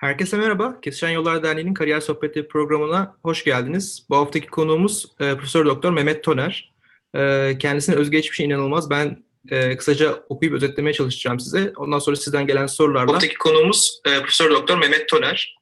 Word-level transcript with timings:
Herkese 0.00 0.36
merhaba. 0.36 0.80
Kesişen 0.80 1.10
Yollar 1.10 1.42
Derneği'nin 1.42 1.74
Kariyer 1.74 2.00
Sohbetleri 2.00 2.48
programına 2.48 3.16
hoş 3.22 3.44
geldiniz. 3.44 4.06
Bu 4.10 4.16
haftaki 4.16 4.46
konuğumuz 4.46 5.06
e, 5.20 5.34
Profesör 5.34 5.66
Doktor 5.66 5.92
Mehmet 5.92 6.24
Toner. 6.24 6.74
E, 7.14 7.56
kendisinin 7.58 7.96
özgeçmişi 7.96 8.44
inanılmaz. 8.44 8.90
Ben 8.90 9.24
e, 9.50 9.76
kısaca 9.76 10.24
okuyup 10.28 10.54
özetlemeye 10.54 10.94
çalışacağım 10.94 11.40
size. 11.40 11.72
Ondan 11.76 11.98
sonra 11.98 12.16
sizden 12.16 12.46
gelen 12.46 12.66
sorularla... 12.66 13.08
Bu 13.08 13.14
haftaki 13.14 13.34
konuğumuz 13.34 14.00
e, 14.04 14.18
Profesör 14.18 14.50
Doktor 14.50 14.78
Mehmet 14.78 15.08
Toner. 15.08 15.58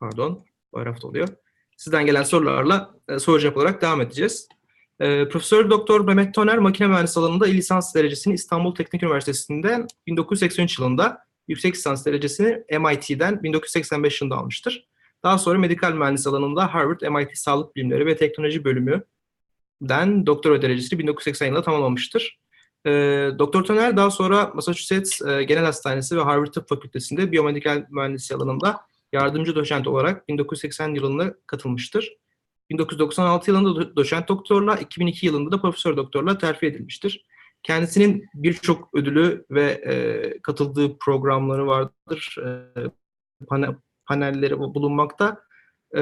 Pardon, 0.00 0.44
hafta 0.74 1.08
oluyor. 1.08 1.28
Sizden 1.76 2.06
gelen 2.06 2.22
sorularla 2.22 2.94
e, 3.08 3.18
soru 3.18 3.40
cevap 3.40 3.56
olarak 3.56 3.82
devam 3.82 4.00
edeceğiz. 4.00 4.48
E, 5.00 5.28
Profesör 5.28 5.70
Doktor 5.70 6.00
Mehmet 6.00 6.34
Toner 6.34 6.58
makine 6.58 6.86
mühendisliği 6.86 7.26
alanında 7.26 7.44
lisans 7.44 7.94
derecesini 7.94 8.34
İstanbul 8.34 8.74
Teknik 8.74 9.02
Üniversitesi'nden 9.02 9.86
1983 10.06 10.78
yılında 10.78 11.31
yüksek 11.48 11.74
lisans 11.74 12.06
derecesini 12.06 12.64
MIT'den 12.80 13.42
1985 13.42 14.20
yılında 14.20 14.36
almıştır. 14.36 14.86
Daha 15.22 15.38
sonra 15.38 15.58
medikal 15.58 15.92
mühendis 15.92 16.26
alanında 16.26 16.74
Harvard 16.74 17.00
MIT 17.00 17.38
Sağlık 17.38 17.76
Bilimleri 17.76 18.06
ve 18.06 18.16
Teknoloji 18.16 18.64
bölümünden 18.64 20.26
doktora 20.26 20.62
derecesini 20.62 20.98
1980 20.98 21.46
yılında 21.46 21.62
tamamlamıştır. 21.62 22.38
E, 22.86 22.90
Doktor 23.38 23.64
Toner 23.64 23.96
daha 23.96 24.10
sonra 24.10 24.50
Massachusetts 24.54 25.22
e, 25.22 25.42
Genel 25.42 25.64
Hastanesi 25.64 26.16
ve 26.16 26.20
Harvard 26.20 26.52
Tıp 26.52 26.68
Fakültesi'nde 26.68 27.32
biyomedikal 27.32 27.86
mühendisliği 27.90 28.36
alanında 28.36 28.80
yardımcı 29.12 29.54
doçent 29.54 29.86
olarak 29.86 30.28
1980 30.28 30.94
yılında 30.94 31.34
katılmıştır. 31.46 32.16
1996 32.70 33.50
yılında 33.50 33.96
doçent 33.96 34.28
doktorla, 34.28 34.76
2002 34.76 35.26
yılında 35.26 35.52
da 35.52 35.60
profesör 35.60 35.96
doktorla 35.96 36.38
terfi 36.38 36.66
edilmiştir. 36.66 37.24
Kendisinin 37.62 38.28
birçok 38.34 38.94
ödülü 38.94 39.46
ve 39.50 39.64
e, 39.64 39.94
katıldığı 40.42 40.98
programları 40.98 41.66
vardır. 41.66 42.36
E, 42.46 42.80
pane, 43.46 43.68
panelleri 44.06 44.58
bulunmakta. 44.58 45.40
E, 45.94 46.00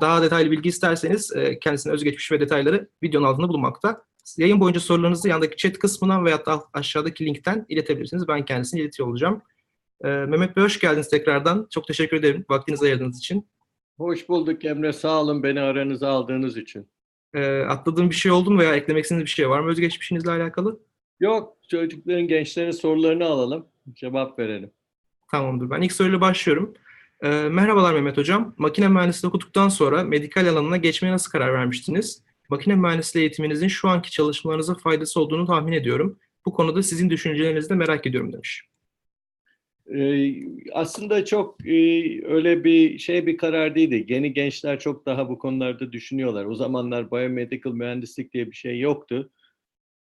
daha 0.00 0.22
detaylı 0.22 0.50
bilgi 0.50 0.68
isterseniz 0.68 1.36
e, 1.36 1.58
kendisinin 1.58 1.94
özgeçmiş 1.94 2.32
ve 2.32 2.40
detayları 2.40 2.88
videonun 3.02 3.26
altında 3.26 3.48
bulunmakta. 3.48 4.04
Yayın 4.38 4.60
boyunca 4.60 4.80
sorularınızı 4.80 5.28
yandaki 5.28 5.56
chat 5.56 5.78
kısmından 5.78 6.24
veya 6.24 6.46
da 6.46 6.64
aşağıdaki 6.72 7.26
linkten 7.26 7.66
iletebilirsiniz. 7.68 8.28
Ben 8.28 8.44
kendisine 8.44 8.80
iletiyor 8.80 9.08
olacağım. 9.08 9.42
E, 10.04 10.08
Mehmet 10.08 10.56
Bey 10.56 10.64
hoş 10.64 10.80
geldiniz 10.80 11.08
tekrardan. 11.08 11.66
Çok 11.70 11.86
teşekkür 11.86 12.16
ederim 12.16 12.44
vaktinizi 12.50 12.84
ayırdığınız 12.84 13.18
için. 13.18 13.48
Hoş 13.98 14.28
bulduk 14.28 14.64
Emre. 14.64 14.92
Sağ 14.92 15.20
olun 15.20 15.42
beni 15.42 15.60
aranıza 15.60 16.08
aldığınız 16.08 16.56
için. 16.56 16.90
E, 17.34 17.60
atladığım 17.60 18.10
bir 18.10 18.14
şey 18.14 18.32
oldu 18.32 18.50
mu 18.50 18.58
veya 18.58 18.76
eklemek 18.76 19.04
istediğiniz 19.04 19.26
bir 19.26 19.30
şey 19.30 19.50
var 19.50 19.60
mı 19.60 19.70
özgeçmişinizle 19.70 20.30
alakalı? 20.30 20.80
Yok, 21.20 21.56
çocukların, 21.68 22.28
gençlerin 22.28 22.70
sorularını 22.70 23.24
alalım, 23.24 23.66
cevap 23.94 24.38
verelim. 24.38 24.70
Tamamdır. 25.30 25.70
Ben 25.70 25.82
ilk 25.82 25.92
soruyla 25.92 26.20
başlıyorum. 26.20 26.74
E, 27.22 27.28
merhabalar 27.28 27.94
Mehmet 27.94 28.16
Hocam. 28.16 28.54
Makine 28.58 28.88
mühendisliği 28.88 29.28
okuduktan 29.28 29.68
sonra 29.68 30.04
medikal 30.04 30.46
alanına 30.48 30.76
geçmeye 30.76 31.12
nasıl 31.12 31.30
karar 31.30 31.52
vermiştiniz? 31.52 32.22
Makine 32.50 32.74
mühendisliği 32.74 33.22
eğitiminizin 33.22 33.68
şu 33.68 33.88
anki 33.88 34.10
çalışmalarınıza 34.10 34.74
faydası 34.74 35.20
olduğunu 35.20 35.46
tahmin 35.46 35.72
ediyorum. 35.72 36.18
Bu 36.46 36.52
konuda 36.52 36.82
sizin 36.82 37.10
düşüncelerinizi 37.10 37.70
de 37.70 37.74
merak 37.74 38.06
ediyorum 38.06 38.32
demiş. 38.32 38.64
Ee, 39.94 40.34
aslında 40.72 41.24
çok 41.24 41.66
e, 41.66 41.74
öyle 42.26 42.64
bir 42.64 42.98
şey 42.98 43.26
bir 43.26 43.36
karar 43.36 43.74
değildi. 43.74 44.06
Yeni 44.08 44.32
gençler 44.32 44.78
çok 44.78 45.06
daha 45.06 45.28
bu 45.28 45.38
konularda 45.38 45.92
düşünüyorlar. 45.92 46.44
O 46.44 46.54
zamanlar 46.54 47.10
biomedical 47.10 47.72
mühendislik 47.72 48.32
diye 48.32 48.50
bir 48.50 48.56
şey 48.56 48.80
yoktu. 48.80 49.30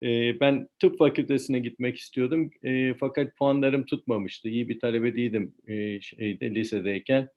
Ee, 0.02 0.40
ben 0.40 0.68
tıp 0.78 0.98
fakültesine 0.98 1.58
gitmek 1.58 1.98
istiyordum. 1.98 2.50
E, 2.64 2.94
fakat 2.94 3.36
puanlarım 3.36 3.84
tutmamıştı. 3.84 4.48
İyi 4.48 4.68
bir 4.68 4.80
talebe 4.80 5.16
değildim 5.16 5.54
e, 5.66 6.00
şeyde, 6.00 6.54
lisedeyken. 6.54 7.28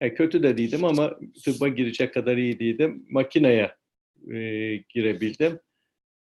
E, 0.00 0.14
kötü 0.14 0.42
de 0.42 0.58
değildim 0.58 0.84
ama 0.84 1.18
tıbba 1.44 1.68
girecek 1.68 2.14
kadar 2.14 2.36
iyi 2.36 2.58
değildim. 2.58 3.06
Makineye 3.10 3.70
e, 4.30 4.36
girebildim. 4.88 5.58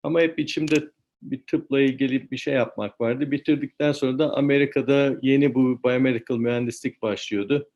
Ama 0.02 0.20
hep 0.20 0.38
içimde 0.38 0.90
bir 1.22 1.42
tıpla 1.46 1.80
ilgili 1.80 2.30
bir 2.30 2.36
şey 2.36 2.54
yapmak 2.54 3.00
vardı. 3.00 3.30
Bitirdikten 3.30 3.92
sonra 3.92 4.18
da 4.18 4.34
Amerika'da 4.34 5.18
yeni 5.22 5.54
bu 5.54 5.80
biomedical 5.84 6.36
mühendislik 6.36 7.02
başlıyordu. 7.02 7.70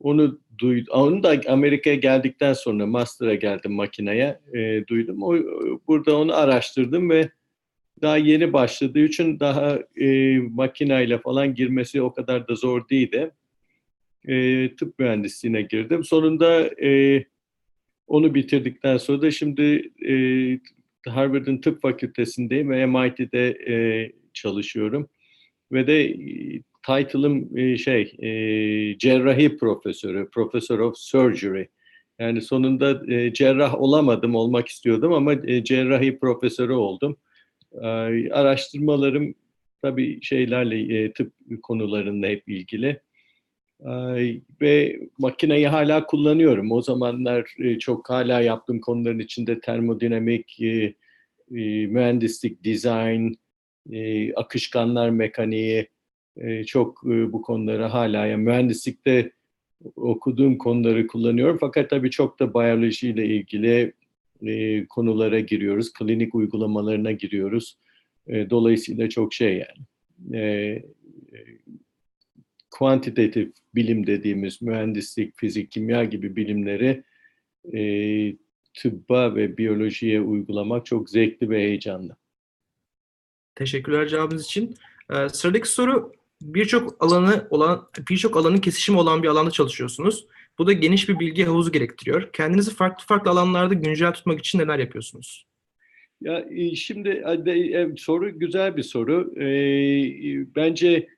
Onu 0.00 0.40
duydum. 0.58 0.94
Onu 0.94 1.22
da 1.22 1.40
Amerika'ya 1.48 1.96
geldikten 1.96 2.52
sonra 2.52 2.86
master'a 2.86 3.34
geldim 3.34 3.72
makineye. 3.72 4.40
E, 4.54 4.86
duydum. 4.86 5.22
O, 5.22 5.34
burada 5.86 6.18
onu 6.18 6.34
araştırdım 6.36 7.10
ve 7.10 7.30
daha 8.02 8.16
yeni 8.16 8.52
başladığı 8.52 9.04
için 9.04 9.40
daha 9.40 9.78
e, 10.00 10.38
makineyle 10.38 11.18
falan 11.18 11.54
girmesi 11.54 12.02
o 12.02 12.12
kadar 12.12 12.48
da 12.48 12.54
zor 12.54 12.88
değildi. 12.88 13.30
E, 14.28 14.68
tıp 14.76 14.98
mühendisliğine 14.98 15.62
girdim. 15.62 16.04
Sonunda 16.04 16.60
e, 16.84 17.24
onu 18.06 18.34
bitirdikten 18.34 18.96
sonra 18.96 19.22
da 19.22 19.30
şimdi 19.30 19.92
e, 20.08 20.14
Harvard'ın 21.10 21.58
tıp 21.58 21.82
fakültesindeyim 21.82 22.70
ve 22.70 22.86
MIT'de 22.86 23.48
e, 23.48 23.76
çalışıyorum. 24.32 25.08
Ve 25.72 25.86
de 25.86 26.16
title'ım 26.86 27.58
e, 27.58 27.78
şey 27.78 28.02
e, 28.18 28.28
cerrahi 28.98 29.56
profesörü, 29.56 30.30
Professor 30.30 30.78
of 30.78 30.96
Surgery. 30.98 31.66
Yani 32.18 32.42
sonunda 32.42 33.14
e, 33.14 33.32
cerrah 33.32 33.74
olamadım, 33.80 34.34
olmak 34.34 34.68
istiyordum 34.68 35.12
ama 35.12 35.32
e, 35.32 35.64
cerrahi 35.64 36.18
profesörü 36.18 36.72
oldum. 36.72 37.16
E, 37.74 37.86
araştırmalarım 38.30 39.34
tabii 39.82 40.22
şeylerle, 40.22 40.98
e, 40.98 41.12
tıp 41.12 41.32
konularında 41.62 42.26
hep 42.26 42.48
ilgili. 42.48 43.00
E, 43.80 43.92
ve 44.60 45.00
makineyi 45.18 45.68
hala 45.68 46.06
kullanıyorum. 46.06 46.72
O 46.72 46.82
zamanlar 46.82 47.54
e, 47.58 47.78
çok 47.78 48.10
hala 48.10 48.40
yaptığım 48.40 48.80
konuların 48.80 49.18
içinde 49.18 49.60
termodinamik, 49.60 50.60
e, 50.60 50.94
e, 51.54 51.86
mühendislik, 51.86 52.64
design, 52.64 53.32
e, 53.92 54.34
akışkanlar 54.34 55.10
mekaniği, 55.10 55.88
e, 56.36 56.64
çok 56.64 57.02
e, 57.06 57.32
bu 57.32 57.42
konuları 57.42 57.84
hala 57.84 58.26
yani 58.26 58.42
mühendislikte 58.42 59.32
okuduğum 59.96 60.58
konuları 60.58 61.06
kullanıyorum. 61.06 61.58
Fakat 61.60 61.90
tabii 61.90 62.10
çok 62.10 62.40
da 62.40 62.54
biyolojiyle 62.54 63.26
ilgili 63.26 63.92
e, 64.42 64.86
konulara 64.86 65.40
giriyoruz. 65.40 65.92
Klinik 65.92 66.34
uygulamalarına 66.34 67.12
giriyoruz. 67.12 67.78
E, 68.26 68.50
dolayısıyla 68.50 69.08
çok 69.08 69.34
şey 69.34 69.52
yani. 69.66 69.86
E, 70.40 70.82
kuantitatif 72.70 73.52
bilim 73.74 74.06
dediğimiz 74.06 74.62
mühendislik, 74.62 75.36
fizik, 75.36 75.70
kimya 75.70 76.04
gibi 76.04 76.36
bilimleri 76.36 77.02
e, 77.74 77.80
tıbba 78.74 79.36
ve 79.36 79.56
biyolojiye 79.58 80.20
uygulamak 80.20 80.86
çok 80.86 81.10
zevkli 81.10 81.50
ve 81.50 81.58
heyecanlı. 81.58 82.16
Teşekkürler 83.54 84.08
cevabınız 84.08 84.44
için. 84.44 84.74
Ee, 85.10 85.28
sıradaki 85.28 85.68
soru 85.68 86.12
birçok 86.44 87.04
alanı 87.04 87.46
olan 87.50 87.88
birçok 88.10 88.36
alanın 88.36 88.58
kesişimi 88.58 88.98
olan 88.98 89.22
bir 89.22 89.28
alanda 89.28 89.50
çalışıyorsunuz. 89.50 90.26
Bu 90.58 90.66
da 90.66 90.72
geniş 90.72 91.08
bir 91.08 91.18
bilgi 91.18 91.44
havuzu 91.44 91.72
gerektiriyor. 91.72 92.32
Kendinizi 92.32 92.74
farklı 92.74 93.04
farklı 93.06 93.30
alanlarda 93.30 93.74
güncel 93.74 94.12
tutmak 94.12 94.38
için 94.38 94.58
neler 94.58 94.78
yapıyorsunuz? 94.78 95.46
Ya 96.20 96.44
şimdi 96.74 97.24
soru 97.96 98.38
güzel 98.38 98.76
bir 98.76 98.82
soru. 98.82 99.32
Bence 100.56 101.08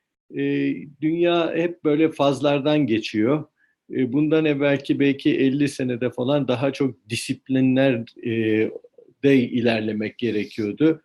dünya 1.01 1.55
hep 1.55 1.85
böyle 1.85 2.13
fazlardan 2.13 2.87
geçiyor. 2.87 3.45
Bundan 3.89 4.45
evvelki 4.45 5.01
belki 5.01 5.37
50 5.37 5.69
senede 5.69 6.11
falan 6.11 6.49
daha 6.49 6.73
çok 6.73 7.09
disiplinler 7.11 8.05
de 9.23 9.37
ilerlemek 9.37 10.19
gerekiyordu 10.19 11.03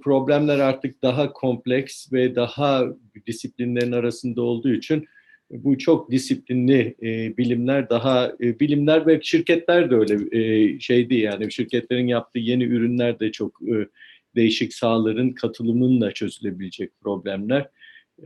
problemler 0.00 0.58
artık 0.58 1.02
daha 1.02 1.32
kompleks 1.32 2.12
ve 2.12 2.34
daha 2.34 2.84
disiplinlerin 3.26 3.92
arasında 3.92 4.42
olduğu 4.42 4.72
için 4.72 5.08
bu 5.50 5.78
çok 5.78 6.10
disiplinli 6.10 6.94
e, 7.02 7.36
bilimler 7.36 7.90
daha 7.90 8.32
e, 8.40 8.60
bilimler 8.60 9.06
ve 9.06 9.20
şirketler 9.22 9.90
de 9.90 9.94
öyle 9.94 10.38
e, 10.38 10.80
şeydi 10.80 11.14
yani 11.14 11.52
şirketlerin 11.52 12.06
yaptığı 12.06 12.38
yeni 12.38 12.64
ürünler 12.64 13.20
de 13.20 13.32
çok 13.32 13.62
e, 13.62 13.88
değişik 14.36 14.74
sahaların 14.74 15.32
katılımınla 15.32 16.12
çözülebilecek 16.12 17.00
problemler. 17.00 17.68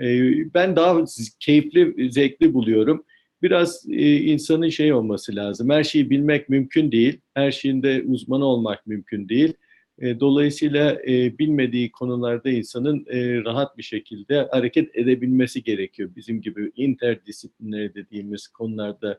E, 0.00 0.06
ben 0.54 0.76
daha 0.76 1.04
keyifli, 1.40 2.12
zevkli 2.12 2.54
buluyorum. 2.54 3.04
Biraz 3.42 3.86
e, 3.90 4.16
insanın 4.16 4.68
şey 4.68 4.92
olması 4.92 5.36
lazım. 5.36 5.70
Her 5.70 5.84
şeyi 5.84 6.10
bilmek 6.10 6.48
mümkün 6.48 6.92
değil. 6.92 7.20
Her 7.34 7.52
şeyinde 7.52 8.04
uzman 8.06 8.40
olmak 8.40 8.86
mümkün 8.86 9.28
değil. 9.28 9.54
E, 9.98 10.20
dolayısıyla 10.20 10.98
e, 11.06 11.38
bilmediği 11.38 11.92
konularda 11.92 12.50
insanın 12.50 13.06
e, 13.08 13.44
rahat 13.44 13.78
bir 13.78 13.82
şekilde 13.82 14.48
hareket 14.50 14.96
edebilmesi 14.96 15.62
gerekiyor. 15.62 16.10
Bizim 16.16 16.40
gibi 16.40 16.72
interdisipliner 16.76 17.94
dediğimiz 17.94 18.48
konularda 18.48 19.18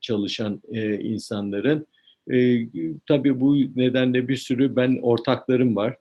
çalışan 0.00 0.62
e, 0.72 1.00
insanların. 1.00 1.86
E, 2.32 2.66
tabii 3.06 3.40
bu 3.40 3.56
nedenle 3.76 4.28
bir 4.28 4.36
sürü 4.36 4.76
ben 4.76 4.98
ortaklarım 5.02 5.76
var. 5.76 5.96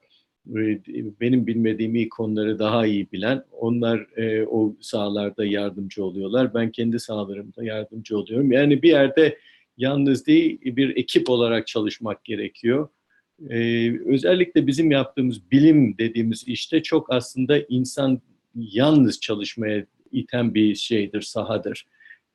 benim 1.22 1.48
bilmediğim 1.48 2.10
konuları 2.10 2.60
daha 2.60 2.86
iyi 2.86 3.12
bilen, 3.12 3.44
onlar 3.52 4.18
e, 4.18 4.46
o 4.46 4.76
sahalarda 4.82 5.46
yardımcı 5.46 6.04
oluyorlar. 6.04 6.54
Ben 6.54 6.72
kendi 6.72 7.00
sahalarımda 7.00 7.64
yardımcı 7.64 8.18
oluyorum. 8.18 8.52
Yani 8.52 8.82
bir 8.82 8.90
yerde 8.90 9.38
yalnız 9.78 10.28
değil, 10.28 10.60
bir 10.64 10.96
ekip 10.96 11.30
olarak 11.30 11.68
çalışmak 11.68 12.26
gerekiyor. 12.26 12.90
E, 13.50 13.92
özellikle 14.06 14.68
bizim 14.68 14.92
yaptığımız 14.92 15.52
bilim 15.52 15.98
dediğimiz 15.98 16.44
işte 16.48 16.84
çok 16.84 17.14
aslında 17.14 17.60
insan 17.60 18.22
yalnız 18.56 19.20
çalışmaya 19.20 19.86
iten 20.12 20.54
bir 20.54 20.76
şeydir, 20.76 21.22
sahadır. 21.22 21.86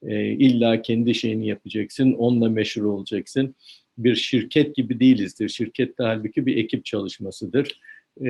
E, 0.03 0.25
illa 0.31 0.83
kendi 0.83 1.15
şeyini 1.15 1.49
yapacaksın, 1.49 2.13
onunla 2.13 2.49
meşhur 2.49 2.83
olacaksın. 2.83 3.55
Bir 3.99 4.15
şirket 4.15 4.77
gibi 4.77 5.01
değilizdir. 5.01 5.49
Şirket 5.49 5.99
de 5.99 6.03
halbuki 6.03 6.47
bir 6.47 6.57
ekip 6.57 6.85
çalışmasıdır 6.85 7.81
e, 8.21 8.27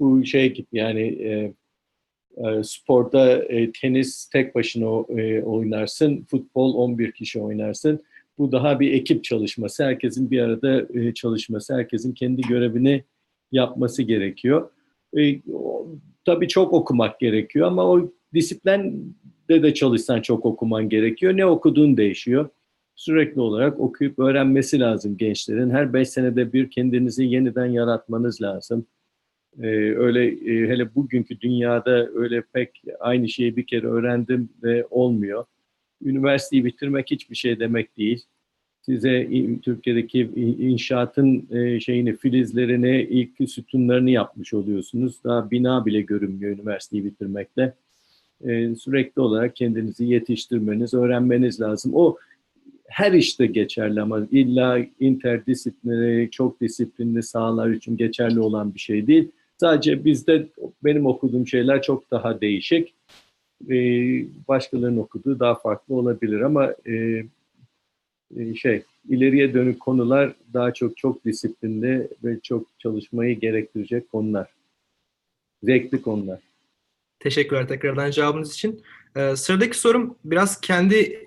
bu 0.00 0.24
şey 0.24 0.54
gibi 0.54 0.66
yani 0.72 1.00
e, 1.02 1.52
e, 2.36 2.62
sporda 2.64 3.44
e, 3.44 3.72
tenis 3.72 4.28
tek 4.28 4.54
başına 4.54 5.20
e, 5.20 5.42
oynarsın, 5.42 6.26
futbol 6.30 6.74
11 6.74 7.12
kişi 7.12 7.40
oynarsın. 7.40 8.04
Bu 8.38 8.52
daha 8.52 8.80
bir 8.80 8.92
ekip 8.92 9.24
çalışması, 9.24 9.84
herkesin 9.84 10.30
bir 10.30 10.40
arada 10.40 10.86
e, 10.94 11.14
çalışması, 11.14 11.74
herkesin 11.74 12.12
kendi 12.12 12.42
görevini 12.42 13.04
yapması 13.52 14.02
gerekiyor. 14.02 14.70
E, 15.16 15.40
o, 15.52 15.88
tabii 16.24 16.48
çok 16.48 16.72
okumak 16.72 17.20
gerekiyor 17.20 17.66
ama 17.66 17.90
o 17.90 18.12
disiplinde 18.34 19.62
de 19.62 19.74
çalışsan 19.74 20.20
çok 20.20 20.46
okuman 20.46 20.88
gerekiyor. 20.88 21.36
Ne 21.36 21.46
okuduğun 21.46 21.96
değişiyor. 21.96 22.48
Sürekli 22.94 23.40
olarak 23.40 23.80
okuyup 23.80 24.18
öğrenmesi 24.18 24.80
lazım 24.80 25.16
gençlerin. 25.16 25.70
Her 25.70 25.92
beş 25.92 26.08
senede 26.08 26.52
bir 26.52 26.70
kendinizi 26.70 27.24
yeniden 27.24 27.66
yaratmanız 27.66 28.42
lazım 28.42 28.86
e, 29.62 29.66
öyle 29.96 30.26
e, 30.26 30.68
hele 30.68 30.94
bugünkü 30.94 31.40
dünyada 31.40 32.08
öyle 32.14 32.42
pek 32.52 32.82
aynı 33.00 33.28
şeyi 33.28 33.56
bir 33.56 33.66
kere 33.66 33.86
öğrendim 33.86 34.48
ve 34.62 34.86
olmuyor. 34.90 35.44
Üniversiteyi 36.02 36.64
bitirmek 36.64 37.10
hiçbir 37.10 37.36
şey 37.36 37.60
demek 37.60 37.96
değil. 37.96 38.24
Size 38.82 39.28
Türkiye'deki 39.62 40.30
inşaatın 40.60 41.48
e, 41.50 41.80
şeyini, 41.80 42.16
filizlerini, 42.16 43.02
ilk 43.02 43.50
sütunlarını 43.50 44.10
yapmış 44.10 44.54
oluyorsunuz. 44.54 45.24
Daha 45.24 45.50
bina 45.50 45.86
bile 45.86 46.00
görünmüyor 46.00 46.58
üniversiteyi 46.58 47.04
bitirmekle. 47.04 47.74
E, 48.44 48.74
sürekli 48.74 49.20
olarak 49.20 49.56
kendinizi 49.56 50.04
yetiştirmeniz, 50.04 50.94
öğrenmeniz 50.94 51.60
lazım. 51.60 51.92
O 51.94 52.16
her 52.88 53.12
işte 53.12 53.46
geçerli 53.46 54.00
ama 54.00 54.26
illa 54.32 54.78
interdisiplineri, 55.00 56.30
çok 56.30 56.60
disiplinli 56.60 57.22
sahalar 57.22 57.70
için 57.70 57.96
geçerli 57.96 58.40
olan 58.40 58.74
bir 58.74 58.78
şey 58.80 59.06
değil. 59.06 59.28
Sadece 59.60 60.04
bizde 60.04 60.46
benim 60.84 61.06
okuduğum 61.06 61.46
şeyler 61.46 61.82
çok 61.82 62.10
daha 62.10 62.40
değişik. 62.40 62.94
Ee, 63.70 64.26
başkalarının 64.48 64.98
okuduğu 64.98 65.40
daha 65.40 65.54
farklı 65.54 65.94
olabilir 65.94 66.40
ama 66.40 66.74
e, 66.86 67.24
e, 68.36 68.54
şey 68.54 68.82
ileriye 69.08 69.54
dönük 69.54 69.80
konular 69.80 70.34
daha 70.54 70.74
çok 70.74 70.96
çok 70.96 71.24
disiplinli 71.24 72.08
ve 72.24 72.40
çok 72.40 72.66
çalışmayı 72.78 73.40
gerektirecek 73.40 74.12
konular. 74.12 74.48
Zevkli 75.62 76.02
konular. 76.02 76.40
Teşekkürler 77.18 77.68
tekrardan 77.68 78.10
cevabınız 78.10 78.54
için. 78.54 78.82
Ee, 79.16 79.36
sıradaki 79.36 79.78
sorum 79.78 80.16
biraz 80.24 80.60
kendi 80.60 81.24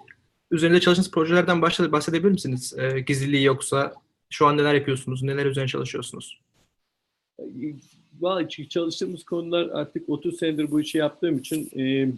üzerinde 0.52 0.80
çalıştığınız 0.80 1.12
projelerden 1.12 1.62
bahsedebilir 1.62 2.32
misiniz? 2.32 2.74
Ee, 2.78 3.00
gizliliği 3.00 3.44
yoksa 3.44 3.94
şu 4.30 4.48
an 4.48 4.58
neler 4.58 4.74
yapıyorsunuz, 4.74 5.24
neler 5.24 5.46
üzerine 5.46 5.68
çalışıyorsunuz? 5.68 6.42
Çalıştığımız 8.70 9.24
konular 9.24 9.70
artık 9.74 10.10
30 10.10 10.38
senedir 10.38 10.72
bu 10.72 10.82
işi 10.82 10.98
yaptığım 10.98 11.38
için 11.38 11.70
e, 11.80 12.12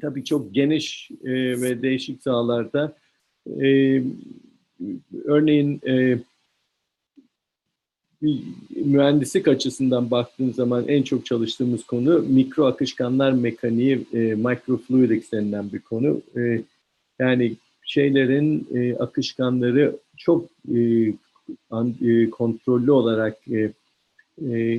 tabii 0.00 0.24
çok 0.24 0.54
geniş 0.54 1.10
e, 1.24 1.32
ve 1.60 1.82
değişik 1.82 2.22
sahalarda 2.22 2.96
e, 3.60 4.02
örneğin 5.24 5.80
e, 5.86 6.18
mühendislik 8.70 9.48
açısından 9.48 10.10
baktığın 10.10 10.52
zaman 10.52 10.88
en 10.88 11.02
çok 11.02 11.26
çalıştığımız 11.26 11.86
konu 11.86 12.22
mikro 12.28 12.64
akışkanlar 12.64 13.32
mekaniği, 13.32 14.06
e, 14.12 14.18
microfluidics 14.18 15.32
denilen 15.32 15.72
bir 15.72 15.78
konu. 15.78 16.22
E, 16.36 16.62
yani 17.18 17.56
şeylerin 17.82 18.68
e, 18.74 18.96
akışkanları 18.96 19.96
çok 20.16 20.50
e, 20.74 21.12
an, 21.70 21.94
e, 22.04 22.30
kontrollü 22.30 22.90
olarak 22.90 23.48
e, 23.48 23.72
e, 24.42 24.78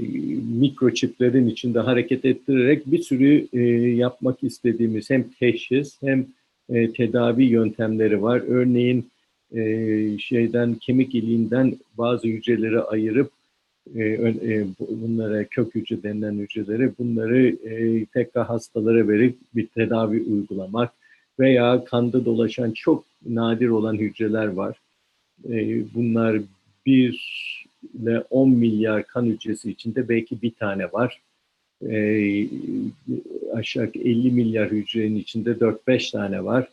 mikroçiplerin 0.59 1.47
içinde 1.47 1.79
hareket 1.79 2.25
ettirerek 2.25 2.91
bir 2.91 3.01
sürü 3.01 3.47
e, 3.53 3.61
yapmak 3.95 4.43
istediğimiz 4.43 5.09
hem 5.09 5.23
teşhis 5.39 6.01
hem 6.01 6.25
e, 6.69 6.93
tedavi 6.93 7.43
yöntemleri 7.43 8.21
var. 8.21 8.43
Örneğin 8.47 9.07
e, 9.55 10.17
şeyden 10.19 10.75
kemik 10.75 11.15
iliğinden 11.15 11.77
bazı 11.97 12.27
hücreleri 12.27 12.79
ayırıp 12.79 13.31
e, 13.95 14.03
e, 14.03 14.65
bunlara 14.79 15.43
kök 15.43 15.75
hücre 15.75 16.03
denilen 16.03 16.33
hücreleri 16.33 16.91
bunları 16.99 17.47
e, 17.47 18.05
tekrar 18.05 18.47
hastalara 18.47 19.07
verip 19.07 19.35
bir 19.55 19.67
tedavi 19.67 20.21
uygulamak 20.21 20.91
veya 21.39 21.83
kanda 21.85 22.25
dolaşan 22.25 22.71
çok 22.71 23.03
nadir 23.25 23.69
olan 23.69 23.95
hücreler 23.95 24.47
var. 24.47 24.77
E, 25.49 25.81
bunlar 25.93 26.41
bir 26.85 27.19
ile 27.93 28.23
10 28.29 28.49
milyar 28.49 29.03
kan 29.07 29.25
hücresi 29.25 29.71
içinde 29.71 30.09
belki 30.09 30.41
bir 30.41 30.51
tane 30.51 30.91
var. 30.91 31.21
E, 31.89 32.47
aşağı 33.53 33.91
50 33.95 34.31
milyar 34.31 34.71
hücrenin 34.71 35.15
içinde 35.15 35.51
4-5 35.51 36.11
tane 36.11 36.43
var. 36.43 36.69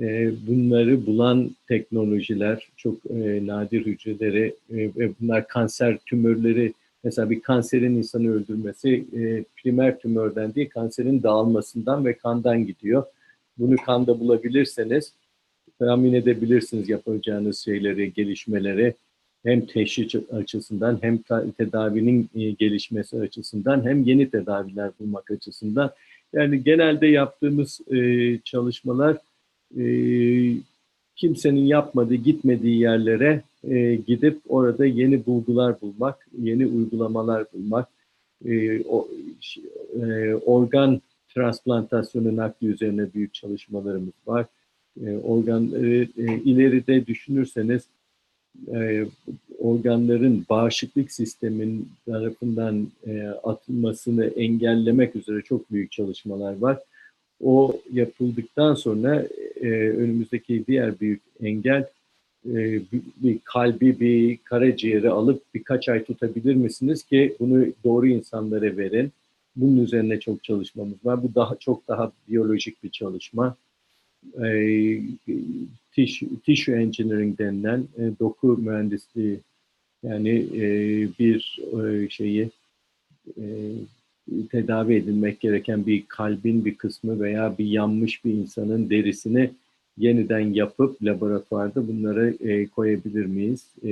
E, 0.00 0.30
bunları 0.46 1.06
bulan 1.06 1.50
teknolojiler, 1.68 2.68
çok 2.76 2.96
e, 3.10 3.46
nadir 3.46 3.86
hücreleri 3.86 4.54
e, 4.70 4.76
ve 4.76 5.10
bunlar 5.20 5.48
kanser 5.48 5.98
tümörleri, 5.98 6.72
mesela 7.04 7.30
bir 7.30 7.40
kanserin 7.40 7.96
insanı 7.96 8.30
öldürmesi 8.32 9.04
e, 9.16 9.44
primer 9.56 9.98
tümörden 9.98 10.54
değil, 10.54 10.70
kanserin 10.70 11.22
dağılmasından 11.22 12.04
ve 12.04 12.14
kandan 12.14 12.66
gidiyor. 12.66 13.04
Bunu 13.58 13.76
kanda 13.76 14.20
bulabilirseniz 14.20 15.12
tahmin 15.78 16.12
edebilirsiniz 16.12 16.88
yapacağınız 16.88 17.58
şeyleri, 17.58 18.12
gelişmeleri 18.12 18.94
hem 19.44 19.66
teşhis 19.66 20.14
açısından 20.32 20.98
hem 21.02 21.18
tedavinin 21.58 22.30
e, 22.34 22.50
gelişmesi 22.50 23.20
açısından 23.20 23.86
hem 23.86 24.02
yeni 24.02 24.30
tedaviler 24.30 24.90
bulmak 25.00 25.30
açısından. 25.30 25.90
Yani 26.32 26.64
genelde 26.64 27.06
yaptığımız 27.06 27.80
e, 27.90 28.38
çalışmalar 28.44 29.16
e, 29.78 29.84
kimsenin 31.16 31.64
yapmadığı, 31.66 32.14
gitmediği 32.14 32.80
yerlere 32.80 33.42
gidip 34.06 34.40
orada 34.48 34.86
yeni 34.86 35.26
bulgular 35.26 35.80
bulmak, 35.80 36.28
yeni 36.38 36.66
uygulamalar 36.66 37.44
bulmak, 37.52 37.88
organ 40.46 41.00
transplantasyonu 41.34 42.36
nakli 42.36 42.66
üzerine 42.66 43.14
büyük 43.14 43.34
çalışmalarımız 43.34 44.12
var. 44.26 44.46
Organları 45.22 46.08
ileride 46.44 47.06
düşünürseniz 47.06 47.82
e, 48.74 49.06
organların 49.58 50.46
bağışıklık 50.50 51.12
sistemin 51.12 51.88
tarafından 52.06 52.88
e, 53.06 53.22
atılmasını 53.28 54.24
engellemek 54.24 55.16
üzere 55.16 55.42
çok 55.42 55.72
büyük 55.72 55.92
çalışmalar 55.92 56.58
var. 56.58 56.78
O 57.44 57.80
yapıldıktan 57.92 58.74
sonra 58.74 59.26
e, 59.60 59.68
önümüzdeki 59.70 60.64
diğer 60.66 61.00
büyük 61.00 61.22
engel 61.40 61.86
e, 62.46 62.54
bir, 62.54 63.02
bir 63.16 63.38
kalbi, 63.44 64.00
bir 64.00 64.38
karaciğeri 64.44 65.10
alıp 65.10 65.42
birkaç 65.54 65.88
ay 65.88 66.04
tutabilir 66.04 66.54
misiniz 66.54 67.02
ki 67.02 67.36
bunu 67.40 67.66
doğru 67.84 68.06
insanlara 68.06 68.76
verin. 68.76 69.12
Bunun 69.56 69.84
üzerine 69.84 70.20
çok 70.20 70.44
çalışmamız 70.44 71.04
var. 71.04 71.22
Bu 71.22 71.34
daha 71.34 71.56
çok 71.56 71.88
daha 71.88 72.12
biyolojik 72.28 72.84
bir 72.84 72.90
çalışma. 72.90 73.56
E, 74.42 74.48
tissue, 75.98 76.28
tissue 76.46 76.74
engineering 76.74 77.38
denilen 77.38 77.88
e, 77.98 78.02
doku 78.20 78.46
mühendisliği 78.46 79.40
yani 80.02 80.46
e, 80.54 80.62
bir 81.18 81.58
e, 81.78 82.08
şeyi 82.10 82.50
e, 83.36 83.44
tedavi 84.50 84.94
edilmek 84.94 85.40
gereken 85.40 85.86
bir 85.86 86.04
kalbin 86.08 86.64
bir 86.64 86.74
kısmı 86.74 87.20
veya 87.20 87.58
bir 87.58 87.66
yanmış 87.66 88.24
bir 88.24 88.32
insanın 88.32 88.90
derisini 88.90 89.50
yeniden 89.96 90.54
yapıp 90.54 91.02
laboratuvarda 91.02 91.88
bunları 91.88 92.36
e, 92.40 92.66
koyabilir 92.66 93.26
miyiz? 93.26 93.66
E, 93.84 93.90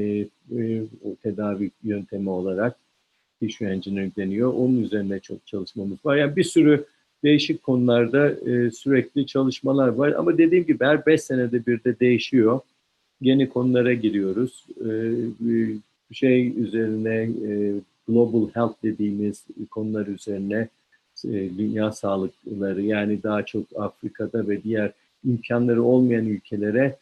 e, 0.59 0.83
tedavi 1.23 1.71
yöntemi 1.83 2.31
olarak 2.31 2.77
tissue 3.41 3.69
engineering 3.69 4.17
deniyor. 4.17 4.53
Onun 4.53 4.83
üzerine 4.83 5.21
çok 5.21 5.47
çalışmamız 5.47 5.99
var. 6.05 6.17
Yani 6.17 6.37
bir 6.37 6.45
sürü 6.45 6.85
değişik 7.25 7.62
konularda 7.62 8.30
e, 8.30 8.70
sürekli 8.70 9.26
çalışmalar 9.26 9.88
var. 9.88 10.12
Ama 10.12 10.38
dediğim 10.38 10.66
gibi 10.66 10.85
her 10.85 11.06
beş 11.06 11.20
senede 11.20 11.66
bir 11.66 11.85
de 11.85 12.00
değişiyor. 12.00 12.61
Yeni 13.20 13.49
konulara 13.49 13.94
giriyoruz. 13.94 14.66
E, 14.80 14.88
bir 15.40 15.78
şey 16.12 16.61
üzerine 16.61 17.14
e, 17.50 17.73
global 18.08 18.49
health 18.54 18.82
dediğimiz 18.82 19.44
konular 19.70 20.06
üzerine 20.06 20.68
e, 21.25 21.58
dünya 21.58 21.92
sağlıkları 21.92 22.82
yani 22.82 23.23
daha 23.23 23.42
çok 23.42 23.64
Afrika'da 23.76 24.49
ve 24.49 24.62
diğer 24.62 24.92
imkanları 25.25 25.82
olmayan 25.82 26.26
ülkelere 26.26 26.96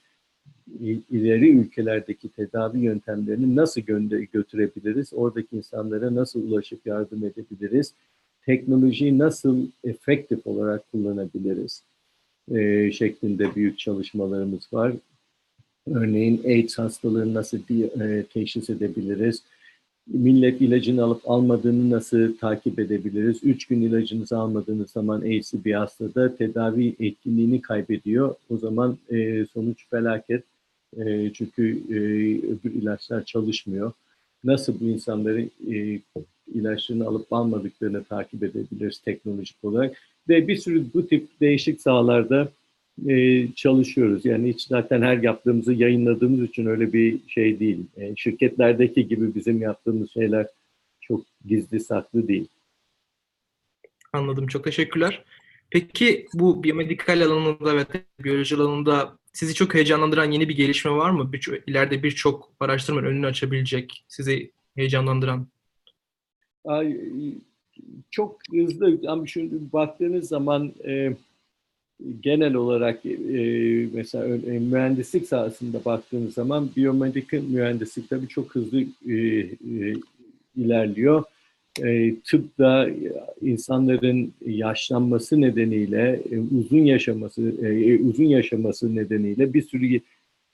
ileri 1.10 1.50
ülkelerdeki 1.50 2.28
tedavi 2.28 2.78
yöntemlerini 2.78 3.56
nasıl 3.56 3.80
gö- 3.80 4.28
götürebiliriz? 4.32 5.12
Oradaki 5.14 5.56
insanlara 5.56 6.14
nasıl 6.14 6.48
ulaşıp 6.50 6.86
yardım 6.86 7.24
edebiliriz? 7.24 7.94
Teknolojiyi 8.46 9.18
nasıl 9.18 9.66
efektif 9.84 10.46
olarak 10.46 10.92
kullanabiliriz? 10.92 11.82
E, 12.54 12.90
şeklinde 12.92 13.54
büyük 13.54 13.78
çalışmalarımız 13.78 14.72
var. 14.72 14.92
Örneğin 15.90 16.44
AIDS 16.44 16.78
hastalığını 16.78 17.34
nasıl 17.34 17.58
e, 18.00 18.24
teşhis 18.32 18.70
edebiliriz? 18.70 19.42
Millet 20.06 20.60
ilacını 20.60 21.04
alıp 21.04 21.30
almadığını 21.30 21.90
nasıl 21.90 22.36
takip 22.36 22.78
edebiliriz? 22.78 23.44
Üç 23.44 23.66
gün 23.66 23.80
ilacınızı 23.82 24.38
almadığınız 24.38 24.90
zaman 24.90 25.20
AIDS'i 25.20 25.64
bir 25.64 25.74
hastada 25.74 26.36
tedavi 26.36 26.94
etkinliğini 27.00 27.62
kaybediyor. 27.62 28.34
O 28.50 28.58
zaman 28.58 28.98
e, 29.10 29.46
sonuç 29.46 29.88
felaket. 29.90 30.44
E, 30.96 31.32
çünkü 31.32 31.82
e, 31.90 31.94
öbür 32.46 32.82
ilaçlar 32.82 33.24
çalışmıyor. 33.24 33.92
Nasıl 34.44 34.80
bu 34.80 34.84
insanları 34.84 35.48
e, 35.72 36.00
ilaçlarını 36.54 37.06
alıp 37.06 37.32
almadıklarını 37.32 38.04
takip 38.04 38.42
edebiliriz 38.42 38.98
teknolojik 38.98 39.56
olarak? 39.62 39.96
Ve 40.28 40.48
bir 40.48 40.56
sürü 40.56 40.84
bu 40.94 41.06
tip 41.06 41.40
değişik 41.40 41.80
sahalarda 41.80 42.48
e, 43.08 43.46
çalışıyoruz. 43.52 44.24
Yani 44.24 44.48
hiç 44.48 44.62
zaten 44.62 45.02
her 45.02 45.16
yaptığımızı 45.16 45.72
yayınladığımız 45.72 46.42
için 46.48 46.66
öyle 46.66 46.92
bir 46.92 47.28
şey 47.28 47.60
değil. 47.60 47.86
E, 47.96 48.16
şirketlerdeki 48.16 49.08
gibi 49.08 49.34
bizim 49.34 49.62
yaptığımız 49.62 50.10
şeyler 50.10 50.46
çok 51.00 51.24
gizli 51.46 51.80
saklı 51.80 52.28
değil. 52.28 52.48
Anladım. 54.12 54.46
Çok 54.46 54.64
teşekkürler. 54.64 55.24
Peki 55.70 56.26
bu 56.34 56.62
biyomedikal 56.62 57.20
alanında 57.20 57.76
ve 57.76 57.84
biyoloji 58.24 58.56
alanında 58.56 59.18
sizi 59.32 59.54
çok 59.54 59.74
heyecanlandıran 59.74 60.30
yeni 60.30 60.48
bir 60.48 60.56
gelişme 60.56 60.90
var 60.90 61.10
mı? 61.10 61.32
Bir, 61.32 61.62
ileride 61.66 62.02
birçok 62.02 62.52
araştırmanın 62.60 63.06
önünü 63.06 63.26
açabilecek, 63.26 64.04
sizi 64.08 64.52
heyecanlandıran? 64.74 65.48
Çok 68.10 68.38
hızlı 68.52 69.00
ama 69.06 69.26
şimdi 69.26 69.54
baktığınız 69.72 70.28
zaman 70.28 70.72
e, 70.86 71.16
genel 72.20 72.54
olarak 72.54 73.06
e, 73.06 73.88
mesela 73.92 74.36
e, 74.36 74.58
mühendislik 74.58 75.26
sahasında 75.26 75.84
baktığınız 75.84 76.34
zaman 76.34 76.70
biyomedikal 76.76 77.42
mühendislik 77.42 78.10
tabii 78.10 78.28
çok 78.28 78.54
hızlı 78.54 78.80
e, 79.08 79.14
e, 79.14 79.94
ilerliyor. 80.56 81.24
E, 81.82 82.14
tıpta 82.20 82.88
insanların 83.42 84.32
yaşlanması 84.46 85.40
nedeniyle 85.40 86.22
e, 86.30 86.38
uzun 86.38 86.84
yaşaması 86.84 87.42
e, 87.42 87.98
uzun 87.98 88.24
yaşaması 88.24 88.96
nedeniyle 88.96 89.54
bir 89.54 89.62
sürü 89.62 90.00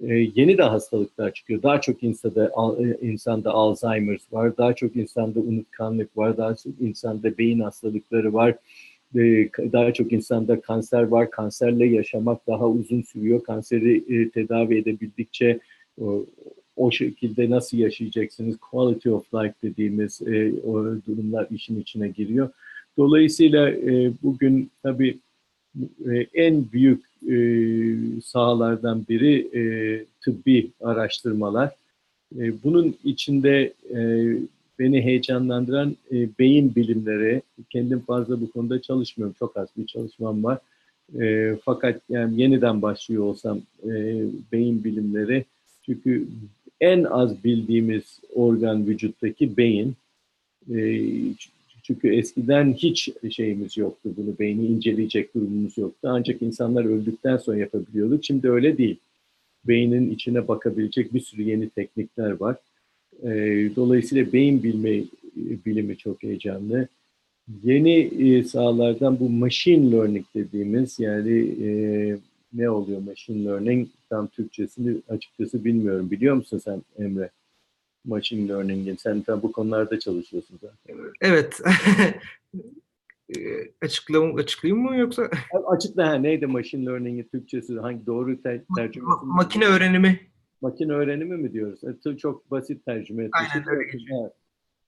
e, 0.01 0.15
yeni 0.35 0.59
de 0.59 0.63
hastalıklar 0.63 1.33
çıkıyor. 1.33 1.63
Daha 1.63 1.81
çok 1.81 2.03
insanda 2.03 2.53
e, 2.81 3.07
insanda 3.07 3.51
Alzheimer's 3.51 4.33
var, 4.33 4.57
daha 4.57 4.75
çok 4.75 4.97
insanda 4.97 5.41
unutkanlık 5.41 6.17
var, 6.17 6.37
daha 6.37 6.55
çok 6.55 6.73
insanda 6.81 7.39
beyin 7.39 7.61
hastalıkları 7.61 8.35
var 8.35 8.55
daha 9.73 9.93
çok 9.93 10.13
insanda 10.13 10.61
kanser 10.61 11.03
var. 11.03 11.31
Kanserle 11.31 11.87
yaşamak 11.87 12.47
daha 12.47 12.69
uzun 12.69 13.03
sürüyor. 13.03 13.43
Kanseri 13.43 13.97
e, 13.97 14.31
tedavi 14.31 14.79
edebildikçe 14.79 15.61
o, 16.77 16.91
şekilde 16.91 17.51
nasıl 17.51 17.79
yaşayacaksınız? 17.79 18.57
Quality 18.57 19.11
of 19.11 19.35
life 19.35 19.55
dediğimiz 19.63 20.23
e, 20.23 20.53
o 20.67 20.85
durumlar 21.07 21.47
işin 21.51 21.81
içine 21.81 22.09
giriyor. 22.09 22.51
Dolayısıyla 22.99 23.71
e, 23.71 24.13
bugün 24.23 24.71
tabii 24.83 25.19
e, 26.07 26.27
en 26.35 26.73
büyük 26.73 27.05
e, 27.29 27.37
sahalardan 28.25 29.05
biri 29.09 29.59
e, 29.59 29.63
tıbbi 30.21 30.71
araştırmalar. 30.81 31.71
E, 32.39 32.63
bunun 32.65 32.97
içinde 33.05 33.73
e, 33.95 34.01
beni 34.79 35.03
heyecanlandıran 35.03 35.97
e, 36.13 36.29
beyin 36.39 36.75
bilimleri. 36.75 37.43
Kendim 37.71 38.01
fazla 38.01 38.41
bu 38.41 38.51
konuda 38.51 38.83
çalışmıyorum. 38.83 39.37
Çok 39.39 39.57
az 39.57 39.69
bir 39.77 39.87
çalışmam 39.87 40.45
var. 40.45 40.59
E, 41.21 41.57
fakat 41.65 42.01
yani 42.09 42.43
yeniden 42.43 42.83
başlıyor 42.83 43.23
olsam 43.23 43.61
e, 43.85 43.91
beyin 44.53 44.85
bilimleri. 44.85 45.45
Çünkü 45.87 46.27
en 46.81 47.05
az 47.05 47.45
bildiğimiz 47.45 48.21
organ 48.35 48.87
vücuttaki 48.87 49.57
beyin. 49.57 49.95
E, 50.75 50.81
çünkü 51.83 52.15
eskiden 52.15 52.73
hiç 52.73 53.11
şeyimiz 53.31 53.77
yoktu. 53.77 54.11
Bunu 54.17 54.39
beyni 54.39 54.67
inceleyecek 54.67 55.35
durumumuz 55.35 55.79
yoktu. 55.79 56.09
Ancak 56.11 56.43
insanlar 56.43 56.85
öldükten 56.85 57.37
sonra 57.37 57.59
yapabiliyorduk. 57.59 58.25
Şimdi 58.25 58.51
öyle 58.51 58.79
değil. 58.79 58.97
Beynin 59.65 60.11
içine 60.11 60.49
bakabilecek 60.49 61.15
bir 61.15 61.21
sürü 61.21 61.43
yeni 61.43 61.69
teknikler 61.69 62.31
var. 62.31 62.57
E, 63.23 63.31
dolayısıyla 63.77 64.33
beyin 64.33 64.63
bilme 64.63 65.05
bilimi 65.37 65.97
çok 65.97 66.23
heyecanlı. 66.23 66.89
Yeni 67.63 67.99
e, 67.99 68.45
sahalardan 68.45 69.21
bu 69.21 69.31
machine 69.31 69.93
learning 69.93 70.27
dediğimiz 70.35 70.99
yani 70.99 71.39
e, 71.65 71.69
ne 72.53 72.71
oluyor 72.71 73.01
machine 73.01 73.45
learning 73.45 73.89
tam 74.11 74.27
Türkçesini 74.27 74.97
açıkçası 75.09 75.65
bilmiyorum. 75.65 76.11
Biliyor 76.11 76.35
musun 76.35 76.59
sen 76.59 76.83
Emre? 76.99 77.31
Machine 78.05 78.49
learning'in. 78.49 78.97
Sen 78.97 79.23
tam 79.23 79.43
bu 79.43 79.53
konularda 79.53 79.99
çalışıyorsun 79.99 80.59
zaten. 80.63 80.97
Evet. 81.21 81.61
Açıklayayım, 83.83 84.37
açıklayayım 84.37 84.85
mı 84.85 84.97
yoksa? 84.97 85.31
Açıkla 85.67 86.09
ha, 86.09 86.15
neydi 86.15 86.47
machine 86.47 86.87
learning'in 86.87 87.29
Türkçesi? 87.33 87.79
Hangi 87.79 88.07
doğru 88.07 88.43
ter 88.43 88.61
tercümesi? 88.77 89.11
Ma- 89.11 89.37
makine 89.37 89.67
öğrenimi 89.67 90.21
makine 90.61 90.93
öğrenimi 90.93 91.37
mi 91.37 91.53
diyoruz? 91.53 91.81
E, 91.85 92.17
çok 92.17 92.51
basit 92.51 92.85
tercüme. 92.85 93.29
Aynen 93.33 93.69
öyle. 93.69 93.91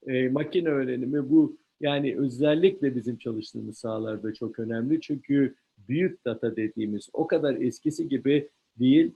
E, 0.07 0.29
makine 0.29 0.69
öğrenimi 0.69 1.31
bu 1.31 1.57
yani 1.81 2.19
özellikle 2.19 2.97
bizim 2.97 3.19
çalıştığımız 3.19 3.79
sahalarda 3.79 4.35
çok 4.35 4.59
önemli. 4.59 5.01
Çünkü 5.01 5.55
büyük 5.89 6.25
data 6.25 6.57
dediğimiz 6.57 7.09
o 7.13 7.27
kadar 7.27 7.55
eskisi 7.55 8.09
gibi 8.09 8.49
değil. 8.79 9.13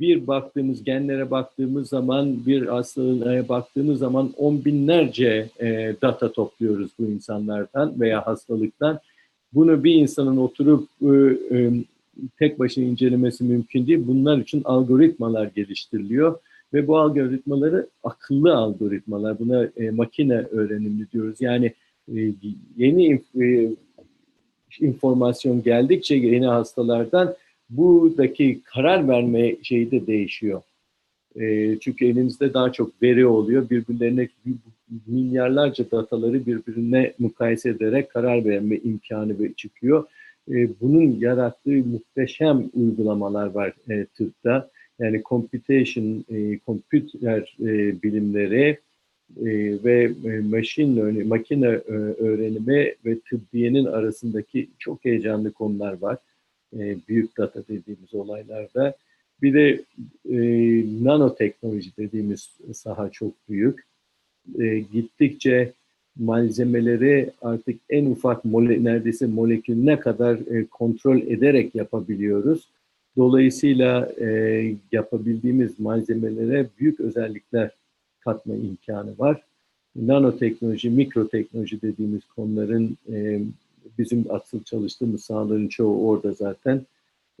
Bir 0.00 0.26
baktığımız 0.26 0.84
genlere 0.84 1.30
baktığımız 1.30 1.88
zaman 1.88 2.46
bir 2.46 2.66
hastalığa 2.66 3.48
baktığımız 3.48 3.98
zaman 3.98 4.32
on 4.36 4.64
binlerce 4.64 5.48
e, 5.60 5.96
data 6.02 6.32
topluyoruz 6.32 6.90
bu 6.98 7.04
insanlardan 7.04 8.00
veya 8.00 8.26
hastalıktan. 8.26 9.00
Bunu 9.52 9.84
bir 9.84 9.94
insanın 9.94 10.36
oturup 10.36 10.88
e, 11.02 11.14
e, 11.56 11.70
tek 12.38 12.58
başına 12.58 12.84
incelemesi 12.84 13.44
mümkün 13.44 13.86
değil. 13.86 14.02
Bunlar 14.06 14.38
için 14.38 14.62
algoritmalar 14.64 15.46
geliştiriliyor 15.46 16.38
ve 16.72 16.86
bu 16.86 16.98
algoritmaları 16.98 17.86
akıllı 18.04 18.56
algoritmalar, 18.56 19.38
buna 19.38 19.68
e, 19.76 19.90
makine 19.90 20.36
öğrenimi 20.36 21.06
diyoruz. 21.12 21.36
Yani 21.40 21.72
e, 22.16 22.32
yeni 22.76 23.20
e, 23.40 23.70
informasyon 24.80 25.62
geldikçe 25.62 26.14
yeni 26.14 26.46
hastalardan 26.46 27.34
buradaki 27.70 28.60
karar 28.64 29.08
verme 29.08 29.56
şeyi 29.62 29.90
de 29.90 30.06
değişiyor. 30.06 30.62
E, 31.40 31.78
çünkü 31.80 32.06
elimizde 32.06 32.54
daha 32.54 32.72
çok 32.72 33.02
veri 33.02 33.26
oluyor. 33.26 33.70
Birbirlerine 33.70 34.28
milyarlarca 35.06 35.90
dataları 35.90 36.46
birbirine 36.46 37.12
mukayese 37.18 37.70
ederek 37.70 38.10
karar 38.10 38.44
verme 38.44 38.76
imkanı 38.76 39.54
çıkıyor 39.54 40.04
e, 40.50 40.80
bunun 40.80 41.20
yarattığı 41.20 41.70
muhteşem 41.70 42.70
uygulamalar 42.74 43.46
var 43.46 43.72
e, 43.90 44.06
tıpta. 44.06 44.70
Yani 44.98 45.22
computation, 45.24 46.24
e, 46.30 46.58
kompüter 46.58 47.56
e, 47.60 48.02
bilimleri 48.02 48.78
e, 49.40 49.46
ve 49.84 50.12
e, 50.24 50.40
machine 50.40 50.96
learning, 50.96 51.26
makine 51.26 51.66
e, 51.66 51.92
öğrenimi 51.92 52.94
ve 53.04 53.20
tıbbiyenin 53.20 53.84
arasındaki 53.84 54.68
çok 54.78 55.04
heyecanlı 55.04 55.52
konular 55.52 56.02
var. 56.02 56.18
E, 56.72 56.96
büyük 57.08 57.38
data 57.38 57.62
dediğimiz 57.68 58.14
olaylarda. 58.14 58.96
Bir 59.42 59.54
de 59.54 59.80
e, 60.30 60.38
nanoteknoloji 61.04 61.96
dediğimiz 61.98 62.50
saha 62.72 63.10
çok 63.10 63.32
büyük. 63.48 63.86
E, 64.58 64.78
gittikçe 64.78 65.72
malzemeleri 66.18 67.30
artık 67.42 67.80
en 67.90 68.06
ufak 68.06 68.44
mole, 68.44 68.84
neredeyse 68.84 69.26
molekülüne 69.26 70.00
kadar 70.00 70.34
e, 70.34 70.66
kontrol 70.66 71.18
ederek 71.20 71.74
yapabiliyoruz. 71.74 72.68
Dolayısıyla 73.16 74.12
e, 74.20 74.26
yapabildiğimiz 74.92 75.80
malzemelere 75.80 76.66
büyük 76.80 77.00
özellikler 77.00 77.70
katma 78.20 78.54
imkanı 78.54 79.18
var. 79.18 79.42
Nanoteknoloji, 79.96 80.90
mikroteknoloji 80.90 81.82
dediğimiz 81.82 82.24
konuların 82.24 82.96
e, 83.12 83.40
bizim 83.98 84.24
asıl 84.28 84.62
çalıştığımız 84.62 85.24
sahaların 85.24 85.68
çoğu 85.68 86.08
orada 86.08 86.32
zaten. 86.32 86.82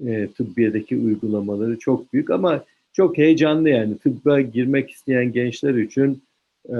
E, 0.06 0.28
tıbbiyedeki 0.36 0.96
uygulamaları 0.96 1.78
çok 1.78 2.12
büyük 2.12 2.30
ama 2.30 2.64
çok 2.92 3.18
heyecanlı 3.18 3.68
yani 3.68 3.98
tıbba 3.98 4.40
girmek 4.40 4.90
isteyen 4.90 5.32
gençler 5.32 5.74
için 5.74 6.22
e, 6.68 6.76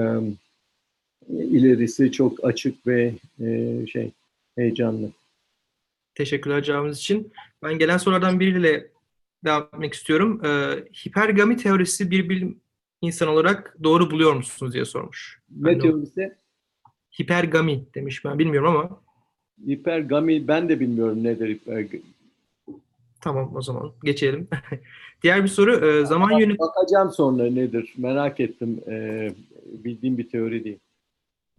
ilerisi 1.29 2.11
çok 2.11 2.45
açık 2.45 2.87
ve 2.87 3.13
e, 3.39 3.85
şey 3.87 4.11
heyecanlı. 4.55 5.09
Teşekkürler 6.15 6.63
cevabınız 6.63 6.97
için. 6.97 7.31
Ben 7.63 7.79
gelen 7.79 7.97
sorulardan 7.97 8.39
biriyle 8.39 8.87
devam 9.45 9.63
etmek 9.63 9.93
istiyorum. 9.93 10.45
Ee, 10.45 10.75
hipergami 11.05 11.57
teorisi 11.57 12.11
bir 12.11 12.29
bilim 12.29 12.59
insan 13.01 13.27
olarak 13.27 13.77
doğru 13.83 14.11
buluyor 14.11 14.33
musunuz 14.33 14.73
diye 14.73 14.85
sormuş. 14.85 15.41
Ne 15.49 15.79
teorisi? 15.79 16.35
Hipergami 17.21 17.85
demiş 17.95 18.25
ben 18.25 18.39
bilmiyorum 18.39 18.75
ama 18.75 19.01
Hipergami 19.67 20.47
ben 20.47 20.69
de 20.69 20.79
bilmiyorum 20.79 21.23
nedir 21.23 21.49
hipergami. 21.49 22.01
tamam 23.21 23.55
o 23.55 23.61
zaman 23.61 23.91
geçelim. 24.03 24.47
Diğer 25.23 25.43
bir 25.43 25.47
soru 25.49 25.85
e, 25.85 26.05
zaman 26.05 26.31
yönetimi 26.31 26.59
Bakacağım 26.59 27.11
sonra 27.11 27.43
nedir 27.43 27.93
merak 27.97 28.39
ettim. 28.39 28.79
E, 28.87 29.27
bildiğim 29.65 30.17
bir 30.17 30.29
teori 30.29 30.63
değil. 30.63 30.79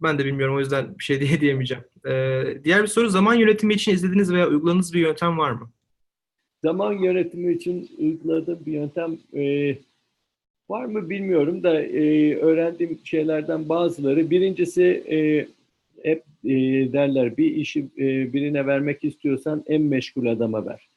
ben 0.01 0.17
de 0.19 0.25
bilmiyorum 0.25 0.55
o 0.55 0.59
yüzden 0.59 0.97
bir 0.99 1.03
şey 1.03 1.19
diye 1.27 1.41
diyemeyeceğim. 1.41 1.83
Ee, 2.07 2.43
diğer 2.63 2.81
bir 2.81 2.87
soru 2.87 3.09
zaman 3.09 3.33
yönetimi 3.33 3.73
için 3.73 3.91
izlediğiniz 3.93 4.33
veya 4.33 4.47
uyguladığınız 4.47 4.93
bir 4.93 4.99
yöntem 4.99 5.37
var 5.37 5.51
mı? 5.51 5.69
Zaman 6.63 6.93
yönetimi 6.93 7.53
için 7.53 7.89
uyguladığım 7.97 8.59
bir 8.65 8.71
yöntem 8.71 9.17
e, 9.33 9.75
var 10.69 10.85
mı 10.85 11.09
bilmiyorum 11.09 11.63
da 11.63 11.81
e, 11.81 12.35
öğrendiğim 12.35 12.99
şeylerden 13.03 13.69
bazıları. 13.69 14.29
Birincisi 14.29 14.83
e, 15.11 15.17
hep 16.03 16.23
e, 16.45 16.49
derler 16.93 17.37
bir 17.37 17.55
işi 17.55 17.79
e, 17.97 18.33
birine 18.33 18.65
vermek 18.65 19.03
istiyorsan 19.03 19.63
en 19.67 19.81
meşgul 19.81 20.25
adama 20.25 20.65
ver. 20.65 20.89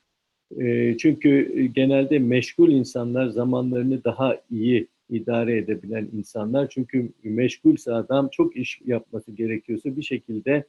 E, 0.61 0.97
çünkü 0.99 1.65
genelde 1.75 2.19
meşgul 2.19 2.71
insanlar 2.71 3.27
zamanlarını 3.27 4.05
daha 4.05 4.37
iyi 4.51 4.87
idare 5.11 5.57
edebilen 5.57 6.09
insanlar. 6.17 6.69
Çünkü 6.69 7.09
meşgulse 7.23 7.93
adam 7.93 8.29
çok 8.33 8.57
iş 8.57 8.81
yapması 8.87 9.33
gerekiyorsa 9.33 9.97
bir 9.97 10.03
şekilde 10.03 10.65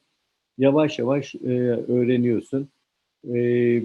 yavaş 0.58 1.00
yavaş 1.00 1.36
e, 1.36 1.50
öğreniyorsun. 1.88 2.70
E, 3.34 3.82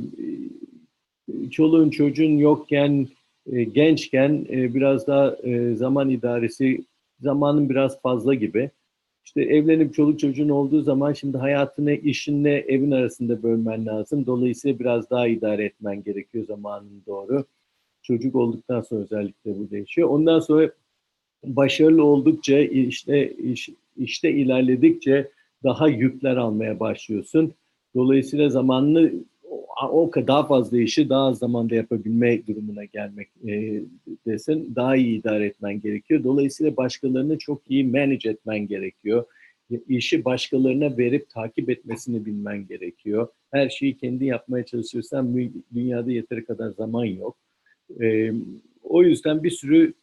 çoluğun 1.50 1.90
çocuğun 1.90 2.38
yokken, 2.38 3.08
e, 3.52 3.64
gençken 3.64 4.46
e, 4.50 4.74
biraz 4.74 5.06
daha 5.06 5.36
e, 5.42 5.74
zaman 5.74 6.10
idaresi, 6.10 6.84
zamanın 7.20 7.68
biraz 7.68 8.02
fazla 8.02 8.34
gibi. 8.34 8.70
İşte 9.28 9.42
evlenip 9.42 9.94
çoluk 9.94 10.18
çocuğun 10.18 10.48
olduğu 10.48 10.82
zaman 10.82 11.12
şimdi 11.12 11.38
hayatını 11.38 11.92
işinle 11.92 12.58
evin 12.58 12.90
arasında 12.90 13.42
bölmen 13.42 13.86
lazım. 13.86 14.26
Dolayısıyla 14.26 14.78
biraz 14.78 15.10
daha 15.10 15.28
idare 15.28 15.64
etmen 15.64 16.02
gerekiyor 16.02 16.46
zamanın 16.46 17.02
doğru. 17.06 17.44
Çocuk 18.02 18.34
olduktan 18.34 18.80
sonra 18.80 19.00
özellikle 19.00 19.58
bu 19.58 19.70
değişiyor. 19.70 20.08
Ondan 20.08 20.40
sonra 20.40 20.70
başarılı 21.44 22.04
oldukça 22.04 22.58
işte 22.58 23.32
iş, 23.36 23.68
işte 23.96 24.30
ilerledikçe 24.30 25.30
daha 25.64 25.88
yükler 25.88 26.36
almaya 26.36 26.80
başlıyorsun. 26.80 27.52
Dolayısıyla 27.94 28.48
zamanını 28.48 29.12
o 29.90 30.10
daha 30.26 30.46
fazla 30.46 30.80
işi 30.80 31.08
daha 31.08 31.26
az 31.26 31.38
zamanda 31.38 31.74
yapabilme 31.74 32.46
durumuna 32.46 32.84
gelmek 32.84 33.28
e, 33.48 33.82
desin 34.26 34.72
daha 34.76 34.96
iyi 34.96 35.20
idare 35.20 35.46
etmen 35.46 35.80
gerekiyor. 35.80 36.24
Dolayısıyla 36.24 36.76
başkalarını 36.76 37.38
çok 37.38 37.62
iyi 37.68 37.84
manage 37.84 38.30
etmen 38.30 38.66
gerekiyor. 38.66 39.24
İşi 39.88 40.24
başkalarına 40.24 40.98
verip 40.98 41.28
takip 41.30 41.70
etmesini 41.70 42.26
bilmen 42.26 42.66
gerekiyor. 42.66 43.28
Her 43.50 43.68
şeyi 43.68 43.96
kendi 43.96 44.24
yapmaya 44.24 44.64
çalışırsan 44.64 45.52
dünyada 45.74 46.12
yeteri 46.12 46.44
kadar 46.44 46.70
zaman 46.70 47.04
yok. 47.04 47.36
E, 48.00 48.32
o 48.82 49.02
yüzden 49.02 49.42
bir 49.42 49.50
sürü 49.50 49.94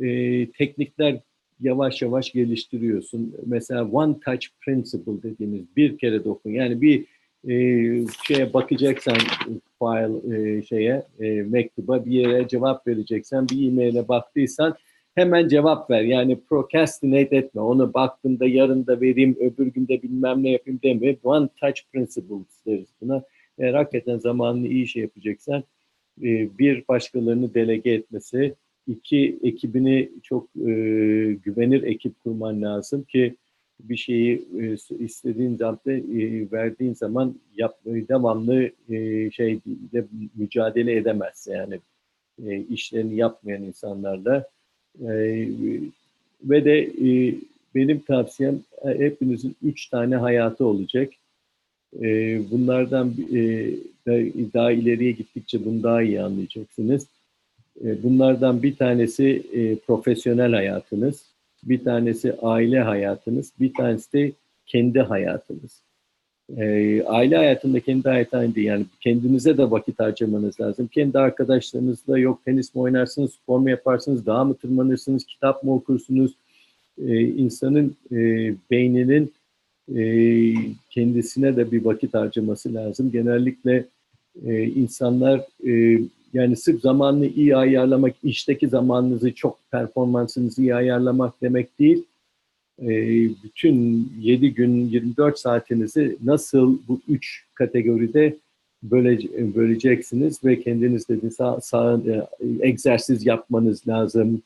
e, 0.00 0.06
teknikler 0.50 1.20
yavaş 1.60 2.02
yavaş 2.02 2.32
geliştiriyorsun. 2.32 3.34
Mesela 3.46 3.88
one 3.90 4.20
touch 4.20 4.46
principle 4.60 5.22
dediğimiz 5.22 5.76
bir 5.76 5.98
kere 5.98 6.24
dokun. 6.24 6.50
Yani 6.50 6.80
bir 6.80 7.04
e, 7.48 7.54
şeye 8.26 8.54
bakacaksan 8.54 9.16
file 9.78 10.36
e, 10.36 10.62
şeye 10.62 11.02
e, 11.20 11.42
mektuba 11.42 12.04
bir 12.04 12.10
yere 12.10 12.48
cevap 12.48 12.86
vereceksen 12.86 13.48
bir 13.48 13.68
e-maile 13.68 14.08
baktıysan 14.08 14.76
hemen 15.14 15.48
cevap 15.48 15.90
ver. 15.90 16.02
Yani 16.02 16.40
procrastinate 16.40 17.36
etme. 17.36 17.60
Onu 17.60 17.94
baktığımda 17.94 18.46
yarın 18.46 18.86
da 18.86 19.00
vereyim, 19.00 19.36
öbür 19.40 19.66
günde 19.66 20.02
bilmem 20.02 20.42
ne 20.42 20.50
yapayım 20.50 20.80
deme. 20.82 21.16
One 21.22 21.48
touch 21.60 21.80
principles 21.92 22.66
deriz 22.66 22.88
buna. 23.00 23.22
Eğer 23.58 23.74
hakikaten 23.74 24.18
zamanını 24.18 24.68
iyi 24.68 24.86
şey 24.86 25.02
yapacaksan 25.02 25.64
e, 26.22 26.58
bir 26.58 26.88
başkalarını 26.88 27.54
delege 27.54 27.90
etmesi, 27.90 28.54
iki 28.86 29.38
ekibini 29.42 30.10
çok 30.22 30.48
e, 30.56 30.72
güvenir 31.32 31.82
ekip 31.82 32.20
kurman 32.20 32.62
lazım 32.62 33.02
ki 33.02 33.36
bir 33.88 33.96
şeyi 33.96 34.42
e, 34.60 34.76
istediğin 35.04 35.56
zaman 35.56 35.78
e, 35.86 36.52
verdiğin 36.52 36.94
zaman 36.94 37.34
yapmayı 37.56 38.08
devamlı 38.08 38.70
e, 38.90 39.30
şeyle 39.30 40.04
mücadele 40.34 40.96
edemez 40.96 41.48
yani 41.50 41.80
e, 42.46 42.60
işlerini 42.60 43.16
yapmayan 43.16 43.62
insanlarla 43.62 44.44
ve 46.44 46.64
de 46.64 46.90
benim 47.74 48.00
tavsiyem 48.00 48.60
hepinizin 48.84 49.56
üç 49.62 49.88
tane 49.88 50.16
hayatı 50.16 50.64
olacak. 50.64 51.12
Bunlardan 52.50 53.14
daha 54.54 54.72
ileriye 54.72 55.12
gittikçe 55.12 55.64
bunu 55.64 55.82
daha 55.82 56.02
iyi 56.02 56.22
anlayacaksınız. 56.22 57.06
Bunlardan 57.80 58.62
bir 58.62 58.76
tanesi 58.76 59.42
profesyonel 59.86 60.52
hayatınız 60.52 61.31
bir 61.64 61.84
tanesi 61.84 62.36
aile 62.42 62.80
hayatınız, 62.80 63.52
bir 63.60 63.74
tanesi 63.74 64.12
de 64.12 64.32
kendi 64.66 65.00
hayatınız. 65.00 65.82
Ee, 66.56 67.02
aile 67.02 67.36
hayatında 67.36 67.80
kendi 67.80 68.08
hayatında 68.08 68.60
yani 68.60 68.86
kendinize 69.00 69.58
de 69.58 69.70
vakit 69.70 70.00
harcamanız 70.00 70.60
lazım. 70.60 70.86
Kendi 70.86 71.18
arkadaşlarınızla 71.18 72.18
yok 72.18 72.44
tenis 72.44 72.74
mi 72.74 72.80
oynarsınız, 72.80 73.32
spor 73.32 73.58
mu 73.58 73.70
yaparsınız, 73.70 74.26
dağ 74.26 74.44
mı 74.44 74.54
tırmanırsınız, 74.54 75.24
kitap 75.24 75.64
mı 75.64 75.74
okursunuz? 75.74 76.32
Ee, 76.98 77.20
insanın 77.20 77.96
e, 78.12 78.16
beyninin 78.70 79.32
e, 79.96 80.04
kendisine 80.90 81.56
de 81.56 81.72
bir 81.72 81.84
vakit 81.84 82.14
harcaması 82.14 82.74
lazım. 82.74 83.10
Genellikle 83.12 83.84
e, 84.46 84.64
insanlar 84.64 85.40
e, 85.68 86.00
yani 86.32 86.56
sırf 86.56 86.80
zamanını 86.80 87.26
iyi 87.26 87.56
ayarlamak, 87.56 88.14
işteki 88.22 88.68
zamanınızı 88.68 89.34
çok 89.34 89.58
performansınızı 89.70 90.62
iyi 90.62 90.74
ayarlamak 90.74 91.42
demek 91.42 91.78
değil. 91.78 92.04
E, 92.82 92.88
bütün 93.44 94.12
7 94.20 94.54
gün 94.54 94.88
24 94.88 95.38
saatinizi 95.38 96.16
nasıl 96.24 96.78
bu 96.88 97.00
üç 97.08 97.44
kategoride 97.54 98.36
böyle 98.82 99.18
böleceksiniz 99.54 100.44
ve 100.44 100.60
kendiniz 100.60 101.08
dedi 101.08 101.30
sağ, 101.30 101.60
sağ 101.60 102.00
e, 102.06 102.22
egzersiz 102.68 103.26
yapmanız 103.26 103.88
lazım. 103.88 104.42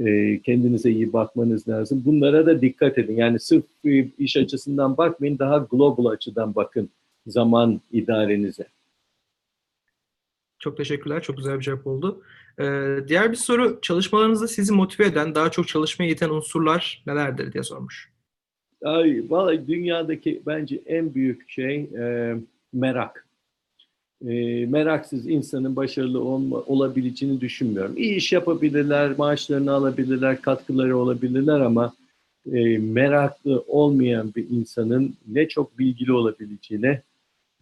E, 0.00 0.38
kendinize 0.38 0.90
iyi 0.90 1.12
bakmanız 1.12 1.68
lazım. 1.68 2.02
Bunlara 2.06 2.46
da 2.46 2.60
dikkat 2.60 2.98
edin. 2.98 3.16
Yani 3.16 3.40
sırf 3.40 3.64
iş 4.18 4.36
açısından 4.36 4.96
bakmayın, 4.96 5.38
daha 5.38 5.58
global 5.58 6.06
açıdan 6.06 6.54
bakın 6.54 6.88
zaman 7.26 7.80
idarenize. 7.92 8.66
Çok 10.58 10.76
teşekkürler. 10.76 11.22
Çok 11.22 11.36
güzel 11.36 11.58
bir 11.58 11.64
cevap 11.64 11.86
oldu. 11.86 12.22
Ee, 12.60 12.96
diğer 13.08 13.30
bir 13.30 13.36
soru, 13.36 13.78
çalışmalarınızda 13.82 14.48
sizi 14.48 14.72
motive 14.72 15.06
eden, 15.06 15.34
daha 15.34 15.50
çok 15.50 15.68
çalışmaya 15.68 16.10
iten 16.10 16.30
unsurlar 16.30 17.02
nelerdir 17.06 17.52
diye 17.52 17.62
sormuş. 17.62 18.10
Ay, 18.84 19.22
vallahi 19.28 19.66
dünyadaki 19.66 20.42
bence 20.46 20.82
en 20.86 21.14
büyük 21.14 21.50
şey 21.50 21.76
e, 21.76 22.36
merak. 22.72 23.26
E, 24.26 24.66
meraksız 24.66 25.28
insanın 25.28 25.76
başarılı 25.76 26.20
olma, 26.20 26.56
olabileceğini 26.56 27.40
düşünmüyorum. 27.40 27.96
İyi 27.96 28.14
iş 28.14 28.32
yapabilirler, 28.32 29.18
maaşlarını 29.18 29.72
alabilirler, 29.72 30.42
katkıları 30.42 30.96
olabilirler 30.96 31.60
ama 31.60 31.94
e, 32.52 32.78
meraklı 32.78 33.64
olmayan 33.66 34.32
bir 34.36 34.50
insanın 34.50 35.14
ne 35.26 35.48
çok 35.48 35.78
bilgili 35.78 36.12
olabileceğine 36.12 37.02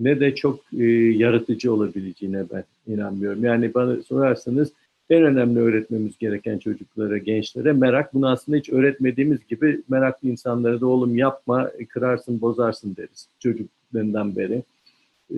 ne 0.00 0.20
de 0.20 0.34
çok 0.34 0.60
e, 0.78 0.84
yaratıcı 0.94 1.74
olabileceğine 1.74 2.44
ben 2.52 2.64
inanmıyorum. 2.86 3.44
Yani 3.44 3.74
bana 3.74 4.02
sorarsanız 4.02 4.72
en 5.10 5.22
önemli 5.22 5.60
öğretmemiz 5.60 6.18
gereken 6.18 6.58
çocuklara, 6.58 7.18
gençlere 7.18 7.72
merak. 7.72 8.14
Bunu 8.14 8.28
aslında 8.28 8.58
hiç 8.58 8.70
öğretmediğimiz 8.70 9.46
gibi 9.48 9.82
meraklı 9.88 10.28
insanlara 10.28 10.80
da 10.80 10.86
oğlum 10.86 11.16
yapma, 11.16 11.70
kırarsın, 11.88 12.40
bozarsın 12.40 12.96
deriz 12.96 13.28
çocuklarından 13.40 14.36
beri. 14.36 14.62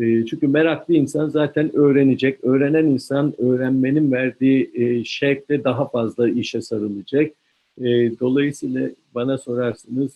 E, 0.00 0.26
çünkü 0.26 0.46
meraklı 0.48 0.94
insan 0.94 1.28
zaten 1.28 1.76
öğrenecek. 1.76 2.44
Öğrenen 2.44 2.86
insan 2.86 3.34
öğrenmenin 3.38 4.12
verdiği 4.12 4.70
e, 4.74 5.04
şevkle 5.04 5.64
daha 5.64 5.88
fazla 5.88 6.28
işe 6.28 6.62
sarılacak. 6.62 7.32
E, 7.80 7.84
dolayısıyla 8.20 8.90
bana 9.14 9.38
sorarsınız 9.38 10.12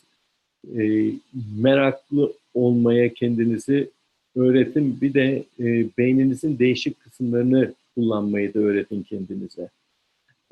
e, 0.79 1.13
meraklı 1.61 2.33
olmaya 2.55 3.15
kendinizi 3.15 3.91
öğretin. 4.37 5.01
Bir 5.01 5.15
de 5.15 5.45
e, 5.61 5.87
beyninizin 5.99 6.59
değişik 6.59 7.01
kısımlarını 7.01 7.75
kullanmayı 7.95 8.55
da 8.55 8.59
öğretin 8.59 9.03
kendinize. 9.03 9.69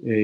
E, 0.07 0.15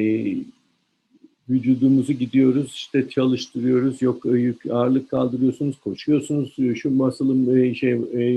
vücudumuzu 1.48 2.12
gidiyoruz 2.12 2.72
işte 2.74 3.08
çalıştırıyoruz 3.08 4.02
yok 4.02 4.24
yük 4.24 4.66
ağırlık 4.66 5.10
kaldırıyorsunuz 5.10 5.78
koşuyorsunuz 5.78 6.56
şu 6.76 6.90
muscle'ım 6.90 7.74
şey 7.74 7.94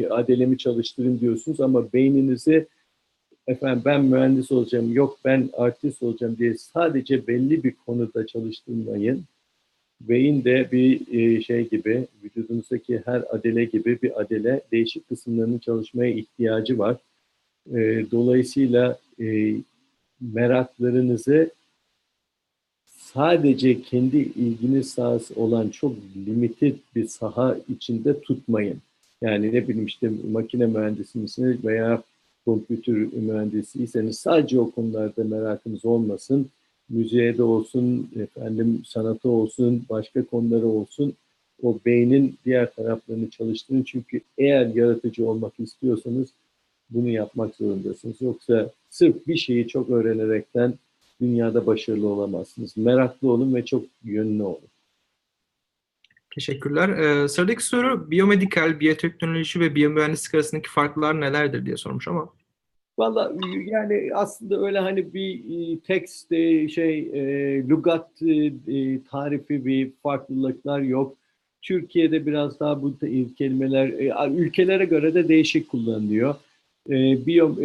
adelemi 0.09 0.57
çalıştırın 0.57 1.19
diyorsunuz 1.19 1.61
ama 1.61 1.93
beyninizi 1.93 2.67
efendim 3.47 3.81
ben 3.85 4.05
mühendis 4.05 4.51
olacağım 4.51 4.93
yok 4.93 5.19
ben 5.25 5.49
artist 5.57 6.03
olacağım 6.03 6.37
diye 6.37 6.57
sadece 6.57 7.27
belli 7.27 7.63
bir 7.63 7.73
konuda 7.85 8.27
çalıştırmayın. 8.27 9.23
Beyin 10.01 10.43
de 10.43 10.69
bir 10.71 11.41
şey 11.41 11.69
gibi 11.69 12.07
vücudunuzdaki 12.23 13.01
her 13.05 13.23
adele 13.29 13.65
gibi 13.65 14.01
bir 14.01 14.21
adele 14.21 14.61
değişik 14.71 15.09
kısımlarının 15.09 15.57
çalışmaya 15.57 16.13
ihtiyacı 16.13 16.79
var. 16.79 16.97
Dolayısıyla 18.11 18.99
meraklarınızı 20.21 21.51
sadece 22.85 23.81
kendi 23.81 24.17
ilginiz 24.17 24.89
sahası 24.89 25.35
olan 25.35 25.69
çok 25.69 25.95
limited 26.27 26.75
bir 26.95 27.07
saha 27.07 27.57
içinde 27.69 28.21
tutmayın. 28.21 28.77
Yani 29.21 29.53
ne 29.53 29.67
bileyim 29.67 29.85
işte 29.85 30.11
makine 30.31 30.65
mühendisi 30.65 31.17
misiniz 31.17 31.65
veya 31.65 32.03
kompütür 32.45 33.13
mühendisiyseniz 33.13 34.19
sadece 34.19 34.59
o 34.59 34.71
konularda 34.71 35.23
merakınız 35.23 35.85
olmasın. 35.85 36.49
Müziğe 36.89 37.37
de 37.37 37.43
olsun, 37.43 38.09
efendim 38.19 38.81
sanatı 38.85 39.29
olsun, 39.29 39.85
başka 39.89 40.25
konuları 40.25 40.67
olsun. 40.67 41.13
O 41.63 41.79
beynin 41.85 42.37
diğer 42.45 42.73
taraflarını 42.73 43.29
çalıştırın. 43.29 43.83
Çünkü 43.83 44.21
eğer 44.37 44.65
yaratıcı 44.65 45.29
olmak 45.29 45.53
istiyorsanız 45.59 46.29
bunu 46.89 47.09
yapmak 47.09 47.55
zorundasınız. 47.55 48.21
Yoksa 48.21 48.71
sırf 48.89 49.27
bir 49.27 49.37
şeyi 49.37 49.67
çok 49.67 49.89
öğrenerekten 49.89 50.73
dünyada 51.21 51.65
başarılı 51.65 52.07
olamazsınız. 52.07 52.77
Meraklı 52.77 53.31
olun 53.31 53.55
ve 53.55 53.65
çok 53.65 53.85
yönlü 54.03 54.43
olun. 54.43 54.69
Teşekkürler. 56.35 56.89
Ee, 56.89 57.27
sıradaki 57.27 57.65
soru 57.65 58.11
biyomedikal, 58.11 58.79
biyoteknoloji 58.79 59.59
ve 59.59 59.75
biyomühendislik 59.75 60.35
arasındaki 60.35 60.69
farklar 60.69 61.21
nelerdir 61.21 61.65
diye 61.65 61.77
sormuş 61.77 62.07
ama. 62.07 62.29
Valla 62.99 63.33
yani 63.65 64.11
aslında 64.13 64.65
öyle 64.65 64.79
hani 64.79 65.13
bir 65.13 65.79
tekst 65.79 66.29
şey 66.73 66.99
e, 66.99 67.67
lugat 67.69 68.21
e, 68.21 69.03
tarifi 69.03 69.65
bir 69.65 69.91
farklılıklar 70.03 70.79
yok. 70.79 71.17
Türkiye'de 71.61 72.25
biraz 72.25 72.59
daha 72.59 72.81
bu 72.81 72.93
kelimeler 73.37 73.87
e, 73.89 74.33
ülkelere 74.33 74.85
göre 74.85 75.13
de 75.13 75.27
değişik 75.27 75.69
kullanılıyor. 75.69 76.35
Biyo, 77.25 77.55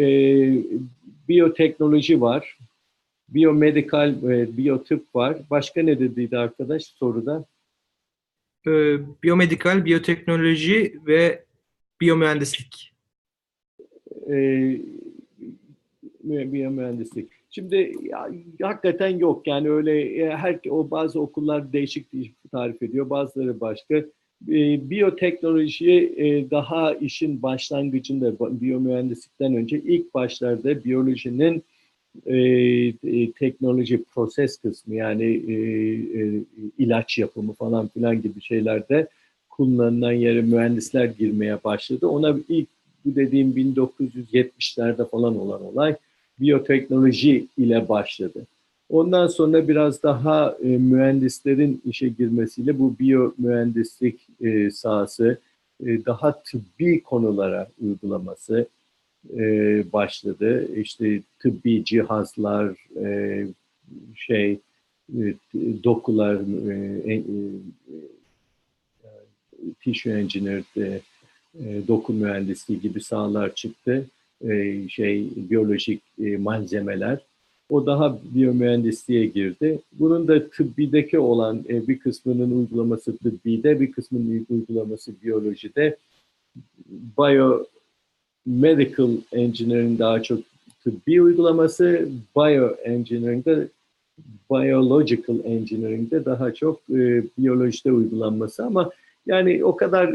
biyoteknoloji 1.29 2.21
var, 2.21 2.59
biyomedikal, 3.29 4.15
biyotıp 4.57 5.15
var. 5.15 5.39
Başka 5.51 5.83
ne 5.83 5.99
dediydi 5.99 6.39
arkadaş 6.39 6.83
soruda? 6.83 7.45
Biyomedikal, 9.23 9.85
biyoteknoloji 9.85 10.99
ve 11.07 11.45
biyomühendislik. 12.01 12.93
Ee, 14.31 14.81
biyomühendislik. 16.25 17.29
Şimdi 17.51 17.93
ya, 18.03 18.31
hakikaten 18.63 19.19
yok 19.19 19.47
yani 19.47 19.71
öyle 19.71 20.01
e, 20.01 20.37
her 20.37 20.59
o 20.71 20.91
bazı 20.91 21.21
okullar 21.21 21.73
değişik 21.73 22.07
tarif 22.51 22.83
ediyor 22.83 23.11
bazıları 23.11 23.61
başka. 23.61 23.95
E, 24.49 24.91
biyoteknoloji 24.91 26.15
e, 26.17 26.51
daha 26.51 26.95
işin 26.95 27.43
başlangıcında 27.43 28.61
biyomühendislikten 28.61 29.55
önce 29.55 29.79
ilk 29.79 30.15
başlarda 30.15 30.85
biyolojinin 30.85 31.63
e, 32.27 32.37
e, 32.39 33.33
teknoloji 33.33 34.05
proses 34.05 34.57
kısmı 34.57 34.95
yani 34.95 35.25
e, 35.25 35.53
e, 36.21 36.45
ilaç 36.79 37.19
yapımı 37.19 37.53
falan 37.53 37.89
filan 37.89 38.23
gibi 38.23 38.43
şeylerde 38.43 39.09
kullanılan 39.49 40.13
yere 40.13 40.43
mühendisler 40.43 41.05
girmeye 41.05 41.65
başladı. 41.65 42.07
Ona 42.07 42.37
ilk 42.49 42.69
bu 43.05 43.17
dediğim 43.17 43.57
1970'lerde 43.57 45.11
falan 45.11 45.39
olan 45.39 45.65
olay 45.65 45.97
biyoteknoloji 46.41 47.47
ile 47.57 47.89
başladı. 47.89 48.47
Ondan 48.89 49.27
sonra 49.27 49.69
biraz 49.69 50.03
daha 50.03 50.57
e, 50.63 50.67
mühendislerin 50.67 51.83
işe 51.85 52.09
girmesiyle 52.09 52.79
bu 52.79 52.99
biyomühendislik 52.99 54.21
e, 54.41 54.71
sahası 54.71 55.39
e, 55.87 56.05
daha 56.05 56.43
tıbbi 56.43 57.03
konulara 57.03 57.69
uygulaması 57.83 58.67
e, 59.37 59.43
başladı. 59.93 60.75
İşte 60.77 61.21
tıbbi 61.39 61.85
cihazlar, 61.85 62.77
e, 63.05 63.47
şey, 64.17 64.59
e, 65.19 65.35
dokular, 65.85 66.35
e, 66.71 67.13
e, 67.13 67.15
e, 67.15 67.23
tissue 69.81 70.13
engineer, 70.13 70.65
e, 70.77 71.01
doku 71.89 72.13
mühendisliği 72.13 72.81
gibi 72.81 73.01
sahalar 73.01 73.55
çıktı. 73.55 74.07
E, 74.41 74.89
şey 74.89 75.29
biyolojik 75.37 76.03
e, 76.19 76.37
malzemeler. 76.37 77.19
O 77.71 77.87
daha 77.87 78.19
biyomühendisliğe 78.35 79.27
girdi. 79.27 79.79
Bunun 79.93 80.29
da 80.29 80.49
tıbbideki 80.51 81.19
olan 81.19 81.65
e, 81.69 81.89
bir 81.89 81.99
kısmının 81.99 82.59
uygulaması 82.59 83.17
tıbbide, 83.17 83.81
bir 83.81 83.93
kısmının 83.93 84.47
uygulaması 84.51 85.13
biyolojide. 85.23 85.97
Biomedical 87.19 89.11
engineering 89.33 89.99
daha 89.99 90.23
çok 90.23 90.41
tıbbi 90.85 91.23
uygulaması, 91.23 92.09
bioengineering'de 92.37 93.69
biological 94.51 95.39
engineering'de 95.45 96.25
daha 96.25 96.55
çok 96.55 96.81
e, 96.91 97.23
biyolojide 97.39 97.93
uygulanması 97.93 98.65
ama 98.65 98.91
yani 99.27 99.65
o 99.65 99.77
kadar 99.77 100.15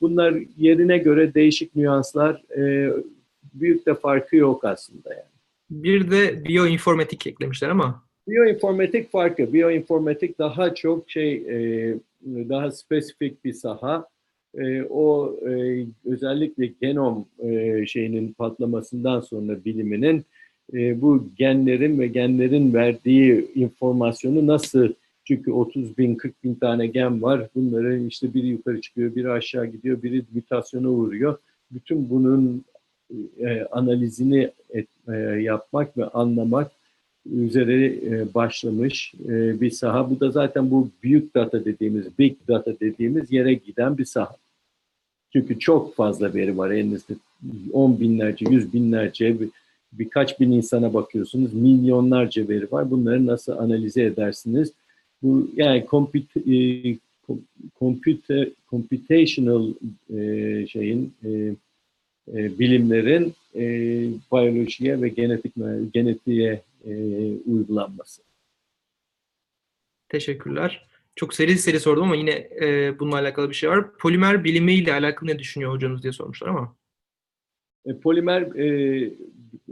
bunlar 0.00 0.34
yerine 0.58 0.98
göre 0.98 1.34
değişik 1.34 1.76
nüanslar 1.76 2.42
e, 2.56 2.92
büyük 3.54 3.86
de 3.86 3.94
farkı 3.94 4.36
yok 4.36 4.64
aslında 4.64 5.14
yani. 5.14 5.38
Bir 5.70 6.10
de 6.10 6.44
bioinformatik 6.44 7.26
eklemişler 7.26 7.68
ama. 7.68 8.02
Bioinformatik 8.28 9.12
farkı. 9.12 9.52
Bioinformatik 9.52 10.38
daha 10.38 10.74
çok 10.74 11.10
şey 11.10 11.34
e, 11.34 11.94
daha 12.24 12.70
spesifik 12.70 13.44
bir 13.44 13.52
saha. 13.52 14.08
E, 14.54 14.82
o 14.82 15.36
e, 15.48 15.84
özellikle 16.04 16.66
genom 16.66 17.26
e, 17.38 17.86
şeyinin 17.86 18.32
patlamasından 18.32 19.20
sonra 19.20 19.64
biliminin 19.64 20.24
e, 20.74 21.00
bu 21.00 21.28
genlerin 21.36 21.98
ve 21.98 22.06
genlerin 22.06 22.74
verdiği 22.74 23.50
informasyonu 23.54 24.46
nasıl 24.46 24.92
çünkü 25.24 25.52
30 25.52 25.98
bin, 25.98 26.14
40 26.14 26.44
bin 26.44 26.54
tane 26.54 26.86
gen 26.86 27.22
var. 27.22 27.48
Bunların 27.54 28.06
işte 28.06 28.34
biri 28.34 28.46
yukarı 28.46 28.80
çıkıyor, 28.80 29.14
biri 29.14 29.30
aşağı 29.30 29.66
gidiyor, 29.66 30.02
biri 30.02 30.24
mutasyona 30.34 30.88
uğruyor. 30.88 31.38
Bütün 31.70 32.10
bunun 32.10 32.64
e, 33.40 33.62
analizini 33.70 34.50
et, 34.70 34.88
e, 35.08 35.16
yapmak 35.42 35.98
ve 35.98 36.04
anlamak 36.04 36.70
üzere 37.26 37.86
e, 37.86 38.34
başlamış 38.34 39.14
e, 39.28 39.60
bir 39.60 39.70
saha. 39.70 40.10
Bu 40.10 40.20
da 40.20 40.30
zaten 40.30 40.70
bu 40.70 40.88
büyük 41.02 41.34
data 41.34 41.64
dediğimiz, 41.64 42.18
big 42.18 42.36
data 42.48 42.80
dediğimiz 42.80 43.32
yere 43.32 43.54
giden 43.54 43.98
bir 43.98 44.04
saha. 44.04 44.36
Çünkü 45.32 45.58
çok 45.58 45.94
fazla 45.94 46.34
veri 46.34 46.58
var 46.58 46.70
elinizde. 46.70 47.14
On 47.72 48.00
binlerce, 48.00 48.46
yüz 48.50 48.72
binlerce, 48.72 49.40
bir, 49.40 49.48
birkaç 49.92 50.40
bin 50.40 50.52
insana 50.52 50.94
bakıyorsunuz. 50.94 51.54
Milyonlarca 51.54 52.48
veri 52.48 52.72
var. 52.72 52.90
Bunları 52.90 53.26
nasıl 53.26 53.52
analize 53.52 54.02
edersiniz? 54.02 54.72
Bu 55.22 55.50
yani 55.56 55.86
comput, 55.90 56.36
e, 56.36 56.96
computer, 57.78 58.48
computational 58.70 59.68
e, 60.16 60.66
şeyin 60.66 61.12
e, 61.24 61.54
e, 62.34 62.58
bilimlerin 62.58 63.34
e, 63.54 63.62
biyolojiye 64.32 65.02
ve 65.02 65.08
genetik 65.08 65.54
genetiğe 65.92 66.62
e, 66.84 66.92
uygulanması. 67.46 68.22
Teşekkürler. 70.08 70.86
Çok 71.16 71.34
seri 71.34 71.58
seri 71.58 71.80
sordum 71.80 72.02
ama 72.02 72.16
yine 72.16 72.48
e, 72.60 72.98
bununla 72.98 73.16
alakalı 73.16 73.50
bir 73.50 73.54
şey 73.54 73.70
var. 73.70 73.92
Polimer 73.92 74.44
bilimi 74.44 74.74
ile 74.74 74.92
alakalı 74.92 75.30
ne 75.30 75.38
düşünüyor 75.38 75.72
hocanız 75.72 76.02
diye 76.02 76.12
sormuşlar 76.12 76.48
ama. 76.48 76.74
E, 77.86 77.98
polimer 77.98 78.42
e, 78.42 78.66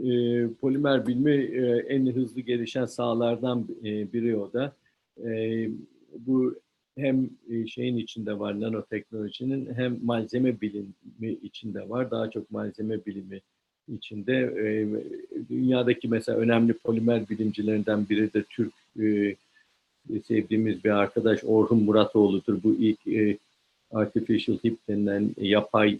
e, 0.03 0.47
polimer 0.61 1.07
bilimi 1.07 1.33
e, 1.33 1.85
en 1.89 2.05
hızlı 2.05 2.41
gelişen 2.41 2.85
sahalardan 2.85 3.67
e, 3.83 4.13
biri 4.13 4.37
o 4.37 4.53
da. 4.53 4.75
E, 5.25 5.69
bu 6.17 6.55
hem 6.97 7.29
e, 7.49 7.67
şeyin 7.67 7.97
içinde 7.97 8.39
var 8.39 8.61
nanoteknolojinin 8.61 9.73
hem 9.73 10.05
malzeme 10.05 10.61
bilimi 10.61 11.33
içinde 11.43 11.89
var. 11.89 12.11
Daha 12.11 12.29
çok 12.29 12.51
malzeme 12.51 13.05
bilimi 13.05 13.41
içinde. 13.97 14.33
E, 14.35 14.87
dünyadaki 15.49 16.07
mesela 16.07 16.37
önemli 16.39 16.73
polimer 16.73 17.29
bilimcilerinden 17.29 18.09
biri 18.09 18.33
de 18.33 18.43
Türk 18.49 18.73
e, 18.99 19.35
sevdiğimiz 20.23 20.83
bir 20.83 20.89
arkadaş 20.89 21.43
Orhun 21.43 21.83
Muratoğlu'dur. 21.83 22.63
Bu 22.63 22.75
ilk 22.79 22.99
artificial 23.91 24.57
hip 24.65 24.77
denilen 24.89 25.29
yapay 25.41 25.99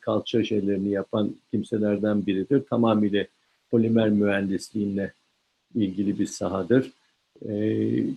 kalça 0.00 0.44
şeylerini 0.44 0.90
yapan 0.90 1.34
kimselerden 1.50 2.26
biridir. 2.26 2.62
Tamamıyla 2.70 3.26
polimer 3.70 4.10
mühendisliğine 4.10 5.12
ilgili 5.74 6.18
bir 6.18 6.26
sahadır. 6.26 6.90
E, 7.42 7.52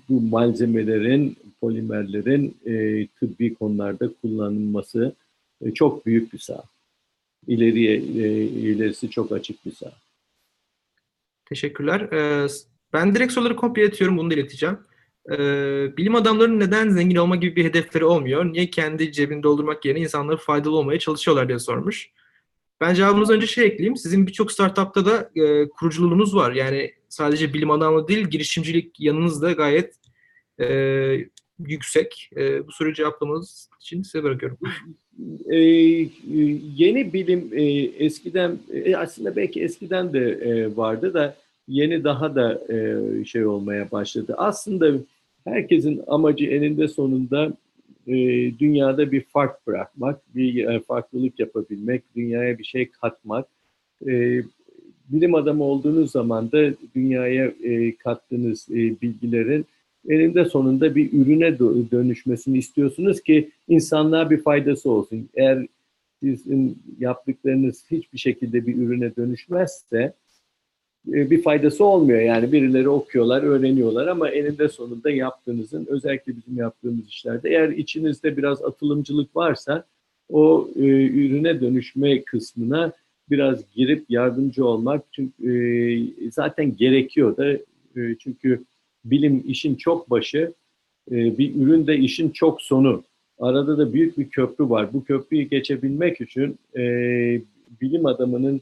bu 0.09 0.21
malzemelerin, 0.21 1.37
polimerlerin 1.61 2.57
e, 2.65 3.07
tıbbi 3.07 3.53
konularda 3.53 4.09
kullanılması 4.21 5.15
e, 5.61 5.73
çok 5.73 6.05
büyük 6.05 6.33
bir 6.33 6.39
saha. 6.39 6.63
İleriye, 7.47 7.95
e, 7.95 8.43
ilerisi 8.43 9.09
çok 9.09 9.31
açık 9.31 9.65
bir 9.65 9.71
saha. 9.71 9.93
Teşekkürler. 11.49 12.01
Ee, 12.01 12.47
ben 12.93 13.15
direkt 13.15 13.33
soruları 13.33 13.55
komple 13.55 13.83
iletiyorum, 13.83 14.17
bunu 14.17 14.29
da 14.29 14.33
ileteceğim. 14.33 14.77
Ee, 15.31 15.97
bilim 15.97 16.15
adamlarının 16.15 16.59
neden 16.59 16.89
zengin 16.89 17.15
olma 17.15 17.35
gibi 17.35 17.55
bir 17.55 17.65
hedefleri 17.65 18.05
olmuyor? 18.05 18.45
Niye 18.45 18.69
kendi 18.69 19.11
cebini 19.11 19.43
doldurmak 19.43 19.85
yerine 19.85 19.99
insanlara 19.99 20.37
faydalı 20.37 20.75
olmaya 20.75 20.99
çalışıyorlar 20.99 21.47
diye 21.47 21.59
sormuş. 21.59 22.09
Ben 22.81 22.93
cevabımız 22.93 23.29
önce 23.29 23.47
şey 23.47 23.65
ekleyeyim. 23.65 23.97
Sizin 23.97 24.27
birçok 24.27 24.51
startupta 24.51 25.05
da 25.05 25.31
e, 25.35 25.69
kuruculuğunuz 25.69 26.35
var. 26.35 26.51
Yani 26.51 26.93
sadece 27.09 27.53
bilim 27.53 27.71
adamlığı 27.71 28.07
değil, 28.07 28.27
girişimcilik 28.27 28.99
yanınız 28.99 29.41
da 29.41 29.51
gayet 29.51 29.95
e, 30.59 30.67
yüksek. 31.59 32.29
E, 32.37 32.67
bu 32.67 32.71
soruyu 32.71 32.95
cevaplamanız 32.95 33.69
için 33.81 34.03
size 34.03 34.23
bırakıyorum. 34.23 34.57
Ee, 35.49 35.57
yeni 36.75 37.13
bilim 37.13 37.49
e, 37.53 37.63
eskiden 38.05 38.59
e, 38.73 38.95
aslında 38.95 39.35
belki 39.35 39.63
eskiden 39.63 40.13
de 40.13 40.31
e, 40.31 40.77
vardı 40.77 41.13
da 41.13 41.35
yeni 41.67 42.03
daha 42.03 42.35
da 42.35 42.61
e, 42.73 43.25
şey 43.25 43.45
olmaya 43.45 43.91
başladı. 43.91 44.35
Aslında 44.37 44.91
herkesin 45.43 46.03
amacı 46.07 46.45
eninde 46.45 46.87
sonunda 46.87 47.53
e, 48.07 48.13
dünyada 48.59 49.11
bir 49.11 49.21
fark 49.21 49.67
bırakmak, 49.67 50.35
bir 50.35 50.65
e, 50.65 50.79
farklılık 50.79 51.39
yapabilmek, 51.39 52.03
dünyaya 52.15 52.57
bir 52.57 52.63
şey 52.63 52.89
katmak. 52.89 53.47
E, 54.07 54.41
bilim 55.07 55.35
adamı 55.35 55.63
olduğunuz 55.63 56.11
zaman 56.11 56.51
da 56.51 56.73
dünyaya 56.95 57.45
e, 57.63 57.95
kattığınız 57.95 58.67
e, 58.69 58.75
bilgilerin 58.75 59.65
eninde 60.09 60.45
sonunda 60.45 60.95
bir 60.95 61.13
ürüne 61.13 61.59
dönüşmesini 61.59 62.57
istiyorsunuz 62.57 63.21
ki 63.21 63.49
insanlığa 63.67 64.29
bir 64.29 64.41
faydası 64.41 64.91
olsun. 64.91 65.29
Eğer 65.35 65.67
sizin 66.23 66.77
yaptıklarınız 66.99 67.85
hiçbir 67.91 68.17
şekilde 68.17 68.67
bir 68.67 68.75
ürüne 68.75 69.15
dönüşmezse 69.15 70.13
e, 71.07 71.29
bir 71.29 71.43
faydası 71.43 71.85
olmuyor. 71.85 72.21
Yani 72.21 72.51
birileri 72.51 72.89
okuyorlar, 72.89 73.43
öğreniyorlar 73.43 74.07
ama 74.07 74.29
eninde 74.29 74.69
sonunda 74.69 75.11
yaptığınızın 75.11 75.85
özellikle 75.89 76.35
bizim 76.35 76.57
yaptığımız 76.57 77.07
işlerde 77.07 77.49
eğer 77.49 77.69
içinizde 77.69 78.37
biraz 78.37 78.63
atılımcılık 78.63 79.35
varsa 79.35 79.85
o 80.29 80.69
e, 80.75 80.81
ürüne 81.07 81.61
dönüşme 81.61 82.23
kısmına 82.23 82.91
biraz 83.29 83.61
girip 83.75 84.05
yardımcı 84.09 84.65
olmak 84.65 85.03
çünkü 85.11 85.33
e, 86.25 86.31
zaten 86.31 86.77
gerekiyor 86.77 87.37
da 87.37 87.51
e, 87.95 88.15
çünkü 88.19 88.63
bilim 89.05 89.43
işin 89.47 89.75
çok 89.75 90.09
başı, 90.09 90.53
e, 91.11 91.37
bir 91.37 91.55
ürün 91.55 91.87
de 91.87 91.97
işin 91.97 92.29
çok 92.29 92.61
sonu. 92.61 93.03
Arada 93.39 93.77
da 93.77 93.93
büyük 93.93 94.17
bir 94.17 94.29
köprü 94.29 94.69
var. 94.69 94.93
Bu 94.93 95.03
köprüyü 95.03 95.43
geçebilmek 95.43 96.21
için 96.21 96.59
e, 96.77 96.81
bilim 97.81 98.05
adamının 98.05 98.61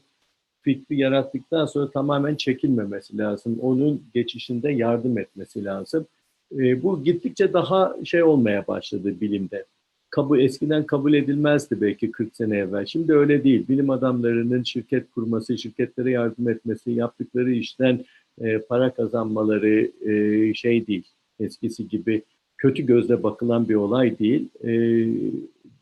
fikri 0.62 0.98
yarattıktan 0.98 1.66
sonra 1.66 1.90
tamamen 1.90 2.34
çekilmemesi 2.34 3.18
lazım. 3.18 3.58
Onun 3.62 4.02
geçişinde 4.14 4.72
yardım 4.72 5.18
etmesi 5.18 5.64
lazım. 5.64 6.06
E, 6.52 6.82
bu 6.82 7.04
gittikçe 7.04 7.52
daha 7.52 7.96
şey 8.04 8.22
olmaya 8.22 8.66
başladı 8.66 9.20
bilimde. 9.20 9.64
Kabul, 10.10 10.40
eskiden 10.40 10.86
kabul 10.86 11.14
edilmezdi 11.14 11.80
belki 11.80 12.10
40 12.10 12.36
sene 12.36 12.56
evvel. 12.56 12.86
Şimdi 12.86 13.12
öyle 13.12 13.44
değil. 13.44 13.68
Bilim 13.68 13.90
adamlarının 13.90 14.62
şirket 14.62 15.10
kurması, 15.10 15.58
şirketlere 15.58 16.10
yardım 16.10 16.48
etmesi, 16.48 16.90
yaptıkları 16.90 17.52
işten 17.52 18.04
e, 18.40 18.58
para 18.58 18.94
kazanmaları 18.94 19.90
e, 20.10 20.54
şey 20.54 20.86
değil. 20.86 21.04
Eskisi 21.40 21.88
gibi 21.88 22.22
kötü 22.58 22.86
gözle 22.86 23.22
bakılan 23.22 23.68
bir 23.68 23.74
olay 23.74 24.18
değil. 24.18 24.48
E, 24.64 24.70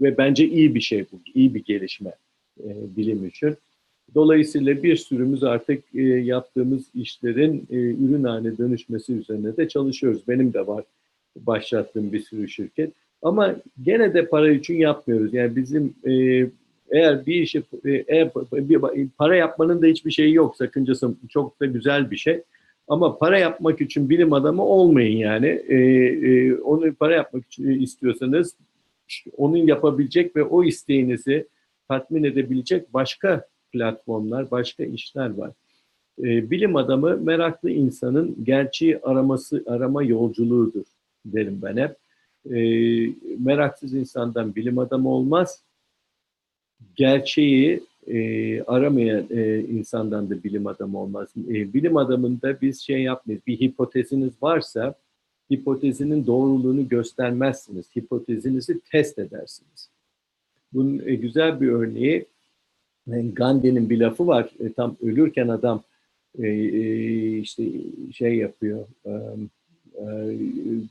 ve 0.01 0.19
bence 0.19 0.49
iyi 0.49 0.75
bir 0.75 0.81
şey 0.81 1.07
bu. 1.13 1.21
iyi 1.35 1.55
bir 1.55 1.65
gelişme 1.65 2.13
e, 2.61 2.97
bilim 2.97 3.27
için. 3.27 3.57
Dolayısıyla 4.15 4.83
bir 4.83 4.97
sürümüz 4.97 5.45
artık 5.45 5.85
e, 5.95 6.03
yaptığımız 6.03 6.85
işlerin 6.95 7.67
e, 7.71 7.77
ürün 7.77 8.25
haline 8.25 8.59
dönüşmesi 8.59 9.13
üzerine 9.13 9.57
de 9.57 9.69
çalışıyoruz. 9.69 10.23
Benim 10.29 10.53
de 10.53 10.67
var 10.67 10.85
başlattığım 11.37 12.13
bir 12.13 12.21
sürü 12.21 12.49
şirket. 12.49 12.93
Ama 13.25 13.57
gene 13.83 14.15
de 14.15 14.27
para 14.27 14.51
için 14.51 14.75
yapmıyoruz. 14.75 15.35
Yani 15.35 15.57
bizim 15.57 15.95
e, 16.05 16.13
eğer 16.91 17.27
bir 17.27 17.35
işi 17.35 17.63
e, 17.85 17.91
eğer 17.91 18.31
para 19.19 19.37
yapmanın 19.37 19.83
da 19.83 19.87
hiçbir 19.87 20.11
şeyi 20.11 20.35
yok 20.35 20.57
sakıncası 20.57 21.15
çok 21.29 21.61
da 21.61 21.67
güzel 21.67 22.11
bir 22.11 22.17
şey. 22.17 22.43
Ama 22.89 23.19
para 23.19 23.39
yapmak 23.39 23.81
için 23.81 24.11
bilim 24.11 24.33
adamı 24.33 24.65
olmayın 24.65 25.17
yani. 25.17 25.47
E, 25.69 25.77
e, 25.77 26.55
onu 26.55 26.95
para 26.95 27.15
yapmak 27.15 27.47
için 27.47 27.81
istiyorsanız 27.81 28.57
onun 29.37 29.57
yapabilecek 29.57 30.37
ve 30.37 30.43
o 30.43 30.65
isteğinizi 30.65 31.47
tatmin 31.89 32.25
edebilecek 32.25 32.95
başka 32.95 33.47
platformlar, 33.73 34.51
başka 34.51 34.85
işler 34.85 35.35
var. 35.35 35.51
E, 36.19 36.51
bilim 36.51 36.77
adamı 36.77 37.17
meraklı 37.17 37.71
insanın 37.71 38.37
gerçeği 38.45 38.99
araması, 38.99 39.65
arama 39.67 40.03
yolculuğudur 40.03 40.85
derim 41.27 41.59
ben 41.63 41.77
hep. 41.77 42.04
E, 42.51 42.59
meraksız 43.39 43.95
insandan 43.95 44.55
bilim 44.55 44.79
adamı 44.79 45.09
olmaz. 45.09 45.63
Gerçeği 46.97 47.83
e, 48.07 48.63
aramayan 48.63 49.27
e, 49.31 49.61
insandan 49.61 50.31
da 50.31 50.45
bilim 50.45 50.67
adamı 50.67 50.99
olmaz. 50.99 51.29
E, 51.49 51.75
bilim 51.75 51.97
adamında 51.97 52.61
biz 52.61 52.81
şey 52.81 53.03
yapmayız. 53.03 53.43
Bir 53.47 53.61
hipoteziniz 53.61 54.33
varsa 54.43 54.95
hipotezinin 55.53 56.27
doğruluğunu 56.27 56.89
göstermezsiniz. 56.89 57.97
Hipotezinizi 57.97 58.81
test 58.81 59.19
edersiniz. 59.19 59.91
Bunun 60.73 61.03
e, 61.07 61.15
güzel 61.15 61.61
bir 61.61 61.69
örneği 61.69 62.27
yani 63.07 63.35
Gandhi'nin 63.35 63.91
bir 63.91 64.01
lafı 64.01 64.27
var. 64.27 64.51
E, 64.61 64.73
tam 64.73 64.97
ölürken 65.03 65.49
adam 65.49 65.83
e, 66.39 66.49
e, 66.49 67.39
işte 67.39 67.65
şey 68.13 68.37
yapıyor. 68.37 68.87
E, 69.05 69.11
e, 69.11 69.13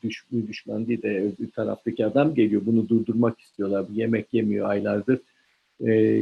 düş, 0.04 0.26
düşman 0.48 0.88
değil 0.88 1.02
de 1.02 1.32
bir 1.40 1.52
taraftaki 1.52 2.06
adam 2.06 2.36
geliyor. 2.36 2.62
Bunu 2.66 2.90
durdurmak 2.90 3.40
istiyorlar. 3.40 3.86
Yemek 3.94 4.34
yemiyor 4.34 4.70
aylardır. 4.70 5.20
E, 5.82 6.22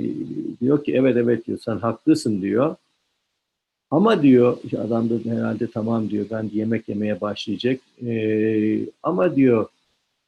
diyor 0.62 0.84
ki 0.84 0.94
evet 0.96 1.18
evet 1.18 1.48
diyor 1.48 1.60
sen 1.60 1.78
haklısın 1.78 2.42
diyor. 2.42 2.76
Ama 3.92 4.24
diyor 4.24 4.58
adam 4.78 5.10
da 5.10 5.30
herhalde 5.30 5.68
tamam 5.68 6.10
diyor 6.10 6.26
ben 6.32 6.50
yemek 6.54 6.90
yemeye 6.90 7.22
başlayacak. 7.22 7.82
E, 8.06 8.86
ama 9.04 9.36
diyor 9.36 9.68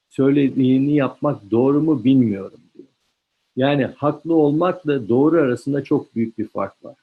söylediğini 0.10 0.96
yapmak 0.96 1.52
doğru 1.52 1.82
mu 1.82 2.04
bilmiyorum. 2.04 2.60
Yani 3.56 3.86
haklı 3.86 4.36
olmakla 4.36 5.10
doğru 5.10 5.42
arasında 5.42 5.84
çok 5.84 6.16
büyük 6.16 6.38
bir 6.38 6.48
fark 6.48 6.86
var. 6.86 6.96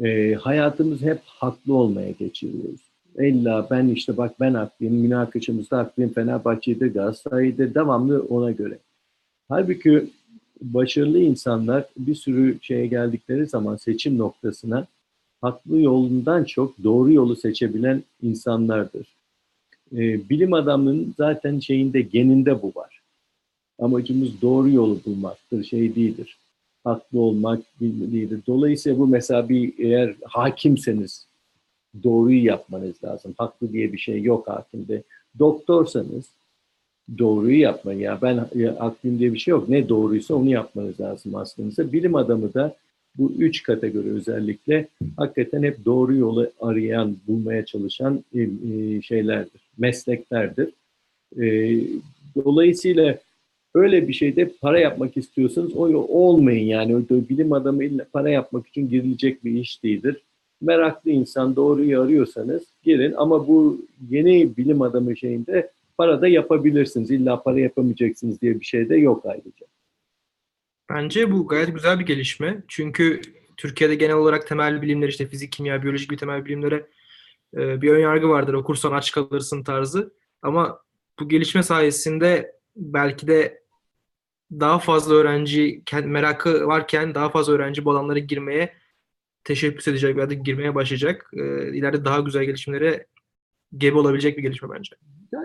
E, 0.00 0.34
hayatımız 0.34 1.02
hep 1.02 1.20
haklı 1.24 1.74
olmaya 1.74 2.10
geçiriyoruz. 2.10 2.91
İlla 3.18 3.66
ben 3.70 3.88
işte 3.88 4.16
bak 4.16 4.40
ben 4.40 4.54
haklıyım, 4.54 4.94
münakaşamızda 4.94 5.78
haklıyım, 5.78 6.12
Fenerbahçe'de, 6.12 6.88
Galatasaray'da 6.88 7.74
devamlı 7.74 8.22
ona 8.22 8.50
göre. 8.50 8.78
Halbuki 9.48 10.10
başarılı 10.62 11.18
insanlar 11.18 11.84
bir 11.98 12.14
sürü 12.14 12.58
şeye 12.62 12.86
geldikleri 12.86 13.46
zaman 13.46 13.76
seçim 13.76 14.18
noktasına 14.18 14.86
haklı 15.40 15.80
yolundan 15.80 16.44
çok 16.44 16.84
doğru 16.84 17.12
yolu 17.12 17.36
seçebilen 17.36 18.02
insanlardır. 18.22 19.06
E, 19.92 20.28
bilim 20.28 20.52
adamının 20.52 21.14
zaten 21.18 21.58
şeyinde 21.58 22.00
geninde 22.00 22.62
bu 22.62 22.72
var. 22.76 23.02
Amacımız 23.78 24.42
doğru 24.42 24.70
yolu 24.70 25.00
bulmaktır, 25.06 25.64
şey 25.64 25.94
değildir. 25.94 26.38
Haklı 26.84 27.20
olmak 27.20 27.62
değildir. 27.80 28.40
Dolayısıyla 28.46 28.98
bu 28.98 29.06
mesela 29.06 29.48
bir 29.48 29.74
eğer 29.78 30.14
hakimseniz 30.24 31.26
doğruyu 32.02 32.44
yapmanız 32.44 33.04
lazım. 33.04 33.34
Haklı 33.38 33.72
diye 33.72 33.92
bir 33.92 33.98
şey 33.98 34.22
yok 34.22 34.48
hakimde. 34.48 35.02
Doktorsanız 35.38 36.24
doğruyu 37.18 37.58
yapmayın. 37.58 38.00
Ya 38.00 38.18
ben 38.22 38.36
haklıyım 38.78 39.18
diye 39.18 39.34
bir 39.34 39.38
şey 39.38 39.52
yok. 39.52 39.68
Ne 39.68 39.88
doğruysa 39.88 40.34
onu 40.34 40.50
yapmanız 40.50 41.00
lazım 41.00 41.34
aslında. 41.34 41.92
Bilim 41.92 42.14
adamı 42.14 42.54
da 42.54 42.76
bu 43.18 43.32
üç 43.38 43.62
kategori 43.62 44.10
özellikle 44.10 44.88
hakikaten 45.16 45.62
hep 45.62 45.84
doğru 45.84 46.14
yolu 46.14 46.50
arayan, 46.60 47.16
bulmaya 47.28 47.64
çalışan 47.64 48.24
e, 48.34 48.40
e 48.40 49.02
şeylerdir, 49.02 49.60
mesleklerdir. 49.78 50.70
E, 51.40 51.76
dolayısıyla 52.44 53.18
Öyle 53.74 54.08
bir 54.08 54.12
şeyde 54.12 54.52
para 54.60 54.80
yapmak 54.80 55.16
istiyorsanız 55.16 55.74
o 55.74 55.84
olmayın 56.08 56.66
yani. 56.66 57.04
Bilim 57.10 57.52
adamı 57.52 58.04
para 58.12 58.30
yapmak 58.30 58.66
için 58.66 58.88
girilecek 58.88 59.44
bir 59.44 59.52
iş 59.52 59.82
değildir. 59.82 60.16
Meraklı 60.62 61.10
insan 61.10 61.56
doğruyu 61.56 62.00
arıyorsanız 62.00 62.62
girin 62.82 63.14
ama 63.16 63.48
bu 63.48 63.86
yeni 64.10 64.56
bilim 64.56 64.82
adamı 64.82 65.16
şeyinde 65.16 65.70
para 65.98 66.20
da 66.20 66.28
yapabilirsiniz. 66.28 67.10
İlla 67.10 67.42
para 67.42 67.60
yapamayacaksınız 67.60 68.40
diye 68.40 68.60
bir 68.60 68.64
şey 68.64 68.88
de 68.88 68.96
yok 68.96 69.26
ayrıca. 69.26 69.66
Bence 70.90 71.32
bu 71.32 71.46
gayet 71.46 71.74
güzel 71.74 72.00
bir 72.00 72.06
gelişme. 72.06 72.62
Çünkü 72.68 73.20
Türkiye'de 73.56 73.94
genel 73.94 74.16
olarak 74.16 74.46
temel 74.46 74.82
bilimler 74.82 75.08
işte 75.08 75.26
fizik, 75.26 75.52
kimya, 75.52 75.82
biyolojik 75.82 76.10
bir 76.10 76.16
temel 76.16 76.44
bilimlere 76.44 76.86
e, 77.56 77.82
bir 77.82 77.90
ön 77.90 78.00
yargı 78.00 78.28
vardır 78.28 78.54
okursan 78.54 78.92
aç 78.92 79.12
kalırsın 79.12 79.62
tarzı. 79.62 80.12
Ama 80.42 80.78
bu 81.20 81.28
gelişme 81.28 81.62
sayesinde 81.62 82.52
belki 82.76 83.26
de 83.26 83.62
daha 84.52 84.78
fazla 84.78 85.14
öğrenci 85.14 85.82
merakı 86.04 86.66
varken 86.66 87.14
daha 87.14 87.28
fazla 87.28 87.52
öğrenci 87.52 87.84
bu 87.84 87.90
alanlara 87.90 88.18
girmeye 88.18 88.72
teşebbüs 89.44 89.88
edecek 89.88 90.16
veya 90.16 90.30
da 90.30 90.34
girmeye 90.34 90.74
başlayacak. 90.74 91.30
E, 91.34 91.40
ileride 91.76 92.04
daha 92.04 92.20
güzel 92.20 92.44
gelişmelere 92.44 93.06
gebe 93.76 93.98
olabilecek 93.98 94.38
bir 94.38 94.42
gelişme 94.42 94.68
bence. 94.70 94.96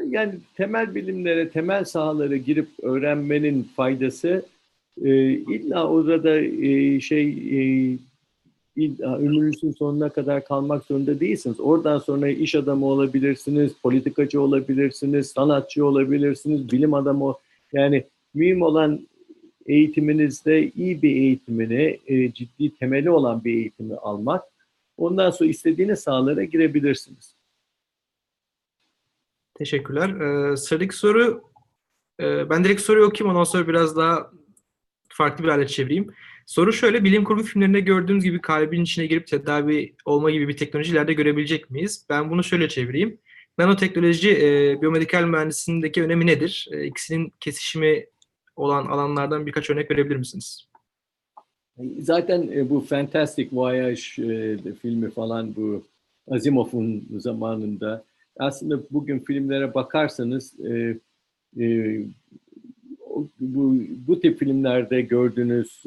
Yani 0.10 0.36
temel 0.56 0.96
bilimlere, 0.96 1.50
temel 1.50 1.86
sahalara 1.86 2.38
girip 2.38 2.68
öğrenmenin 2.82 3.70
faydası 3.76 4.46
e, 5.04 5.30
illa 5.30 5.88
orada 5.88 6.40
e, 6.40 7.00
şey 7.00 7.30
e, 7.30 7.98
ömrünüzün 9.00 9.72
sonuna 9.72 10.10
kadar 10.10 10.46
kalmak 10.46 10.84
zorunda 10.84 11.20
değilsiniz. 11.20 11.60
Oradan 11.60 11.98
sonra 11.98 12.28
iş 12.28 12.56
adamı 12.56 12.86
olabilirsiniz, 12.86 13.74
politikacı 13.84 14.42
olabilirsiniz, 14.42 15.28
sanatçı 15.28 15.86
olabilirsiniz, 15.86 16.72
bilim 16.72 16.94
adamı. 16.94 17.36
Yani 17.74 18.04
mühim 18.34 18.62
olan 18.62 19.08
eğitiminizde 19.68 20.72
iyi 20.72 21.02
bir 21.02 21.16
eğitimini, 21.16 22.00
e, 22.08 22.34
ciddi 22.34 22.76
temeli 22.76 23.10
olan 23.10 23.44
bir 23.44 23.54
eğitimi 23.54 23.96
almak. 23.96 24.44
Ondan 24.98 25.30
sonra 25.30 25.50
istediğiniz 25.50 26.00
sahalara 26.00 26.44
girebilirsiniz. 26.44 27.36
Teşekkürler. 29.56 30.10
Ee, 30.10 30.58
sıradaki 30.58 30.96
soru, 30.96 31.44
e, 32.20 32.50
ben 32.50 32.64
direkt 32.64 32.82
soruyu 32.82 33.06
okuyayım 33.06 33.36
ondan 33.36 33.44
sonra 33.44 33.68
biraz 33.68 33.98
daha 33.98 34.32
farklı 35.10 35.44
bir 35.44 35.50
hale 35.50 35.68
çevireyim. 35.68 36.14
Soru 36.46 36.74
şöyle, 36.74 37.04
bilim 37.04 37.24
kurgu 37.24 37.44
filmlerinde 37.44 37.80
gördüğümüz 37.80 38.24
gibi 38.24 38.42
kalbin 38.42 38.84
içine 38.84 39.06
girip 39.06 39.28
tedavi 39.28 39.96
olma 40.06 40.32
gibi 40.32 40.48
bir 40.48 40.58
teknoloji 40.58 40.92
ileride 40.92 41.14
görebilecek 41.14 41.72
miyiz? 41.72 42.06
Ben 42.10 42.30
bunu 42.30 42.44
şöyle 42.44 42.70
çevireyim. 42.70 43.18
Nanoteknoloji, 43.58 44.32
e, 44.32 44.82
biyomedikal 44.82 45.24
mühendisliğindeki 45.24 46.04
önemi 46.04 46.28
nedir? 46.28 46.68
E, 46.72 46.86
ikisinin 46.86 47.34
kesişimi 47.40 48.06
olan 48.58 48.86
alanlardan 48.86 49.46
birkaç 49.46 49.70
örnek 49.70 49.92
verebilir 49.92 50.16
misiniz? 50.16 50.68
Zaten 52.00 52.50
e, 52.54 52.70
bu 52.70 52.80
Fantastic 52.82 53.50
Voyage 53.52 54.02
e, 54.18 54.58
filmi 54.82 55.10
falan 55.10 55.56
bu 55.56 55.84
Asimov'un 56.28 57.08
zamanında 57.18 58.04
aslında 58.40 58.80
bugün 58.92 59.20
filmlere 59.20 59.74
bakarsanız 59.74 60.60
e, 60.60 60.96
bu, 63.40 63.76
bu 64.08 64.20
tip 64.20 64.40
filmlerde 64.40 65.02
gördüğünüz 65.02 65.82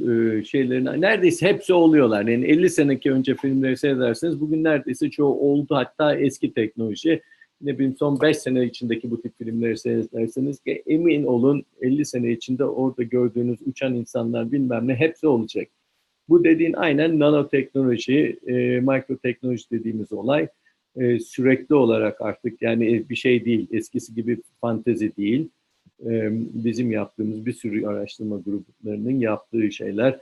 şeylerin 0.48 0.85
neredeyse 0.85 1.46
hepsi 1.46 1.72
oluyorlar. 1.72 2.26
Yani 2.26 2.44
50 2.44 2.70
seneki 2.70 3.12
önce 3.12 3.35
filmleri 3.35 3.76
seyrederseniz 3.76 4.40
bugün 4.40 4.64
neredeyse 4.64 5.11
çoğu 5.11 5.40
oldu. 5.40 5.74
Hatta 5.74 6.16
eski 6.16 6.52
teknoloji. 6.52 7.22
Ne 7.61 7.79
bileyim 7.79 7.96
son 7.96 8.20
5 8.20 8.37
sene 8.38 8.64
içindeki 8.64 9.11
bu 9.11 9.23
tip 9.23 9.38
filmleri 9.38 9.79
seyrederseniz 9.79 10.61
emin 10.87 11.25
olun 11.25 11.64
50 11.81 12.05
sene 12.05 12.33
içinde 12.33 12.64
orada 12.64 13.03
gördüğünüz 13.03 13.59
uçan 13.66 13.94
insanlar 13.94 14.53
bilmem 14.53 14.88
ne 14.88 14.94
hepsi 14.94 15.27
olacak. 15.27 15.68
Bu 16.29 16.44
dediğin 16.44 16.73
aynen 16.73 17.18
nanoteknoloji, 17.18 18.38
e, 18.46 18.81
mikroteknoloji 18.81 19.70
dediğimiz 19.70 20.12
olay 20.12 20.49
e, 20.96 21.18
sürekli 21.18 21.75
olarak 21.75 22.20
artık 22.20 22.62
yani 22.62 23.09
bir 23.11 23.16
şey 23.16 23.44
değil, 23.44 23.66
eskisi 23.70 24.14
gibi 24.14 24.38
fantezi 24.61 25.16
değil 25.16 25.49
bizim 26.55 26.90
yaptığımız 26.90 27.46
bir 27.46 27.53
sürü 27.53 27.87
araştırma 27.87 28.37
gruplarının 28.37 29.20
yaptığı 29.20 29.73
şeyler. 29.73 30.18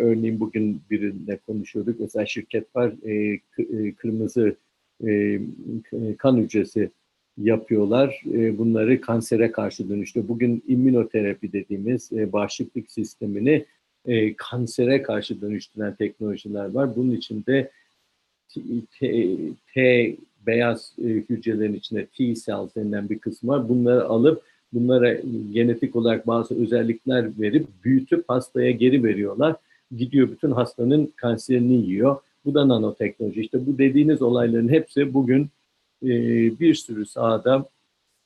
Örneğin 0.00 0.40
bugün 0.40 0.80
birinde 0.90 1.36
konuşuyorduk. 1.46 2.00
Mesela 2.00 2.26
şirket 2.26 2.76
var 2.76 2.92
kırmızı 3.96 4.56
kan 6.18 6.36
hücresi 6.36 6.90
yapıyorlar. 7.38 8.22
Bunları 8.58 9.00
kansere 9.00 9.52
karşı 9.52 9.88
dönüştü. 9.88 10.28
Bugün 10.28 10.62
immünoterapi 10.68 11.52
dediğimiz 11.52 12.10
bağışıklık 12.12 12.90
sistemini 12.90 13.64
kansere 14.36 15.02
karşı 15.02 15.40
dönüştüren 15.40 15.94
teknolojiler 15.94 16.70
var. 16.70 16.96
Bunun 16.96 17.10
içinde 17.10 17.70
T, 18.48 18.60
T, 18.98 19.36
T 19.74 20.16
beyaz 20.46 20.92
hücrelerin 20.98 21.74
içinde 21.74 22.06
T 22.06 22.34
cells 22.34 22.74
denilen 22.76 23.08
bir 23.08 23.18
kısmı 23.18 23.52
var. 23.52 23.68
Bunları 23.68 24.04
alıp 24.04 24.42
bunlara 24.72 25.14
genetik 25.52 25.96
olarak 25.96 26.26
bazı 26.26 26.62
özellikler 26.62 27.40
verip 27.40 27.66
büyütüp 27.84 28.24
hastaya 28.28 28.70
geri 28.70 29.04
veriyorlar. 29.04 29.56
Gidiyor 29.96 30.30
bütün 30.30 30.50
hastanın 30.50 31.12
kanserini 31.16 31.86
yiyor. 31.86 32.16
Bu 32.44 32.54
da 32.54 32.68
nanoteknoloji. 32.68 33.40
İşte 33.40 33.66
bu 33.66 33.78
dediğiniz 33.78 34.22
olayların 34.22 34.68
hepsi 34.68 35.14
bugün 35.14 35.48
e, 36.02 36.08
bir 36.60 36.74
sürü 36.74 37.06
sahada 37.06 37.68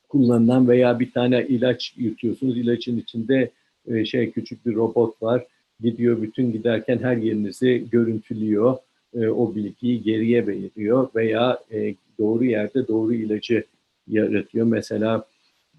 kullanılan 0.08 0.68
veya 0.68 1.00
bir 1.00 1.10
tane 1.10 1.46
ilaç 1.46 1.94
yutuyorsunuz. 1.96 2.58
İlaçın 2.58 2.98
içinde 2.98 3.50
e, 3.86 4.04
şey 4.04 4.30
küçük 4.30 4.66
bir 4.66 4.74
robot 4.74 5.22
var. 5.22 5.46
Gidiyor 5.80 6.22
bütün 6.22 6.52
giderken 6.52 6.98
her 6.98 7.16
yerinizi 7.16 7.86
görüntülüyor. 7.92 8.76
E, 9.14 9.28
o 9.28 9.54
bilgiyi 9.54 10.02
geriye 10.02 10.46
veriyor 10.46 11.08
veya 11.14 11.58
e, 11.72 11.94
doğru 12.18 12.44
yerde 12.44 12.88
doğru 12.88 13.14
ilacı 13.14 13.64
yaratıyor. 14.08 14.66
Mesela 14.66 15.24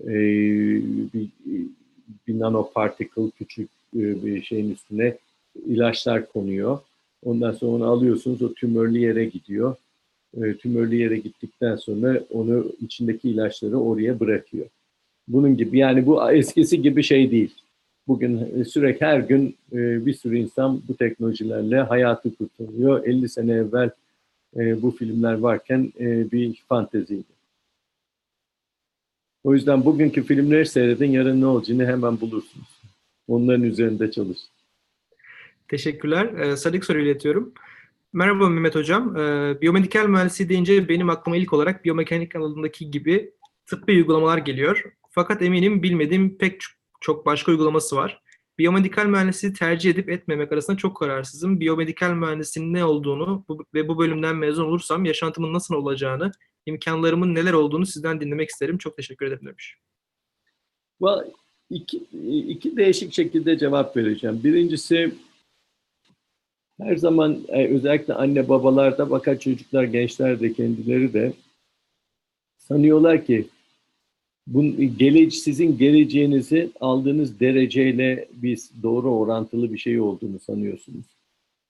e, 0.01 0.13
bir, 1.13 1.27
bir 2.27 2.39
nanoparticle 2.39 3.29
küçük 3.37 3.69
e, 3.95 4.25
bir 4.25 4.43
şeyin 4.43 4.71
üstüne 4.71 5.17
ilaçlar 5.65 6.31
konuyor. 6.31 6.79
Ondan 7.23 7.51
sonra 7.51 7.71
onu 7.71 7.85
alıyorsunuz, 7.85 8.41
o 8.41 8.53
tümörlü 8.53 8.99
yere 8.99 9.25
gidiyor. 9.25 9.75
E, 10.37 10.53
tümörlü 10.53 10.95
yere 10.95 11.17
gittikten 11.17 11.75
sonra 11.75 12.23
onu 12.29 12.71
içindeki 12.81 13.29
ilaçları 13.29 13.77
oraya 13.77 14.19
bırakıyor. 14.19 14.65
Bunun 15.27 15.57
gibi 15.57 15.77
yani 15.77 16.05
bu 16.05 16.31
eskisi 16.31 16.81
gibi 16.81 17.03
şey 17.03 17.31
değil. 17.31 17.55
Bugün 18.07 18.63
sürekli 18.63 19.05
her 19.05 19.19
gün 19.19 19.55
bir 19.71 20.13
sürü 20.13 20.37
insan 20.37 20.81
bu 20.87 20.97
teknolojilerle 20.97 21.81
hayatı 21.81 22.35
kurtarıyor. 22.35 23.05
50 23.05 23.29
sene 23.29 23.51
evvel 23.51 23.89
bu 24.55 24.91
filmler 24.91 25.33
varken 25.33 25.91
bir 26.31 26.63
fanteziydi. 26.67 27.35
O 29.45 29.53
yüzden 29.53 29.85
bugünkü 29.85 30.23
filmleri 30.23 30.65
seyredin, 30.65 31.11
yarın 31.11 31.41
ne 31.41 31.45
olacağını 31.45 31.85
hemen 31.85 32.21
bulursunuz. 32.21 32.81
Onların 33.27 33.63
üzerinde 33.63 34.11
çalışın. 34.11 34.54
Teşekkürler. 35.67 36.25
Ee, 36.25 36.57
Sadık 36.57 36.85
soru 36.85 36.99
iletiyorum. 36.99 37.53
Merhaba 38.13 38.49
Mehmet 38.49 38.75
Hocam. 38.75 39.17
Ee, 39.17 39.61
biyomedikal 39.61 40.07
mühendisliği 40.07 40.49
deyince 40.49 40.89
benim 40.89 41.09
aklıma 41.09 41.37
ilk 41.37 41.53
olarak 41.53 41.85
biyomekanik 41.85 42.35
alanındaki 42.35 42.91
gibi 42.91 43.31
tıbbi 43.65 43.91
uygulamalar 43.91 44.37
geliyor. 44.37 44.83
Fakat 45.09 45.41
eminim 45.41 45.83
bilmediğim 45.83 46.37
pek 46.37 46.61
çok 47.01 47.25
başka 47.25 47.51
uygulaması 47.51 47.95
var. 47.95 48.21
Biyomedikal 48.57 49.05
mühendisliği 49.05 49.53
tercih 49.53 49.91
edip 49.91 50.09
etmemek 50.09 50.51
arasında 50.51 50.77
çok 50.77 50.97
kararsızım. 50.97 51.59
Biyomedikal 51.59 52.13
mühendisliğinin 52.13 52.73
ne 52.73 52.85
olduğunu 52.85 53.45
bu, 53.49 53.65
ve 53.73 53.87
bu 53.87 53.99
bölümden 53.99 54.35
mezun 54.35 54.65
olursam 54.65 55.05
yaşantımın 55.05 55.53
nasıl 55.53 55.75
olacağını 55.75 56.31
imkanlarımın 56.65 57.35
neler 57.35 57.53
olduğunu 57.53 57.85
sizden 57.85 58.21
dinlemek 58.21 58.49
isterim. 58.49 58.77
Çok 58.77 58.97
teşekkür 58.97 59.25
ederim 59.25 59.45
demiş. 59.45 59.77
Well, 60.99 61.31
iki, 61.69 61.97
iki 62.47 62.77
değişik 62.77 63.13
şekilde 63.13 63.57
cevap 63.57 63.97
vereceğim. 63.97 64.41
Birincisi 64.43 65.11
her 66.81 66.95
zaman 66.95 67.39
e, 67.47 67.67
özellikle 67.67 68.13
anne 68.13 68.49
babalarda 68.49 69.05
fakat 69.05 69.41
çocuklar, 69.41 69.83
gençler 69.83 70.39
de 70.39 70.53
kendileri 70.53 71.13
de 71.13 71.33
sanıyorlar 72.57 73.25
ki 73.25 73.47
bun, 74.47 74.97
gele, 74.97 75.31
sizin 75.31 75.77
geleceğinizi 75.77 76.71
aldığınız 76.79 77.39
dereceyle 77.39 78.27
biz 78.33 78.71
doğru 78.83 79.09
orantılı 79.09 79.73
bir 79.73 79.77
şey 79.77 79.99
olduğunu 79.99 80.39
sanıyorsunuz. 80.39 81.05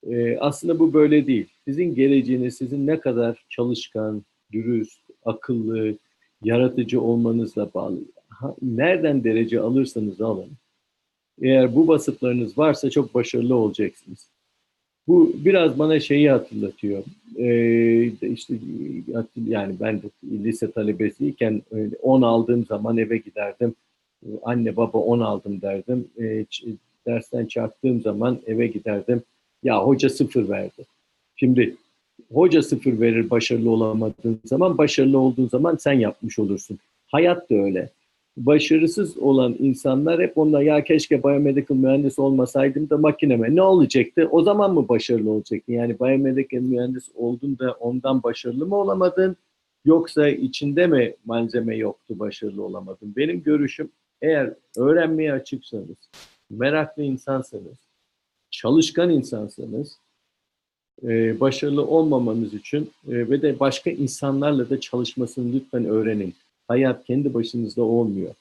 Ee, 0.06 0.38
aslında 0.38 0.78
bu 0.78 0.92
böyle 0.92 1.26
değil. 1.26 1.46
Sizin 1.64 1.94
geleceğiniz 1.94 2.56
sizin 2.56 2.86
ne 2.86 3.00
kadar 3.00 3.44
çalışkan, 3.48 4.22
dürüst, 4.52 5.00
akıllı, 5.24 5.96
yaratıcı 6.42 7.00
olmanızla 7.00 7.70
bağlı. 7.74 7.98
nereden 8.62 9.24
derece 9.24 9.60
alırsanız 9.60 10.20
alın. 10.20 10.50
Eğer 11.42 11.74
bu 11.76 11.88
vasıflarınız 11.88 12.58
varsa 12.58 12.90
çok 12.90 13.14
başarılı 13.14 13.54
olacaksınız. 13.54 14.28
Bu 15.08 15.32
biraz 15.34 15.78
bana 15.78 16.00
şeyi 16.00 16.30
hatırlatıyor. 16.30 17.02
Ee, 17.38 18.04
işte 18.22 18.54
yani 19.46 19.74
ben 19.80 20.02
de 20.02 20.06
lise 20.24 20.70
talebesiyken 20.70 21.62
10 22.02 22.22
aldığım 22.22 22.64
zaman 22.64 22.98
eve 22.98 23.16
giderdim. 23.16 23.74
Anne 24.42 24.76
baba 24.76 24.98
10 24.98 25.20
aldım 25.20 25.60
derdim. 25.62 26.08
Ee, 26.20 26.44
dersten 27.06 27.46
çarptığım 27.46 28.00
zaman 28.00 28.38
eve 28.46 28.66
giderdim. 28.66 29.22
Ya 29.62 29.86
hoca 29.86 30.08
sıfır 30.08 30.48
verdi. 30.48 30.82
Şimdi 31.36 31.76
hoca 32.32 32.62
sıfır 32.62 33.00
verir 33.00 33.30
başarılı 33.30 33.70
olamadığın 33.70 34.40
zaman, 34.44 34.78
başarılı 34.78 35.18
olduğun 35.18 35.48
zaman 35.48 35.76
sen 35.76 35.92
yapmış 35.92 36.38
olursun. 36.38 36.78
Hayat 37.06 37.50
da 37.50 37.54
öyle. 37.54 37.90
Başarısız 38.36 39.18
olan 39.18 39.56
insanlar 39.58 40.22
hep 40.22 40.38
onlar 40.38 40.60
ya 40.60 40.84
keşke 40.84 41.22
biomedical 41.22 41.76
mühendis 41.76 42.18
olmasaydım 42.18 42.90
da 42.90 42.98
makineme 42.98 43.54
ne 43.54 43.62
olacaktı? 43.62 44.28
O 44.30 44.42
zaman 44.42 44.74
mı 44.74 44.88
başarılı 44.88 45.30
olacaktın? 45.30 45.72
Yani 45.72 45.98
biomedical 45.98 46.60
mühendis 46.60 47.08
oldun 47.14 47.58
da 47.58 47.72
ondan 47.72 48.22
başarılı 48.22 48.66
mı 48.66 48.76
olamadın? 48.76 49.36
Yoksa 49.84 50.28
içinde 50.28 50.86
mi 50.86 51.14
malzeme 51.24 51.76
yoktu 51.76 52.18
başarılı 52.18 52.64
olamadın? 52.64 53.14
Benim 53.16 53.42
görüşüm 53.42 53.88
eğer 54.22 54.54
öğrenmeye 54.76 55.32
açıksanız, 55.32 56.10
meraklı 56.50 57.02
insansanız, 57.02 57.78
çalışkan 58.50 59.10
insansanız 59.10 59.98
e, 61.02 61.40
başarılı 61.40 61.86
olmamanız 61.86 62.54
için 62.54 62.90
e, 63.08 63.12
ve 63.30 63.42
de 63.42 63.60
başka 63.60 63.90
insanlarla 63.90 64.70
da 64.70 64.80
çalışmasını 64.80 65.52
lütfen 65.52 65.84
öğrenin. 65.84 66.34
Hayat 66.68 67.04
kendi 67.04 67.34
başınızda 67.34 67.82
olmuyor. 67.82 68.34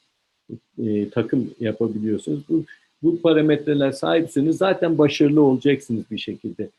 E, 0.78 1.10
takım 1.10 1.52
yapabiliyorsunuz. 1.60 2.44
Bu, 2.50 2.64
bu 3.04 3.22
parametreler 3.22 3.92
sahipseniz 3.92 4.58
zaten 4.58 4.98
başarılı 4.98 5.42
olacaksınız 5.42 6.04
bir 6.12 6.18
şekilde. 6.18 6.70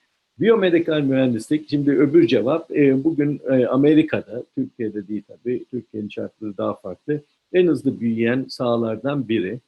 Biyomedikal 0.41 1.01
mühendislik, 1.01 1.71
şimdi 1.71 1.91
öbür 1.91 2.27
cevap, 2.27 2.77
e, 2.77 3.05
bugün 3.05 3.41
e, 3.51 3.67
Amerika'da, 3.67 4.43
Türkiye'de 4.55 5.09
değil 5.09 5.23
tabii, 5.29 5.65
Türkiye'nin 5.71 6.09
şartları 6.09 6.57
daha 6.57 6.75
farklı, 6.75 7.21
en 7.53 7.67
hızlı 7.67 8.01
büyüyen 8.01 8.47
sahalardan 8.49 9.29
biri. 9.29 9.59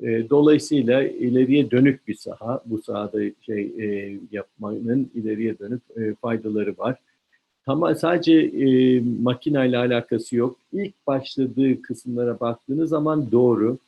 E, 0.00 0.30
dolayısıyla 0.30 1.02
ileriye 1.02 1.70
dönük 1.70 2.08
bir 2.08 2.14
saha, 2.14 2.62
bu 2.66 2.82
sahada 2.82 3.18
şey 3.40 3.72
e, 3.78 4.18
yapmanın 4.32 5.10
ileriye 5.14 5.58
dönük 5.58 5.82
e, 5.96 6.14
faydaları 6.14 6.74
var. 6.78 6.98
Ama 7.66 7.94
sadece 7.94 8.34
e, 8.34 9.00
makineyle 9.22 9.78
alakası 9.78 10.36
yok. 10.36 10.56
İlk 10.72 11.06
başladığı 11.06 11.82
kısımlara 11.82 12.40
baktığınız 12.40 12.90
zaman 12.90 13.32
doğru. 13.32 13.78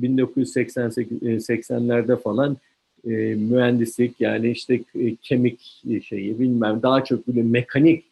1980'lerde 0.00 2.12
e, 2.12 2.16
falan 2.16 2.56
e, 3.04 3.10
mühendislik 3.34 4.20
yani 4.20 4.50
işte 4.50 4.80
e, 4.94 5.14
kemik 5.14 5.82
şeyi 6.08 6.40
bilmem 6.40 6.82
daha 6.82 7.04
çok 7.04 7.28
böyle 7.28 7.42
mekanik 7.42 8.04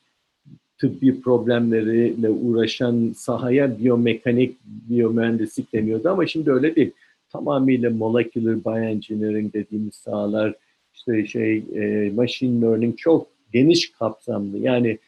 tıbbi 0.79 1.21
problemleriyle 1.21 2.31
uğraşan 2.31 3.13
sahaya 3.17 3.79
biyomekanik, 3.79 4.57
biyomühendislik 4.65 5.73
deniyordu 5.73 6.09
ama 6.09 6.27
şimdi 6.27 6.53
öyle 6.53 6.77
değil. 6.77 6.91
Tamamıyla 7.33 7.91
molecular 7.91 8.65
bioengineering 8.65 9.55
dediğimiz 9.55 9.95
sahalar, 9.95 10.55
işte 10.95 11.27
şey 11.27 11.57
e, 11.57 12.13
machine 12.17 12.61
learning 12.61 12.99
çok 12.99 13.27
geniş 13.53 13.93
kapsamlı. 13.93 14.59
Yani 14.59 14.99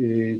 e, 0.00 0.36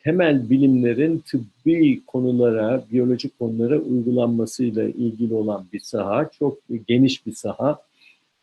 temel 0.00 0.50
bilimlerin 0.50 1.18
tıbbi 1.18 2.04
konulara, 2.06 2.84
biyolojik 2.92 3.38
konulara 3.38 3.78
uygulanmasıyla 3.78 4.84
ilgili 4.84 5.34
olan 5.34 5.66
bir 5.72 5.80
saha. 5.80 6.30
Çok 6.38 6.58
geniş 6.88 7.26
bir 7.26 7.32
saha. 7.32 7.78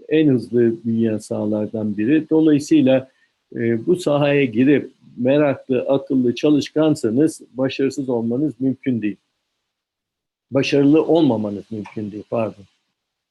En 0.09 0.29
hızlı 0.29 0.75
büyüyen 0.85 1.17
sahalardan 1.17 1.97
biri. 1.97 2.29
Dolayısıyla 2.29 3.09
e, 3.55 3.85
bu 3.85 3.95
sahaya 3.95 4.45
girip 4.45 4.91
meraklı, 5.17 5.81
akıllı, 5.81 6.35
çalışkansanız 6.35 7.41
başarısız 7.53 8.09
olmanız 8.09 8.53
mümkün 8.59 9.01
değil. 9.01 9.17
Başarılı 10.51 11.05
olmamanız 11.05 11.63
mümkün 11.71 12.11
değil, 12.11 12.23
pardon. 12.29 12.65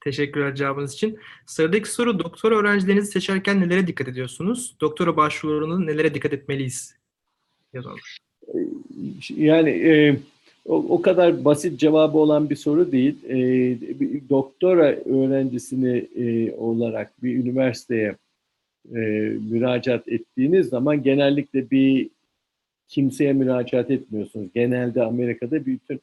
Teşekkürler 0.04 0.54
cevabınız 0.54 0.94
için. 0.94 1.18
Sıradaki 1.46 1.92
soru 1.92 2.18
doktora 2.18 2.54
öğrencilerinizi 2.58 3.10
seçerken 3.10 3.60
nelere 3.60 3.86
dikkat 3.86 4.08
ediyorsunuz? 4.08 4.76
Doktora 4.80 5.16
başvurularında 5.16 5.78
nelere 5.78 6.14
dikkat 6.14 6.32
etmeliyiz? 6.32 6.94
Yazılmış. 7.72 8.18
Yani 9.30 9.70
e, 9.70 10.16
o, 10.64 10.76
o 10.88 11.02
kadar 11.02 11.44
basit 11.44 11.80
cevabı 11.80 12.18
olan 12.18 12.50
bir 12.50 12.56
soru 12.56 12.92
değil. 12.92 13.16
E, 13.28 13.36
bir 14.00 14.28
doktora 14.28 14.86
öğrencisini 14.90 16.08
e, 16.16 16.52
olarak 16.52 17.22
bir 17.22 17.36
üniversiteye 17.36 18.16
e, 18.94 18.98
müracaat 19.50 20.08
ettiğiniz 20.08 20.68
zaman 20.68 21.02
genellikle 21.02 21.70
bir 21.70 22.10
kimseye 22.88 23.32
müracaat 23.32 23.90
etmiyorsunuz. 23.90 24.48
Genelde 24.54 25.02
Amerika'da 25.02 25.66
bütün 25.66 26.00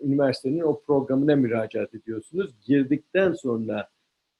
üniversitenin 0.00 0.60
o 0.60 0.80
programına 0.80 1.36
müracaat 1.36 1.94
ediyorsunuz. 1.94 2.50
Girdikten 2.66 3.32
sonra 3.32 3.88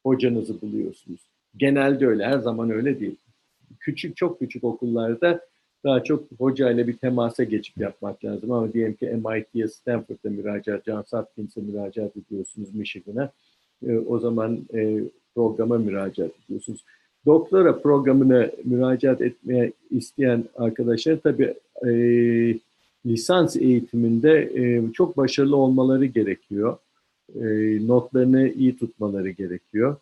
hocanızı 0.03 0.61
buluyorsunuz. 0.61 1.21
Genelde 1.57 2.07
öyle, 2.07 2.27
her 2.27 2.39
zaman 2.39 2.71
öyle 2.71 3.01
değil. 3.01 3.17
Küçük, 3.81 4.17
çok 4.17 4.39
küçük 4.39 4.65
okullarda 4.65 5.41
daha 5.85 6.05
çok 6.05 6.25
hocayla 6.39 6.87
bir 6.87 6.97
temasa 6.97 7.45
geçip 7.45 7.79
yapmak 7.79 8.25
lazım. 8.25 8.53
Ama 8.53 8.73
diyelim 8.73 8.95
ki 8.95 9.07
MIT'ye, 9.07 9.69
Stanford'a 9.69 10.31
müracaat, 10.31 10.85
Johns 10.85 11.13
Hopkins'e 11.13 11.61
müracaat 11.61 12.17
ediyorsunuz, 12.17 12.75
Michigan'a. 12.75 13.33
E, 13.87 13.99
o 13.99 14.19
zaman 14.19 14.67
e, 14.75 15.01
programa 15.35 15.79
müracaat 15.79 16.31
ediyorsunuz 16.45 16.85
doktora 17.27 17.79
programına 17.79 18.51
müracaat 18.65 19.21
etmeye 19.21 19.73
isteyen 19.91 20.45
arkadaşlar 20.57 21.17
tabii 21.17 21.55
e, 21.87 21.93
lisans 23.07 23.57
eğitiminde 23.57 24.53
e, 24.55 24.93
çok 24.93 25.17
başarılı 25.17 25.57
olmaları 25.57 26.05
gerekiyor. 26.05 26.77
E, 27.35 27.43
notlarını 27.87 28.49
iyi 28.49 28.77
tutmaları 28.77 29.31
gerekiyor. 29.31 29.97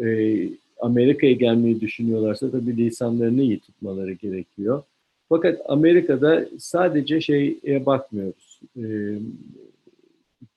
E, 0.00 0.48
Amerika'ya 0.80 1.32
gelmeyi 1.32 1.80
düşünüyorlarsa 1.80 2.50
tabii 2.50 2.76
lisanlarını 2.76 3.42
iyi 3.42 3.60
tutmaları 3.60 4.12
gerekiyor. 4.12 4.82
Fakat 5.28 5.60
Amerika'da 5.68 6.48
sadece 6.58 7.20
şeye 7.20 7.86
bakmıyoruz. 7.86 8.60
E, 8.76 8.84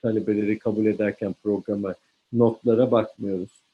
talebeleri 0.01 0.59
kabul 0.59 0.85
ederken 0.85 1.35
programa, 1.43 1.95
notlara 2.33 2.91
bakmıyoruz 2.91 3.64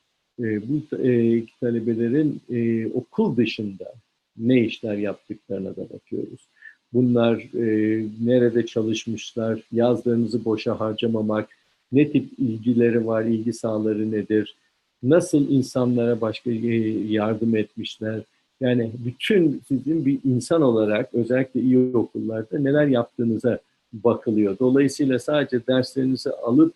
e, 0.42 0.62
bu 0.70 0.96
e, 0.98 1.44
talebelerin 1.62 2.42
e, 2.50 2.88
okul 2.88 3.38
dışında 3.38 3.94
ne 4.38 4.62
işler 4.66 4.96
yaptıklarına 4.96 5.76
da 5.76 5.90
bakıyoruz. 5.94 6.48
Bunlar 6.94 7.36
e, 7.38 8.06
nerede 8.26 8.66
çalışmışlar, 8.66 9.62
yazlarınızı 9.72 10.46
boşa 10.46 10.80
harcamamak, 10.80 11.50
ne 11.92 12.12
tip 12.12 12.30
ilgileri 12.40 13.08
var, 13.08 13.24
ilgi 13.24 13.54
sahaları 13.54 14.12
nedir, 14.12 14.56
nasıl 15.04 15.50
insanlara 15.50 16.22
başka 16.22 16.52
e, 16.52 16.76
yardım 17.08 17.56
etmişler. 17.56 18.22
Yani 18.62 18.92
bütün 19.06 19.62
sizin 19.68 20.06
bir 20.06 20.20
insan 20.26 20.62
olarak 20.62 21.14
özellikle 21.14 21.62
iyi 21.62 21.78
okullarda 21.78 22.60
neler 22.60 22.88
yaptığınıza 22.88 23.60
bakılıyor. 23.94 24.60
Dolayısıyla 24.60 25.20
sadece 25.20 25.68
derslerinizi 25.68 26.30
alıp 26.30 26.74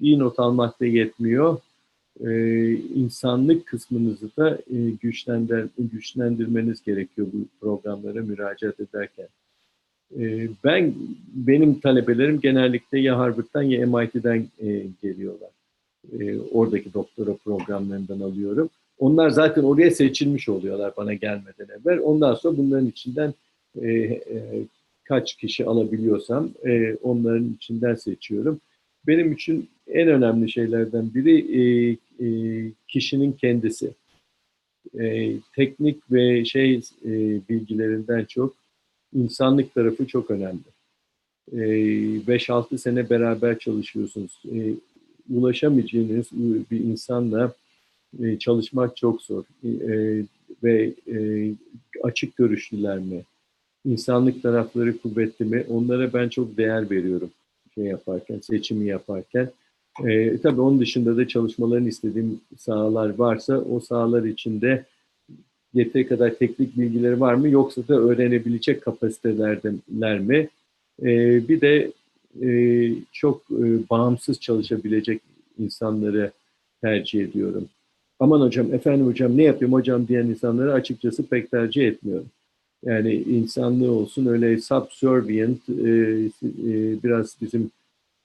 iyi 0.00 0.18
not 0.18 0.38
almak 0.38 0.80
da 0.80 0.86
yetmiyor 0.86 1.58
e, 2.26 2.72
insanlık 2.72 3.66
kısmınızı 3.66 4.36
da 4.36 4.58
e, 4.70 4.90
güçlendir, 5.02 5.68
güçlendirmeniz 5.78 6.82
gerekiyor 6.82 7.28
bu 7.32 7.46
programlara 7.60 8.22
müracaat 8.22 8.80
ederken. 8.80 9.28
E, 10.18 10.48
ben 10.64 10.94
benim 11.34 11.80
talebelerim 11.80 12.40
genellikle 12.40 13.00
ya 13.00 13.18
Harvard'dan 13.18 13.62
ya 13.62 13.86
MIT'den 13.86 14.48
e, 14.58 14.86
geliyorlar. 15.02 15.50
E, 16.18 16.38
oradaki 16.38 16.94
doktora 16.94 17.34
programlarından 17.44 18.20
alıyorum. 18.20 18.70
Onlar 18.98 19.30
zaten 19.30 19.62
oraya 19.62 19.90
seçilmiş 19.90 20.48
oluyorlar 20.48 20.92
bana 20.96 21.14
gelmeden 21.14 21.66
evvel. 21.80 21.98
Ondan 21.98 22.34
sonra 22.34 22.56
bunların 22.56 22.86
içinden 22.86 23.34
e, 23.82 23.90
e, 23.92 24.64
kaç 25.04 25.36
kişi 25.36 25.66
alabiliyorsam 25.66 26.50
e, 26.66 26.94
onların 26.94 27.54
içinden 27.56 27.94
seçiyorum. 27.94 28.60
Benim 29.06 29.32
için 29.32 29.68
en 29.86 30.08
önemli 30.08 30.50
şeylerden 30.50 31.14
biri 31.14 31.36
e, 31.60 31.90
e, 32.26 32.28
kişinin 32.88 33.32
kendisi. 33.32 33.90
E, 35.00 35.32
teknik 35.56 36.12
ve 36.12 36.44
şey 36.44 36.74
e, 37.04 37.10
bilgilerinden 37.48 38.24
çok 38.24 38.54
insanlık 39.14 39.74
tarafı 39.74 40.06
çok 40.06 40.30
önemli. 40.30 40.60
5-6 41.52 42.74
e, 42.74 42.78
sene 42.78 43.10
beraber 43.10 43.58
çalışıyorsunuz. 43.58 44.42
E, 44.52 44.74
ulaşamayacağınız 45.30 46.26
bir 46.70 46.80
insanla 46.80 47.54
e, 48.22 48.38
çalışmak 48.38 48.96
çok 48.96 49.22
zor. 49.22 49.44
E, 49.64 50.24
ve 50.64 50.94
e, 51.12 51.50
açık 52.02 52.36
görüşlüler 52.36 52.98
mi? 52.98 53.22
İnsanlık 53.84 54.42
tarafları 54.42 54.98
kuvvetli 54.98 55.44
mi? 55.44 55.64
Onlara 55.68 56.12
ben 56.12 56.28
çok 56.28 56.56
değer 56.56 56.90
veriyorum 56.90 57.30
şey 57.80 57.90
yaparken, 57.90 58.40
seçimi 58.40 58.86
yaparken. 58.86 59.50
E, 60.04 60.38
tabii 60.38 60.60
onun 60.60 60.80
dışında 60.80 61.16
da 61.16 61.28
çalışmalarını 61.28 61.88
istediğim 61.88 62.40
sahalar 62.58 63.18
varsa 63.18 63.58
o 63.58 63.80
sahalar 63.80 64.24
içinde 64.24 64.84
yeteri 65.74 66.06
kadar 66.06 66.34
teknik 66.34 66.78
bilgileri 66.78 67.20
var 67.20 67.34
mı 67.34 67.48
yoksa 67.48 67.88
da 67.88 67.94
öğrenebilecek 67.94 68.82
kapasitelerdeler 68.82 70.18
mi? 70.18 70.48
E, 71.02 71.08
bir 71.48 71.60
de 71.60 71.92
e, 72.42 72.50
çok 73.12 73.42
e, 73.50 73.88
bağımsız 73.90 74.40
çalışabilecek 74.40 75.22
insanları 75.58 76.30
tercih 76.82 77.24
ediyorum. 77.24 77.68
Aman 78.20 78.40
hocam, 78.40 78.74
efendim 78.74 79.06
hocam 79.06 79.36
ne 79.36 79.42
yapayım 79.42 79.72
hocam 79.72 80.08
diyen 80.08 80.26
insanları 80.26 80.72
açıkçası 80.72 81.26
pek 81.26 81.50
tercih 81.50 81.88
etmiyorum. 81.88 82.26
Yani 82.84 83.14
insanlığı 83.14 83.92
olsun 83.92 84.26
öyle 84.26 84.60
subservient, 84.60 85.68
e, 85.68 85.90
e, 86.44 87.02
biraz 87.02 87.36
bizim 87.40 87.70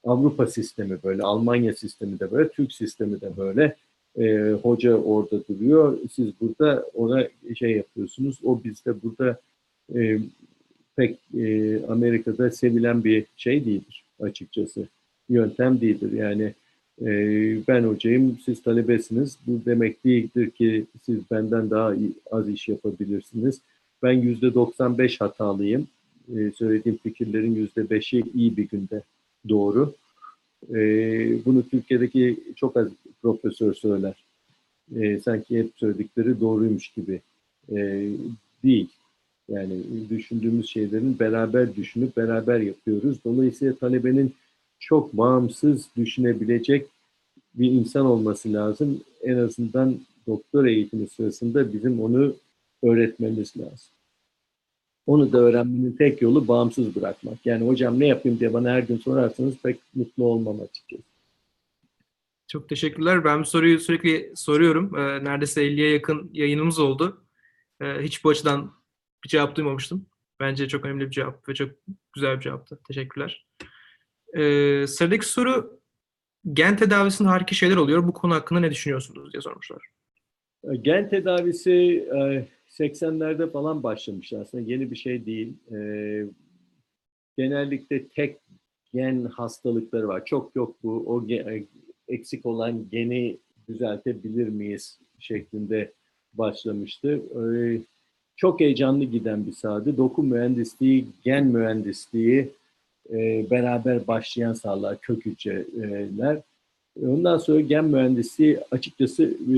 Avrupa 0.03 0.47
sistemi 0.47 0.97
böyle, 1.03 1.23
Almanya 1.23 1.73
sistemi 1.73 2.19
de 2.19 2.31
böyle, 2.31 2.49
Türk 2.49 2.73
sistemi 2.73 3.21
de 3.21 3.37
böyle. 3.37 3.75
E, 4.17 4.51
hoca 4.51 4.95
orada 4.95 5.47
duruyor, 5.47 5.97
siz 6.11 6.27
burada 6.41 6.85
ona 6.93 7.27
şey 7.55 7.71
yapıyorsunuz. 7.71 8.39
O 8.43 8.63
bizde 8.63 9.01
burada 9.03 9.39
e, 9.95 10.19
pek 10.95 11.19
e, 11.37 11.79
Amerika'da 11.85 12.51
sevilen 12.51 13.03
bir 13.03 13.25
şey 13.37 13.65
değildir 13.65 14.03
açıkçası. 14.19 14.87
Yöntem 15.29 15.81
değildir. 15.81 16.11
Yani 16.11 16.53
e, 17.01 17.07
ben 17.67 17.83
hocayım, 17.83 18.37
siz 18.45 18.63
talebesiniz. 18.63 19.37
Bu 19.47 19.61
demek 19.65 20.05
değildir 20.05 20.51
ki 20.51 20.85
siz 21.05 21.19
benden 21.31 21.69
daha 21.69 21.93
az 22.31 22.49
iş 22.49 22.67
yapabilirsiniz. 22.67 23.61
Ben 24.05 24.13
yüzde 24.13 24.53
95 24.53 25.21
hatalıyım. 25.21 25.87
E, 26.35 26.51
söylediğim 26.51 26.97
fikirlerin 27.03 27.55
yüzde 27.55 27.89
beşi 27.89 28.23
iyi 28.33 28.57
bir 28.57 28.69
günde 28.69 29.01
doğru. 29.49 29.93
E, 30.69 30.79
bunu 31.45 31.69
Türkiye'deki 31.69 32.39
çok 32.55 32.77
az 32.77 32.87
profesör 33.21 33.73
söyler. 33.73 34.25
E, 34.95 35.19
sanki 35.19 35.59
hep 35.59 35.71
söyledikleri 35.75 36.39
doğruymuş 36.39 36.87
gibi. 36.87 37.21
E, 37.69 38.09
değil. 38.63 38.89
Yani 39.49 39.73
düşündüğümüz 40.09 40.69
şeylerin 40.69 41.19
beraber 41.19 41.75
düşünüp 41.75 42.17
beraber 42.17 42.59
yapıyoruz. 42.59 43.17
Dolayısıyla 43.25 43.75
talebenin 43.75 44.33
çok 44.79 45.13
bağımsız 45.13 45.85
düşünebilecek 45.97 46.87
bir 47.55 47.71
insan 47.71 48.05
olması 48.05 48.53
lazım. 48.53 49.01
En 49.23 49.37
azından 49.37 49.99
doktor 50.27 50.65
eğitimi 50.65 51.07
sırasında 51.07 51.73
bizim 51.73 52.01
onu 52.01 52.35
öğretmemiz 52.83 53.57
lazım. 53.57 53.94
Onu 55.07 55.31
da 55.31 55.37
öğrenmenin 55.37 55.91
tek 55.91 56.21
yolu 56.21 56.47
bağımsız 56.47 56.95
bırakmak. 56.95 57.45
Yani 57.45 57.67
hocam 57.67 57.99
ne 57.99 58.07
yapayım 58.07 58.39
diye 58.39 58.53
bana 58.53 58.69
her 58.69 58.79
gün 58.79 58.97
sorarsanız 58.97 59.57
pek 59.63 59.79
mutlu 59.95 60.23
olmam 60.23 60.61
açıkçası. 60.61 61.03
Çok 62.47 62.69
teşekkürler. 62.69 63.23
Ben 63.23 63.39
bu 63.39 63.45
soruyu 63.45 63.79
sürekli 63.79 64.31
soruyorum. 64.35 64.95
Ee, 64.97 65.23
neredeyse 65.23 65.61
50'ye 65.61 65.91
yakın 65.91 66.29
yayınımız 66.33 66.79
oldu. 66.79 67.21
Ee, 67.81 67.85
hiç 68.01 68.23
bu 68.23 68.29
açıdan 68.29 68.71
bir 69.23 69.29
cevap 69.29 69.55
duymamıştım. 69.55 70.05
Bence 70.39 70.67
çok 70.67 70.85
önemli 70.85 71.05
bir 71.05 71.11
cevap 71.11 71.49
ve 71.49 71.53
çok 71.53 71.69
güzel 72.13 72.35
bir 72.35 72.41
cevaptı. 72.41 72.79
Teşekkürler. 72.87 73.45
Ee, 74.33 74.87
sıradaki 74.87 75.27
soru 75.27 75.79
gen 76.53 76.77
tedavisinde 76.77 77.29
harika 77.29 77.55
şeyler 77.55 77.75
oluyor. 77.75 78.07
Bu 78.07 78.13
konu 78.13 78.33
hakkında 78.33 78.59
ne 78.59 78.71
düşünüyorsunuz 78.71 79.33
diye 79.33 79.41
sormuşlar. 79.41 79.87
Gen 80.81 81.09
tedavisi 81.09 82.07
80'lerde 82.69 83.51
falan 83.51 83.83
başlamış 83.83 84.33
aslında 84.33 84.63
yeni 84.63 84.91
bir 84.91 84.95
şey 84.95 85.25
değil. 85.25 85.53
Genellikle 87.37 88.07
tek 88.07 88.37
gen 88.93 89.25
hastalıkları 89.25 90.07
var. 90.07 90.25
Çok 90.25 90.55
yok 90.55 90.75
bu 90.83 91.03
o 91.07 91.27
eksik 92.07 92.45
olan 92.45 92.85
geni 92.91 93.37
düzeltebilir 93.69 94.47
miyiz 94.47 94.99
şeklinde 95.19 95.91
başlamıştı. 96.33 97.21
Çok 98.37 98.59
heyecanlı 98.59 99.03
giden 99.03 99.47
bir 99.47 99.51
sahadı. 99.51 99.97
Doku 99.97 100.23
mühendisliği, 100.23 101.05
gen 101.23 101.47
mühendisliği, 101.47 102.49
e, 103.09 103.45
beraber 103.51 104.07
başlayan 104.07 104.53
sahalar, 104.53 105.01
kök 105.01 105.25
hücreler. 105.25 106.41
Ondan 107.01 107.37
sonra 107.37 107.61
gen 107.61 107.85
mühendisliği 107.85 108.59
açıkçası 108.71 109.23
e, 109.23 109.55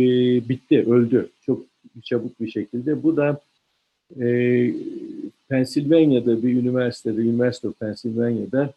bitti, 0.49 0.85
öldü. 0.87 1.29
Çok 1.41 1.65
çabuk 2.03 2.39
bir 2.39 2.51
şekilde. 2.51 3.03
Bu 3.03 3.17
da 3.17 3.41
e, 4.21 4.27
Pennsylvania'da 5.49 6.43
bir 6.43 6.53
üniversitede, 6.53 7.21
University 7.21 7.67
of 7.67 7.79
Pennsylvania'da 7.79 8.73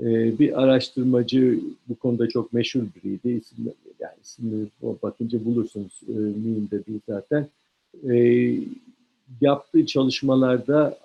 e, 0.00 0.38
bir 0.38 0.62
araştırmacı 0.62 1.60
bu 1.88 1.94
konuda 1.94 2.28
çok 2.28 2.52
meşhur 2.52 2.82
biriydi. 2.96 3.28
İsim, 3.28 3.72
yani 4.00 4.14
ismini 4.22 4.66
bakınca 5.02 5.44
bulursunuz. 5.44 6.00
E, 6.08 6.12
mühim 6.12 6.68
de 6.70 6.86
değil 6.86 7.00
zaten. 7.08 7.46
E, 8.10 8.52
yaptığı 9.40 9.86
çalışmalarda 9.86 10.98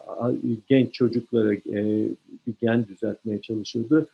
genç 0.69 0.93
çocuklara 0.93 1.53
e, 1.53 2.07
bir 2.47 2.53
gen 2.61 2.87
düzeltmeye 2.87 3.41
çalışıldı. 3.41 4.07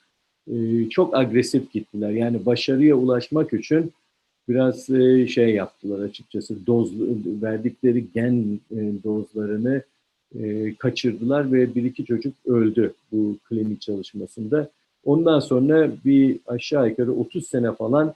E, 0.52 0.90
çok 0.90 1.18
agresif 1.18 1.74
gittiler. 1.74 2.10
Yani 2.10 2.46
başarıya 2.46 2.96
ulaşmak 2.96 3.54
için 3.54 3.92
biraz 4.50 4.90
e, 4.90 5.28
şey 5.28 5.54
yaptılar 5.54 6.00
açıkçası. 6.00 6.68
Doz 6.68 6.92
verdikleri 7.42 8.06
gen 8.14 8.60
dozlarını 9.04 9.82
kaçırdılar 10.80 11.52
ve 11.52 11.76
bir 11.76 11.84
iki 11.84 12.06
çocuk 12.06 12.34
öldü 12.46 12.94
bu 13.12 13.38
klinik 13.50 13.82
çalışmasında. 13.82 14.70
Ondan 15.06 15.40
sonra 15.40 15.92
bir 16.06 16.40
aşağı 16.48 16.90
yukarı 16.90 17.12
30 17.12 17.48
sene 17.48 17.72
falan 17.72 18.14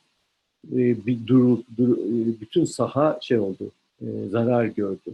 bir 0.72 1.28
dur, 1.28 1.58
dur 1.78 1.98
bütün 2.42 2.66
saha 2.66 3.20
şey 3.22 3.40
oldu, 3.40 3.72
zarar 4.30 4.66
gördü. 4.66 5.12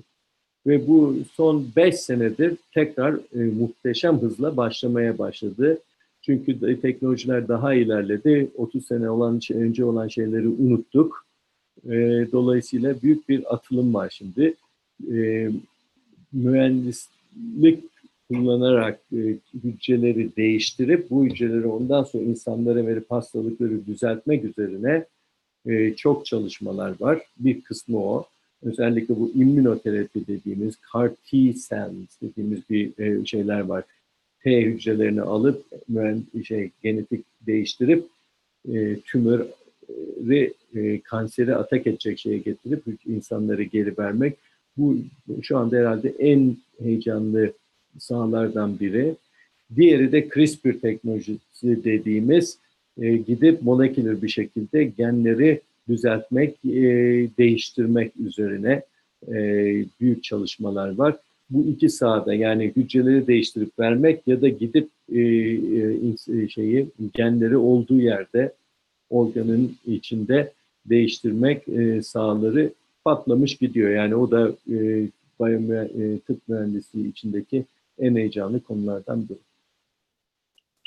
Ve 0.68 0.88
bu 0.88 1.16
son 1.34 1.66
5 1.76 1.96
senedir 1.96 2.58
tekrar 2.74 3.14
e, 3.14 3.40
muhteşem 3.40 4.22
hızla 4.22 4.58
başlamaya 4.58 5.18
başladı. 5.18 5.80
Çünkü 6.22 6.82
teknolojiler 6.82 7.48
daha 7.48 7.74
ilerledi. 7.74 8.52
30 8.56 8.86
sene 8.86 9.10
olan 9.10 9.40
önce 9.54 9.86
olan 9.86 10.08
şeyleri 10.08 10.48
unuttuk. 10.48 11.26
E, 11.86 12.28
dolayısıyla 12.32 13.02
büyük 13.02 13.30
bir 13.30 13.54
atılım 13.54 13.94
var 13.94 14.10
şimdi. 14.10 14.54
E, 15.12 15.50
mühendislik 16.34 17.84
kullanarak 18.30 19.00
e, 19.14 19.36
hücreleri 19.64 20.36
değiştirip 20.36 21.10
bu 21.10 21.26
hücreleri 21.26 21.68
ondan 21.68 22.04
sonra 22.04 22.24
insanlara 22.24 22.88
verip 22.88 23.12
hastalıkları 23.12 23.86
düzeltmek 23.86 24.44
üzerine 24.44 25.06
e, 25.66 25.94
çok 25.94 26.26
çalışmalar 26.26 26.96
var. 27.00 27.22
Bir 27.38 27.62
kısmı 27.62 28.00
o 28.00 28.26
özellikle 28.64 29.20
bu 29.20 29.32
immünoterapi 29.36 30.28
dediğimiz 30.28 30.76
CAR 30.94 31.10
T 31.10 31.38
cells 31.54 32.22
dediğimiz 32.22 32.70
bir 32.70 33.00
e, 33.00 33.26
şeyler 33.26 33.60
var. 33.60 33.84
T 34.44 34.62
hücrelerini 34.62 35.22
alıp 35.22 35.66
şey 36.46 36.72
genetik 36.84 37.26
değiştirip 37.48 38.06
e, 38.74 39.00
tümörü 39.00 39.48
e, 40.76 41.00
kanseri 41.00 41.56
atak 41.56 41.88
edecek 41.88 42.20
şeye 42.20 42.38
getirip 42.38 42.84
insanları 43.06 43.64
geri 43.64 43.98
vermek. 43.98 44.38
Bu 44.78 44.98
şu 45.42 45.58
anda 45.58 45.76
herhalde 45.76 46.14
en 46.20 46.58
heyecanlı 46.80 47.54
sahalardan 48.00 48.80
biri. 48.80 49.16
Diğeri 49.76 50.12
de 50.12 50.30
CRISPR 50.30 50.72
teknolojisi 50.82 51.84
dediğimiz 51.84 52.58
e, 53.02 53.18
gidip 53.18 53.62
moleküler 53.62 54.22
bir 54.22 54.28
şekilde 54.28 54.84
genleri 54.84 55.62
düzeltmek, 55.90 56.66
e, 56.66 56.82
değiştirmek 57.38 58.12
üzerine 58.18 58.82
e, 59.28 59.36
büyük 60.02 60.24
çalışmalar 60.24 60.96
var. 60.96 61.16
Bu 61.50 61.66
iki 61.66 61.90
sahada 61.90 62.34
yani 62.34 62.74
hücreleri 62.76 63.28
değiştirip 63.28 63.80
vermek 63.80 64.28
ya 64.28 64.42
da 64.42 64.50
gidip 64.50 64.90
e, 65.12 65.22
e, 65.22 66.50
şeyi 66.50 66.88
genleri 67.14 67.58
olduğu 67.58 68.00
yerde 68.00 68.54
organın 69.10 69.76
içinde 69.86 70.54
değiştirmek 70.86 71.68
e, 71.68 72.02
sahaları 72.02 72.74
patlamış 73.04 73.56
gidiyor. 73.56 73.90
Yani 73.92 74.16
o 74.16 74.32
da 74.32 74.52
e, 74.72 75.08
biyomü, 75.40 75.76
e, 75.76 76.20
tıp 76.20 76.48
mühendisliği 76.48 77.10
içindeki 77.10 77.66
en 78.00 78.16
heyecanlı 78.16 78.64
konulardan 78.64 79.30
biri. 79.30 79.38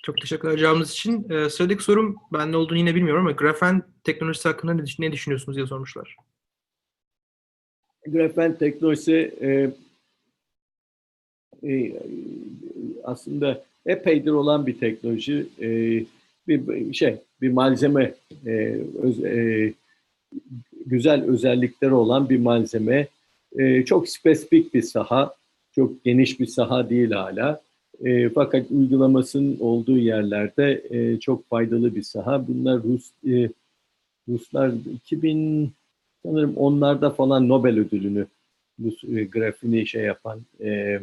Çok 0.03 0.21
teşekkürler 0.21 0.57
cevabınız 0.57 0.91
için. 0.91 1.27
Ee, 1.31 1.51
sıradaki 1.51 1.85
sorum 1.85 2.17
ben 2.33 2.53
ne 2.53 2.57
olduğunu 2.57 2.79
yine 2.79 2.95
bilmiyorum 2.95 3.27
ama 3.27 3.33
grafen 3.33 3.83
teknolojisi 4.05 4.49
hakkında 4.49 4.75
ne, 4.75 4.83
ne 4.99 5.13
düşünüyorsunuz 5.13 5.57
diye 5.57 5.67
sormuşlar. 5.67 6.17
Grafen 8.07 8.59
teknolojisi 8.59 9.35
e, 9.43 9.71
e, 11.65 11.93
aslında 13.05 13.65
epeydir 13.87 14.31
olan 14.31 14.67
bir 14.67 14.79
teknoloji. 14.79 15.47
E, 15.61 15.69
bir 16.49 16.95
şey, 16.95 17.17
bir 17.41 17.53
malzeme, 17.53 18.15
e, 18.47 18.53
e, 19.25 19.73
güzel 20.87 21.25
özellikleri 21.25 21.95
olan 21.95 22.29
bir 22.29 22.39
malzeme. 22.39 23.09
E, 23.59 23.85
çok 23.85 24.09
spesifik 24.09 24.75
bir 24.75 24.83
saha, 24.83 25.35
çok 25.75 26.05
geniş 26.05 26.41
bir 26.41 26.47
saha 26.47 26.91
değil 26.91 27.11
hala. 27.11 27.61
E, 28.05 28.29
fakat 28.29 28.71
uygulamasının 28.71 29.57
olduğu 29.61 29.99
yerlerde 29.99 30.83
e, 30.91 31.21
çok 31.21 31.49
faydalı 31.49 31.95
bir 31.95 32.03
saha. 32.03 32.49
Bunlar 32.49 32.83
Rus 32.83 33.11
e, 33.29 33.49
Ruslar 34.29 34.73
2000 34.95 35.73
sanırım 36.23 36.57
onlarda 36.57 37.11
falan 37.11 37.49
Nobel 37.49 37.79
ödülünü 37.79 38.27
e, 38.85 39.25
grafini 39.25 39.87
şey 39.87 40.03
yapan 40.03 40.41
e, 40.61 41.01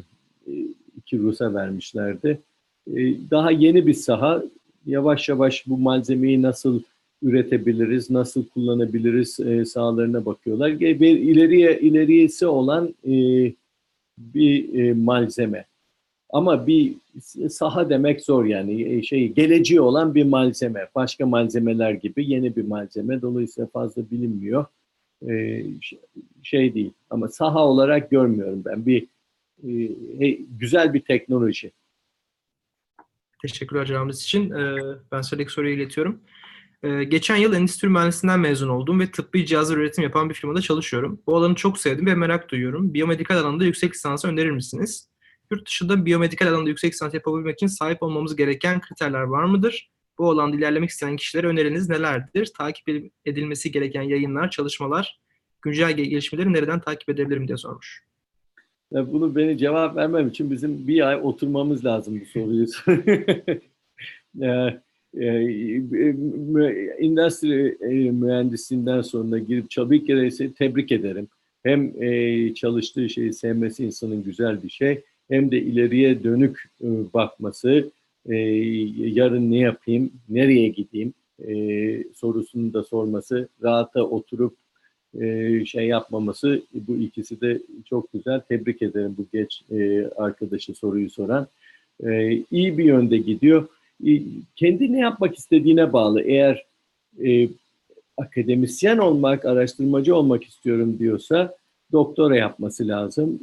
iki 1.09 1.19
Rus'a 1.23 1.53
vermişlerdi. 1.53 2.39
E, 2.87 2.97
daha 3.31 3.51
yeni 3.51 3.87
bir 3.87 3.93
saha. 3.93 4.43
Yavaş 4.85 5.29
yavaş 5.29 5.67
bu 5.67 5.77
malzemeyi 5.77 6.41
nasıl 6.41 6.81
üretebiliriz, 7.23 8.09
nasıl 8.09 8.45
kullanabiliriz 8.47 9.39
e, 9.39 9.65
sahalarına 9.65 10.25
bakıyorlar. 10.25 10.79
Bir 10.79 11.19
ileriye 11.19 11.79
ileriyesi 11.79 12.45
olan 12.47 12.93
e, 13.07 13.13
bir 14.17 14.79
e, 14.79 14.93
malzeme. 14.93 15.65
Ama 16.29 16.67
bir 16.67 16.93
saha 17.49 17.89
demek 17.89 18.21
zor 18.21 18.45
yani 18.45 18.81
E, 18.83 19.01
şey 19.03 19.33
geleceği 19.33 19.81
olan 19.81 20.15
bir 20.15 20.23
malzeme. 20.23 20.87
Başka 20.95 21.25
malzemeler 21.25 21.91
gibi 21.91 22.31
yeni 22.31 22.55
bir 22.55 22.63
malzeme. 22.67 23.21
Dolayısıyla 23.21 23.67
fazla 23.67 24.01
bilinmiyor. 24.11 24.65
E, 25.29 25.63
ş- 25.81 25.97
şey 26.43 26.73
değil. 26.73 26.91
Ama 27.09 27.27
saha 27.27 27.67
olarak 27.67 28.11
görmüyorum 28.11 28.61
ben. 28.65 28.85
Bir 28.85 29.01
e, 29.01 29.07
güzel 30.49 30.93
bir 30.93 31.01
teknoloji. 31.01 31.71
Teşekkürler 33.41 33.85
cevabınız 33.85 34.23
için. 34.23 34.51
Ee, 34.51 34.77
ben 35.11 35.21
sıradaki 35.21 35.51
soruyu 35.51 35.75
iletiyorum. 35.75 36.21
Ee, 36.83 37.03
geçen 37.03 37.35
yıl 37.35 37.53
endüstri 37.53 37.89
mühendisliğinden 37.89 38.39
mezun 38.39 38.69
oldum 38.69 38.99
ve 38.99 39.11
tıbbi 39.11 39.45
cihazlar 39.45 39.77
üretim 39.77 40.03
yapan 40.03 40.29
bir 40.29 40.35
firmada 40.35 40.61
çalışıyorum. 40.61 41.21
Bu 41.27 41.37
alanı 41.37 41.55
çok 41.55 41.77
sevdim 41.77 42.05
ve 42.05 42.15
merak 42.15 42.49
duyuyorum. 42.51 42.93
Biyomedikal 42.93 43.37
alanda 43.37 43.65
yüksek 43.65 43.93
lisansı 43.93 44.27
önerir 44.27 44.51
misiniz? 44.51 45.09
Yurt 45.51 45.67
dışında 45.67 46.05
biyomedikal 46.05 46.47
alanda 46.47 46.69
yüksek 46.69 46.93
lisans 46.93 47.13
yapabilmek 47.13 47.53
için 47.53 47.67
sahip 47.67 48.03
olmamız 48.03 48.35
gereken 48.35 48.81
kriterler 48.81 49.21
var 49.21 49.43
mıdır? 49.43 49.91
Bu 50.17 50.31
alanda 50.31 50.57
ilerlemek 50.57 50.89
isteyen 50.89 51.15
kişilere 51.15 51.47
öneriniz 51.47 51.89
nelerdir? 51.89 52.51
Takip 52.57 53.11
edilmesi 53.25 53.71
gereken 53.71 54.01
yayınlar, 54.01 54.49
çalışmalar, 54.49 55.19
güncel 55.61 55.91
gel- 55.91 56.05
gelişmeleri 56.05 56.53
nereden 56.53 56.81
takip 56.81 57.09
edebilirim 57.09 57.47
diye 57.47 57.57
sormuş. 57.57 58.08
Bunu 58.91 59.35
beni 59.35 59.57
cevap 59.57 59.95
vermem 59.95 60.27
için 60.27 60.51
bizim 60.51 60.87
bir 60.87 61.07
ay 61.07 61.15
oturmamız 61.15 61.85
lazım 61.85 62.21
bu 62.21 62.25
soruyu. 62.25 62.65
Ya, 64.37 64.81
e, 65.17 65.25
endüstri 66.99 67.77
e, 67.81 68.11
mühendisliğinden 68.11 69.01
sonra 69.01 69.37
girip 69.39 69.71
ki 70.05 70.07
de 70.07 70.53
tebrik 70.53 70.91
ederim. 70.91 71.27
Hem 71.63 72.03
e, 72.03 72.53
çalıştığı 72.53 73.09
şeyi 73.09 73.33
sevmesi 73.33 73.85
insanın 73.85 74.23
güzel 74.23 74.63
bir 74.63 74.69
şey, 74.69 75.01
hem 75.29 75.51
de 75.51 75.61
ileriye 75.61 76.23
dönük 76.23 76.69
bakması, 77.13 77.91
yarın 78.95 79.51
ne 79.51 79.57
yapayım, 79.57 80.11
nereye 80.29 80.67
gideyim 80.67 81.13
sorusunu 82.15 82.73
da 82.73 82.83
sorması, 82.83 83.49
rahata 83.63 84.03
oturup 84.03 84.55
e, 85.21 85.65
şey 85.65 85.87
yapmaması 85.87 86.61
bu 86.73 86.95
ikisi 86.95 87.41
de 87.41 87.61
çok 87.85 88.13
güzel. 88.13 88.39
Tebrik 88.39 88.81
ederim 88.81 89.15
bu 89.17 89.25
geç 89.33 89.63
e, 89.71 90.07
arkadaşı 90.17 90.73
soruyu 90.73 91.09
soran. 91.09 91.47
E, 92.03 92.31
iyi 92.51 92.77
bir 92.77 92.83
yönde 92.83 93.17
gidiyor. 93.17 93.67
E, 94.07 94.21
kendi 94.55 94.93
ne 94.93 94.99
yapmak 94.99 95.37
istediğine 95.37 95.93
bağlı. 95.93 96.21
Eğer 96.21 96.65
akademisyen 98.17 98.97
olmak, 98.97 99.45
araştırmacı 99.45 100.15
olmak 100.15 100.43
istiyorum 100.43 100.99
diyorsa 100.99 101.55
doktora 101.91 102.35
yapması 102.35 102.87
lazım. 102.87 103.39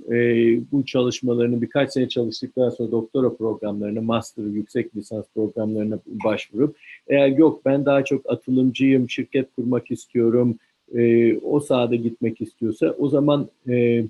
Bu 0.73 0.85
çalışmalarını 0.87 1.63
birkaç 1.63 1.93
sene 1.93 2.09
çalıştıktan 2.09 2.71
sonra 2.71 2.91
doktora 2.91 3.35
programlarına, 3.35 4.01
master, 4.01 4.45
yüksek 4.45 4.97
lisans 4.97 5.25
programlarına 5.35 5.99
başvurup 6.07 6.77
eğer 7.09 7.29
yok 7.29 7.65
ben 7.65 7.87
daha 7.87 8.05
çok 8.05 8.31
atılımcıyım, 8.31 9.11
şirket 9.11 9.55
kurmak 9.57 9.91
istiyorum, 9.91 10.59
e, 10.95 11.37
o 11.39 11.61
sahada 11.61 11.95
gitmek 11.95 12.41
istiyorsa 12.41 12.95
o 12.99 13.09
zaman 13.09 13.49
e, 13.69 14.05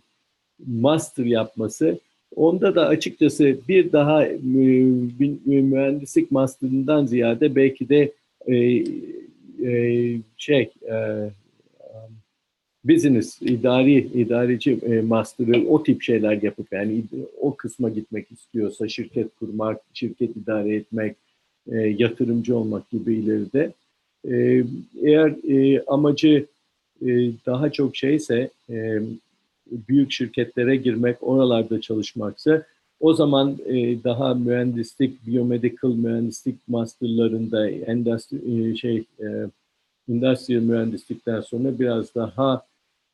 master 0.67 1.25
yapması 1.25 1.99
onda 2.37 2.75
da 2.75 2.87
açıkçası 2.87 3.57
bir 3.69 3.93
daha 3.93 4.27
e, 4.27 4.37
mühendislik 5.47 6.31
masterından 6.31 7.07
ziyade 7.07 7.57
belki 7.57 7.89
de 7.89 8.13
e, 8.47 8.57
e, 9.67 10.21
şey 10.37 10.71
e, 10.91 11.31
business 12.89 13.43
idari 13.43 13.99
idareci 13.99 14.79
e, 14.83 15.01
master'ı 15.01 15.69
o 15.69 15.83
tip 15.83 16.03
şeyler 16.03 16.43
yapıp 16.43 16.73
yani 16.73 17.03
o 17.41 17.57
kısma 17.57 17.89
gitmek 17.89 18.33
istiyorsa 18.33 18.89
şirket 18.89 19.37
kurmak, 19.37 19.81
şirket 19.95 20.37
idare 20.37 20.75
etmek, 20.75 21.17
e, 21.73 21.77
yatırımcı 21.77 22.57
olmak 22.57 22.91
gibi 22.91 23.15
ileride 23.15 23.73
e, 24.31 24.65
eğer 25.03 25.35
e, 25.51 25.83
amacı 25.87 26.47
e, 27.03 27.33
daha 27.47 27.73
çok 27.73 27.97
şeyse 27.97 28.51
e, 28.71 29.01
büyük 29.71 30.13
şirketlere 30.13 30.77
girmek, 30.77 31.17
oralarda 31.21 31.81
çalışmaksa 31.81 32.63
o 33.01 33.15
zaman 33.15 33.57
e, 33.67 34.05
daha 34.05 34.35
mühendislik, 34.35 35.27
biyomedical 35.27 35.91
mühendislik 35.91 36.57
masterlarında 36.69 37.71
endüstri 37.71 38.71
e, 38.71 38.77
şey 38.77 39.05
e, 39.21 40.59
mühendislikten 40.61 41.41
sonra 41.41 41.79
biraz 41.79 42.15
daha 42.15 42.63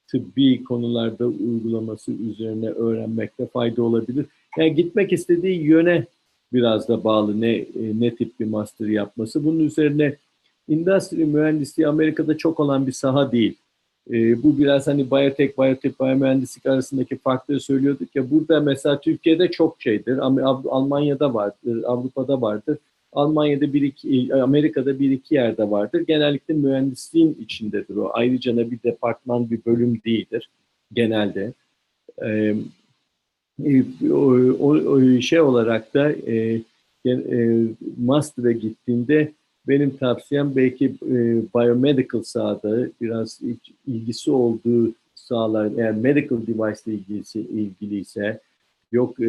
tıbbi 0.08 0.64
konularda 0.64 1.26
uygulaması 1.26 2.12
üzerine 2.12 2.68
öğrenmekte 2.68 3.46
fayda 3.46 3.82
olabilir. 3.82 4.26
Yani 4.58 4.74
gitmek 4.74 5.12
istediği 5.12 5.62
yöne 5.62 6.06
biraz 6.52 6.88
da 6.88 7.04
bağlı 7.04 7.40
ne 7.40 7.52
e, 7.52 7.66
ne 8.00 8.14
tip 8.14 8.40
bir 8.40 8.46
master 8.46 8.86
yapması. 8.86 9.44
Bunun 9.44 9.60
üzerine 9.60 10.16
endüstri 10.68 11.24
mühendisliği 11.24 11.88
Amerika'da 11.88 12.36
çok 12.36 12.60
olan 12.60 12.86
bir 12.86 12.92
saha 12.92 13.32
değil. 13.32 13.54
E, 14.10 14.42
bu 14.42 14.58
biraz 14.58 14.86
hani 14.86 15.10
biyotek, 15.10 15.58
biyotek, 15.58 16.00
biyomühendislik 16.00 16.66
arasındaki 16.66 17.16
farkları 17.16 17.60
söylüyorduk 17.60 18.16
ya. 18.16 18.30
Burada 18.30 18.60
mesela 18.60 19.00
Türkiye'de 19.00 19.50
çok 19.50 19.82
şeydir. 19.82 20.18
Almanya'da 20.70 21.34
vardır, 21.34 21.82
Avrupa'da 21.86 22.40
vardır. 22.42 22.78
Almanya'da 23.12 23.72
bir 23.72 23.82
iki, 23.82 24.34
Amerika'da 24.34 24.98
bir 24.98 25.10
iki 25.10 25.34
yerde 25.34 25.70
vardır. 25.70 26.00
Genellikle 26.00 26.54
mühendisliğin 26.54 27.36
içindedir 27.40 27.96
o. 27.96 28.10
Ayrıca 28.12 28.70
bir 28.70 28.82
departman, 28.82 29.50
bir 29.50 29.64
bölüm 29.66 30.00
değildir 30.04 30.50
genelde. 30.92 31.52
Ee, 32.22 32.54
o, 34.10 34.34
o, 34.60 34.68
o 34.70 35.20
şey 35.20 35.40
olarak 35.40 35.94
da 35.94 36.12
e, 36.12 36.60
e, 37.06 37.64
master'a 37.98 38.52
gittiğinde 38.52 39.32
benim 39.68 39.96
tavsiyem 39.96 40.56
belki 40.56 40.86
e, 40.86 41.42
biomedical 41.54 42.22
sahada 42.22 42.88
biraz 43.00 43.40
ilgisi 43.86 44.30
olduğu 44.30 44.92
sahalar, 45.14 45.70
eğer 45.78 45.92
medical 45.92 46.38
device 46.46 46.80
ile 46.86 46.94
ilgisi, 46.94 47.40
ilgiliyse, 47.40 48.40
yok 48.92 49.20
e, 49.20 49.26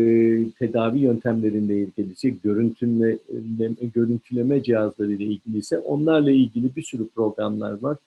tedavi 0.60 1.00
yöntemleriyle 1.00 1.78
ilgiliyse, 1.78 2.30
görüntüleme, 2.30 3.18
görüntüleme 3.96 4.64
cihazları 4.64 5.12
ile 5.12 5.24
ilgiliyse 5.24 5.80
onlarla 5.80 6.32
ilgili 6.32 6.76
bir 6.76 6.84
sürü 6.84 7.08
programlar 7.08 7.82
var. 7.82 7.98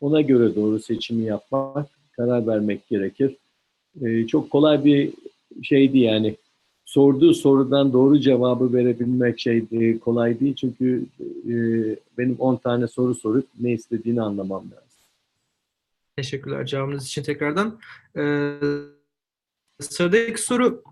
Ona 0.00 0.20
göre 0.20 0.54
doğru 0.54 0.80
seçimi 0.80 1.24
yapmak, 1.24 1.88
karar 2.12 2.46
vermek 2.46 2.88
gerekir. 2.88 3.36
E, 4.02 4.26
çok 4.26 4.50
kolay 4.50 4.84
bir 4.84 5.12
şeydi 5.62 5.98
yani 5.98 6.36
sorduğu 6.94 7.34
sorudan 7.34 7.92
doğru 7.92 8.20
cevabı 8.20 8.72
verebilmek 8.72 9.40
şey 9.40 9.64
e, 9.72 9.98
kolay 9.98 10.40
değil. 10.40 10.54
Çünkü 10.54 11.06
e, 11.20 11.54
benim 12.18 12.36
10 12.38 12.56
tane 12.56 12.86
soru 12.86 13.14
sorup 13.14 13.46
ne 13.60 13.72
istediğini 13.72 14.22
anlamam 14.22 14.64
lazım. 14.64 14.84
Teşekkürler 16.16 16.66
cevabınız 16.66 17.06
için 17.06 17.22
tekrardan. 17.22 17.80
Ee, 18.16 18.58
sıradaki 19.80 20.42
soru 20.42 20.82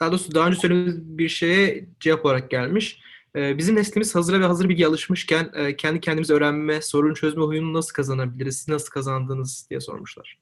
daha 0.00 0.10
doğrusu 0.10 0.34
daha 0.34 0.48
önce 0.48 0.58
söylediğimiz 0.58 1.18
bir 1.18 1.28
şeye 1.28 1.88
cevap 2.00 2.26
olarak 2.26 2.50
gelmiş. 2.50 3.00
Ee, 3.36 3.58
bizim 3.58 3.76
neslimiz 3.76 4.14
hazıra 4.14 4.40
ve 4.40 4.44
hazır 4.44 4.68
bilgi 4.68 4.86
alışmışken 4.86 5.50
e, 5.54 5.76
kendi 5.76 6.00
kendimize 6.00 6.34
öğrenme, 6.34 6.82
sorun 6.82 7.14
çözme 7.14 7.44
huyunu 7.44 7.72
nasıl 7.72 7.92
kazanabiliriz? 7.92 8.56
Siz 8.56 8.68
nasıl 8.68 8.90
kazandınız 8.90 9.66
diye 9.70 9.80
sormuşlar. 9.80 10.38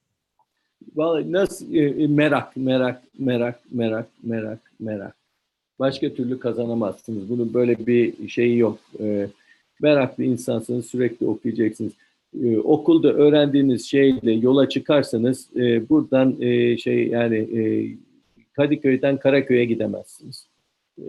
Vallahi 0.95 1.31
nasıl 1.31 1.73
e, 1.73 2.07
merak, 2.07 2.57
merak, 2.57 3.03
merak, 3.19 3.59
merak, 3.71 4.07
merak, 4.23 4.59
merak. 4.79 5.15
Başka 5.79 6.13
türlü 6.13 6.39
kazanamazsınız. 6.39 7.29
Bunun 7.29 7.53
böyle 7.53 7.87
bir 7.87 8.27
şeyi 8.27 8.57
yok. 8.57 8.79
E, 8.99 9.27
meraklı 9.81 10.23
insansınız, 10.23 10.85
sürekli 10.85 11.25
okuyacaksınız. 11.25 11.93
E, 12.43 12.57
okulda 12.57 13.13
öğrendiğiniz 13.13 13.85
şeyle 13.85 14.31
yola 14.31 14.69
çıkarsanız 14.69 15.49
e, 15.55 15.89
buradan 15.89 16.41
e, 16.41 16.77
şey 16.77 17.07
yani 17.07 17.37
e, 17.37 17.61
Kadıköy'den 18.53 19.17
Karaköy'e 19.17 19.65
gidemezsiniz. 19.65 20.47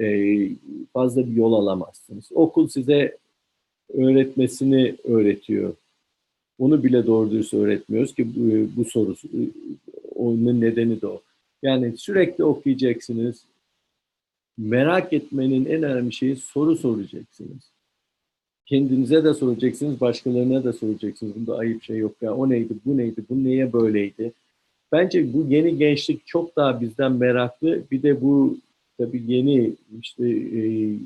E, 0.01 0.49
fazla 0.93 1.27
bir 1.27 1.37
yol 1.37 1.53
alamazsınız. 1.53 2.29
Okul 2.35 2.69
size 2.69 3.17
öğretmesini 3.95 4.97
öğretiyor. 5.05 5.75
Onu 6.59 6.85
bile 6.85 7.07
doğru 7.07 7.31
dürüst 7.31 7.55
öğretmiyoruz 7.55 8.15
ki 8.15 8.29
bu, 8.37 8.69
bu 8.77 8.85
sorusu 8.85 9.29
onun 10.15 10.61
nedeni 10.61 11.01
de 11.01 11.07
o. 11.07 11.23
Yani 11.63 11.97
sürekli 11.97 12.45
okuyacaksınız. 12.45 13.45
Merak 14.59 15.13
etmenin 15.13 15.65
en 15.65 15.83
önemli 15.83 16.13
şeyi 16.13 16.37
soru 16.37 16.77
soracaksınız. 16.77 17.73
Kendinize 18.67 19.25
de 19.25 19.35
soracaksınız, 19.35 20.01
başkalarına 20.01 20.65
da 20.65 20.73
soracaksınız. 20.73 21.35
Bunda 21.35 21.57
ayıp 21.57 21.83
şey 21.83 21.97
yok 21.97 22.15
ya. 22.23 22.35
O 22.35 22.49
neydi, 22.51 22.75
bu 22.87 22.97
neydi, 22.97 23.25
bu 23.31 23.45
neye 23.45 23.73
böyleydi? 23.73 24.33
Bence 24.93 25.33
bu 25.33 25.47
yeni 25.49 25.79
gençlik 25.79 26.27
çok 26.27 26.57
daha 26.57 26.81
bizden 26.81 27.13
meraklı. 27.13 27.83
Bir 27.91 28.03
de 28.03 28.23
bu 28.23 28.59
tabii 28.99 29.23
yeni 29.27 29.73
işte 30.01 30.29
e, 30.29 30.63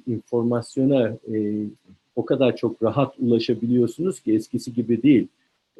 informasyona 0.06 1.08
e, 1.08 1.64
o 2.16 2.24
kadar 2.24 2.56
çok 2.56 2.82
rahat 2.82 3.14
ulaşabiliyorsunuz 3.18 4.20
ki 4.20 4.34
eskisi 4.34 4.74
gibi 4.74 5.02
değil 5.02 5.28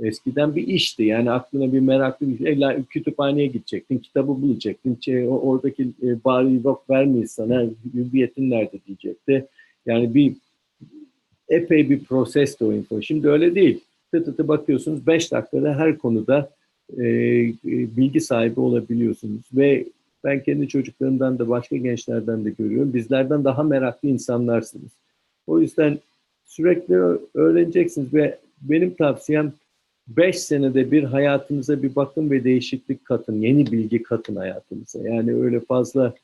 Eskiden 0.01 0.57
bir 0.57 0.67
işti. 0.67 1.03
Yani 1.03 1.31
aklına 1.31 1.73
bir 1.73 1.81
meraklı 1.81 2.29
bir 2.29 2.39
şey. 2.39 2.83
Kütüphaneye 2.91 3.47
gidecektin, 3.47 3.99
kitabı 3.99 4.29
bulacaktın. 4.29 4.99
Şey, 5.01 5.29
oradaki 5.29 5.83
e, 6.03 6.25
bari 6.25 6.61
yok 6.65 6.91
vermeyiz 6.91 7.31
sana, 7.31 7.67
hüviyetin 7.95 8.51
nerede 8.51 8.79
diyecekti. 8.87 9.47
Yani 9.87 10.15
bir 10.15 10.37
epey 11.49 11.91
bir 11.91 12.05
proses 12.05 12.63
o 12.63 12.73
info. 12.73 13.03
Şimdi 13.03 13.29
öyle 13.29 13.55
değil. 13.55 13.81
Tı 14.13 14.37
tı 14.37 14.49
bakıyorsunuz 14.49 15.07
5 15.07 15.33
dakikada 15.33 15.75
her 15.75 15.99
konuda 15.99 16.51
e, 16.99 17.05
e, 17.05 17.53
bilgi 17.65 18.21
sahibi 18.21 18.61
olabiliyorsunuz. 18.61 19.43
Ve 19.55 19.87
ben 20.25 20.43
kendi 20.43 20.69
çocuklarımdan 20.69 21.39
da 21.39 21.49
başka 21.49 21.77
gençlerden 21.77 22.45
de 22.45 22.51
görüyorum. 22.51 22.95
Bizlerden 22.95 23.45
daha 23.45 23.63
meraklı 23.63 24.09
insanlarsınız. 24.09 24.91
O 25.47 25.61
yüzden 25.61 25.99
sürekli 26.47 26.95
öğreneceksiniz 27.35 28.15
ve 28.15 28.39
benim 28.61 28.95
tavsiyem 28.95 29.53
5 30.09 30.39
senede 30.39 30.91
bir 30.91 31.05
hayatınıza 31.05 31.83
bir 31.83 31.97
bakın 31.97 32.31
ve 32.31 32.45
değişiklik 32.45 33.05
katın, 33.05 33.41
yeni 33.41 33.73
bilgi 33.73 34.03
katın 34.03 34.37
hayatınıza. 34.37 35.09
Yani 35.09 35.35
öyle 35.35 35.61
fazla 35.61 36.15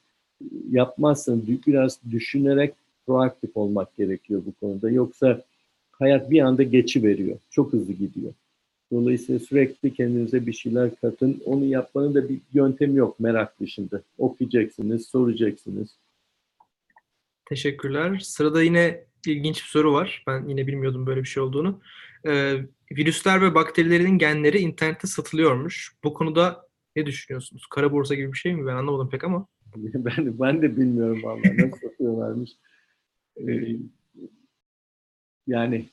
yapmazsanız 0.70 1.42
biraz 1.66 1.98
düşünerek 2.10 2.74
proaktif 3.06 3.56
olmak 3.56 3.96
gerekiyor 3.96 4.42
bu 4.46 4.52
konuda. 4.66 4.90
Yoksa 4.90 5.42
hayat 5.92 6.30
bir 6.30 6.40
anda 6.40 6.62
geçi 6.62 7.02
veriyor. 7.02 7.38
Çok 7.50 7.72
hızlı 7.72 7.92
gidiyor. 7.92 8.32
Dolayısıyla 8.92 9.38
sürekli 9.38 9.94
kendinize 9.94 10.46
bir 10.46 10.52
şeyler 10.52 10.96
katın. 10.96 11.42
Onu 11.44 11.64
yapmanın 11.64 12.14
da 12.14 12.28
bir 12.28 12.38
yöntemi 12.54 12.98
yok 12.98 13.20
merak 13.20 13.60
dışında. 13.60 14.02
Okuyacaksınız, 14.18 15.06
soracaksınız. 15.06 15.96
Teşekkürler. 17.48 18.18
Sırada 18.18 18.62
yine 18.62 19.04
ilginç 19.26 19.62
bir 19.62 19.68
soru 19.68 19.92
var. 19.92 20.24
Ben 20.26 20.48
yine 20.48 20.66
bilmiyordum 20.66 21.06
böyle 21.06 21.20
bir 21.20 21.28
şey 21.28 21.42
olduğunu. 21.42 21.80
Ee, 22.26 22.56
virüsler 22.92 23.42
ve 23.42 23.54
bakterilerin 23.54 24.18
genleri 24.18 24.58
internette 24.58 25.06
satılıyormuş. 25.06 25.92
Bu 26.04 26.14
konuda 26.14 26.66
ne 26.96 27.06
düşünüyorsunuz? 27.06 27.66
Kara 27.66 27.92
borsa 27.92 28.14
gibi 28.14 28.32
bir 28.32 28.38
şey 28.38 28.54
mi? 28.54 28.66
Ben 28.66 28.76
anlamadım 28.76 29.10
pek 29.10 29.24
ama. 29.24 29.46
ben, 29.76 30.40
ben 30.40 30.62
de 30.62 30.76
bilmiyorum 30.76 31.22
vallahi 31.22 31.56
nasıl 31.58 31.88
satıyorlarmış. 31.88 32.50
Ee, 33.36 33.76
yani 35.46 35.88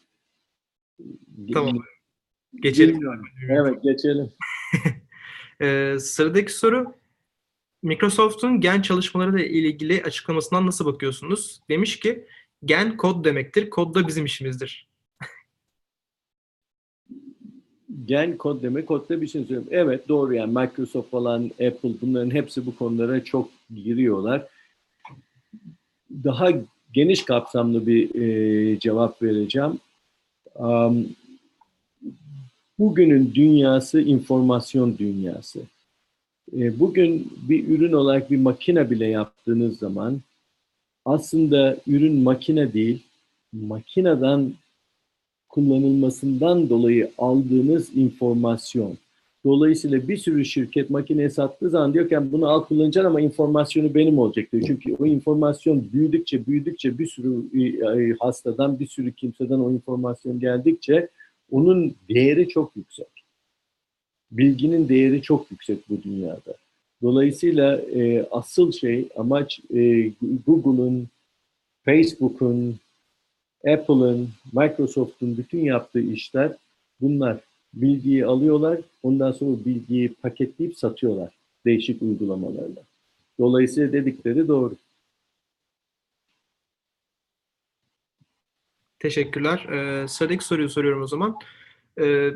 tamam. 1.53 1.77
Geçelim. 2.55 2.95
Bilmiyorum. 2.95 3.25
Evet 3.49 3.83
geçelim. 3.83 4.29
ee, 5.61 5.95
sıradaki 5.99 6.53
soru 6.53 6.93
Microsoft'un 7.83 8.61
gen 8.61 8.81
çalışmaları 8.81 9.41
ile 9.41 9.49
ilgili 9.49 10.03
açıklamasından 10.03 10.65
nasıl 10.65 10.85
bakıyorsunuz? 10.85 11.61
Demiş 11.69 11.99
ki 11.99 12.27
gen 12.65 12.97
kod 12.97 13.25
demektir. 13.25 13.69
Kod 13.69 13.95
da 13.95 14.07
bizim 14.07 14.25
işimizdir. 14.25 14.89
gen 18.09 18.37
kod 18.37 18.63
demek, 18.63 18.87
kodda 18.87 19.21
bir 19.21 19.27
şey 19.27 19.41
söylüyorum. 19.41 19.67
Evet 19.71 20.07
doğru 20.07 20.33
yani 20.33 20.59
Microsoft 20.59 21.11
falan, 21.11 21.43
Apple 21.43 21.93
bunların 22.01 22.31
hepsi 22.31 22.65
bu 22.65 22.75
konulara 22.75 23.23
çok 23.23 23.49
giriyorlar. 23.75 24.47
Daha 26.23 26.49
geniş 26.93 27.25
kapsamlı 27.25 27.87
bir 27.87 28.15
e, 28.15 28.79
cevap 28.79 29.21
vereceğim. 29.21 29.79
Um, 30.55 31.07
bugünün 32.79 33.31
dünyası 33.35 34.01
informasyon 34.01 34.97
dünyası. 34.97 35.59
E, 36.57 36.79
bugün 36.79 37.33
bir 37.49 37.67
ürün 37.67 37.93
olarak 37.93 38.31
bir 38.31 38.37
makine 38.37 38.89
bile 38.89 39.07
yaptığınız 39.07 39.77
zaman 39.77 40.21
aslında 41.09 41.77
ürün 41.87 42.23
makine 42.23 42.73
değil, 42.73 43.03
makineden 43.53 44.53
kullanılmasından 45.49 46.69
dolayı 46.69 47.11
aldığınız 47.17 47.97
informasyon. 47.97 48.97
Dolayısıyla 49.45 50.07
bir 50.07 50.17
sürü 50.17 50.45
şirket 50.45 50.89
makineye 50.89 51.29
sattığı 51.29 51.69
zaman 51.69 51.93
diyor 51.93 52.09
ki 52.09 52.31
bunu 52.31 52.49
al 52.49 52.63
kullanacaksın 52.63 53.09
ama 53.09 53.21
informasyonu 53.21 53.95
benim 53.95 54.19
olacak 54.19 54.51
diyor. 54.51 54.63
Çünkü 54.67 54.95
o 54.99 55.05
informasyon 55.05 55.89
büyüdükçe 55.93 56.45
büyüdükçe 56.45 56.99
bir 56.99 57.07
sürü 57.07 57.59
e, 57.63 58.15
hastadan 58.19 58.79
bir 58.79 58.87
sürü 58.87 59.11
kimseden 59.13 59.59
o 59.59 59.71
informasyon 59.71 60.39
geldikçe 60.39 61.09
onun 61.51 61.95
değeri 62.09 62.47
çok 62.47 62.75
yüksek. 62.75 63.07
Bilginin 64.31 64.89
değeri 64.89 65.21
çok 65.21 65.51
yüksek 65.51 65.89
bu 65.89 66.03
dünyada. 66.03 66.55
Dolayısıyla 67.01 67.77
e, 67.77 68.27
asıl 68.31 68.71
şey 68.71 69.09
amaç 69.15 69.59
e, 69.59 70.11
Google'un, 70.45 71.07
Facebook'un, 71.85 72.79
Apple'ın, 73.67 74.29
Microsoft'un 74.53 75.37
bütün 75.37 75.59
yaptığı 75.59 76.01
işler 76.01 76.55
bunlar. 77.01 77.39
Bilgiyi 77.73 78.25
alıyorlar, 78.25 78.79
ondan 79.03 79.31
sonra 79.31 79.65
bilgiyi 79.65 80.13
paketleyip 80.13 80.77
satıyorlar 80.77 81.39
değişik 81.65 82.01
uygulamalarla. 82.01 82.81
Dolayısıyla 83.39 83.93
dedikleri 83.93 84.47
doğru. 84.47 84.75
Teşekkürler. 88.99 89.59
Ee, 89.59 90.07
sıradaki 90.07 90.45
soruyu 90.45 90.69
soruyorum 90.69 91.01
o 91.01 91.07
zaman. 91.07 91.35
Ee, 92.01 92.31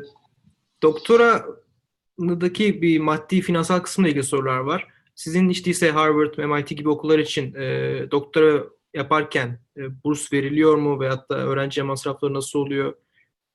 doktoradaki 2.20 2.82
bir 2.82 2.98
maddi 2.98 3.40
finansal 3.40 3.80
kısımla 3.80 4.08
ilgili 4.08 4.22
sorular 4.22 4.58
var. 4.58 4.86
Sizin 5.14 5.48
işte 5.48 5.70
ise 5.70 5.90
Harvard, 5.90 6.38
MIT 6.38 6.68
gibi 6.68 6.88
okullar 6.88 7.18
için 7.18 7.54
e, 7.54 8.06
doktora 8.10 8.64
yaparken 8.94 9.58
e, 9.76 9.80
burs 10.04 10.32
veriliyor 10.32 10.76
mu 10.76 11.00
veyahut 11.00 11.30
da 11.30 11.36
öğrenci 11.36 11.82
masrafları 11.82 12.34
nasıl 12.34 12.58
oluyor? 12.58 12.94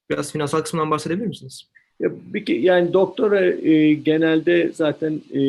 Biraz 0.10 0.32
finansal 0.32 0.62
kısmından 0.62 0.91
bahsedebilir 0.91 1.28
misiniz? 1.28 1.70
Ya, 1.99 2.12
yani 2.47 2.93
doktora 2.93 3.45
e, 3.45 3.93
genelde 3.93 4.72
zaten 4.74 5.22
e, 5.34 5.41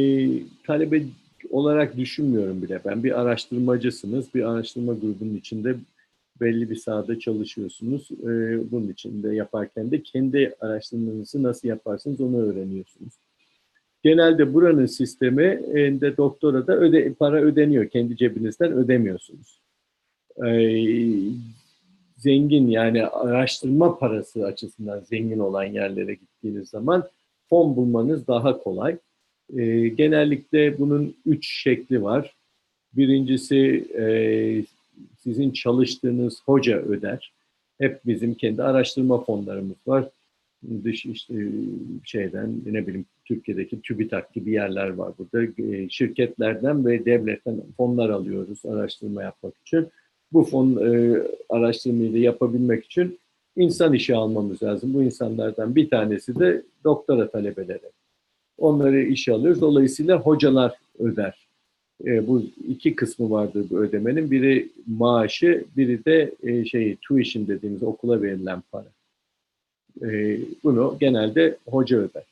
talebe 0.66 1.02
olarak 1.50 1.96
düşünmüyorum 1.96 2.62
bile. 2.62 2.80
Ben 2.84 3.04
bir 3.04 3.20
araştırmacısınız, 3.20 4.34
bir 4.34 4.42
araştırma 4.42 4.92
grubunun 4.92 5.36
içinde 5.36 5.76
belli 6.40 6.70
bir 6.70 6.76
sahada 6.76 7.18
çalışıyorsunuz. 7.18 8.08
E, 8.10 8.26
bunun 8.70 8.88
için 8.88 9.22
de 9.22 9.34
yaparken 9.34 9.90
de 9.90 10.02
kendi 10.02 10.54
araştırmanızı 10.60 11.42
nasıl 11.42 11.68
yaparsınız 11.68 12.20
onu 12.20 12.36
öğreniyorsunuz. 12.36 13.12
Genelde 14.02 14.54
buranın 14.54 14.86
sistemi 14.86 15.60
e, 15.74 16.00
de 16.00 16.16
doktora 16.16 16.66
da 16.66 16.76
öde, 16.76 17.12
para 17.12 17.40
ödeniyor. 17.40 17.88
Kendi 17.88 18.16
cebinizden 18.16 18.72
ödemiyorsunuz. 18.72 19.60
E, 20.46 20.50
zengin 22.16 22.68
yani 22.68 23.06
araştırma 23.06 23.98
parası 23.98 24.44
açısından 24.44 25.00
zengin 25.00 25.38
olan 25.38 25.64
yerlere 25.64 26.14
gittiğiniz 26.14 26.68
zaman 26.68 27.08
fon 27.48 27.76
bulmanız 27.76 28.26
daha 28.26 28.58
kolay. 28.58 28.96
E, 29.56 29.88
genellikle 29.88 30.78
bunun 30.78 31.16
üç 31.26 31.62
şekli 31.62 32.02
var. 32.02 32.34
Birincisi 32.92 33.86
e, 33.98 34.04
sizin 35.18 35.50
çalıştığınız 35.50 36.42
hoca 36.44 36.76
öder. 36.76 37.32
Hep 37.78 38.06
bizim 38.06 38.34
kendi 38.34 38.62
araştırma 38.62 39.24
fonlarımız 39.24 39.76
var. 39.86 40.08
Dış 40.84 41.06
işte 41.06 41.34
şeyden 42.04 42.54
ne 42.66 42.86
bileyim 42.86 43.06
Türkiye'deki 43.24 43.80
TÜBİTAK 43.80 44.34
gibi 44.34 44.50
yerler 44.50 44.88
var 44.88 45.12
burada. 45.18 45.62
E, 45.62 45.88
şirketlerden 45.88 46.86
ve 46.86 47.04
devletten 47.04 47.62
fonlar 47.76 48.10
alıyoruz 48.10 48.66
araştırma 48.66 49.22
yapmak 49.22 49.54
için. 49.58 49.88
Bu 50.32 50.42
fon 50.42 50.76
e, 50.76 51.22
araştırmayı 51.48 52.12
da 52.12 52.18
yapabilmek 52.18 52.84
için 52.84 53.18
insan 53.56 53.92
işi 53.92 54.16
almamız 54.16 54.62
lazım. 54.62 54.94
Bu 54.94 55.02
insanlardan 55.02 55.74
bir 55.76 55.90
tanesi 55.90 56.38
de 56.38 56.62
doktora 56.84 57.30
talebeleri. 57.30 57.90
Onları 58.58 59.02
işe 59.02 59.32
alıyoruz. 59.32 59.60
Dolayısıyla 59.60 60.20
hocalar 60.20 60.74
öder 60.98 61.49
e, 62.06 62.26
bu 62.26 62.42
iki 62.68 62.96
kısmı 62.96 63.30
vardır 63.30 63.66
bu 63.70 63.78
ödemenin. 63.78 64.30
Biri 64.30 64.68
maaşı, 64.86 65.64
biri 65.76 66.04
de 66.04 66.32
e, 66.42 66.64
şey 66.64 66.96
tuition 66.96 67.46
dediğimiz 67.48 67.82
okula 67.82 68.22
verilen 68.22 68.62
para. 68.72 68.86
E, 70.02 70.38
bunu 70.64 70.96
genelde 71.00 71.56
hoca 71.66 71.98
öder. 71.98 72.24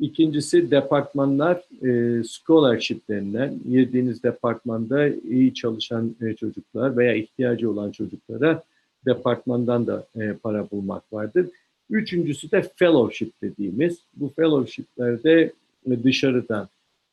İkincisi 0.00 0.70
departmanlar 0.70 1.62
e, 1.82 2.22
scholarship 2.24 3.08
denilen 3.08 3.58
girdiğiniz 3.70 4.22
departmanda 4.22 5.08
iyi 5.08 5.54
çalışan 5.54 6.16
e, 6.20 6.34
çocuklar 6.34 6.96
veya 6.96 7.14
ihtiyacı 7.14 7.70
olan 7.70 7.90
çocuklara 7.90 8.62
departmandan 9.06 9.86
da 9.86 10.06
e, 10.20 10.32
para 10.32 10.70
bulmak 10.70 11.12
vardır. 11.12 11.46
Üçüncüsü 11.90 12.50
de 12.50 12.62
fellowship 12.76 13.42
dediğimiz. 13.42 13.98
Bu 14.16 14.32
fellowshiplerde 14.36 15.52
dışarıdan 16.04 16.68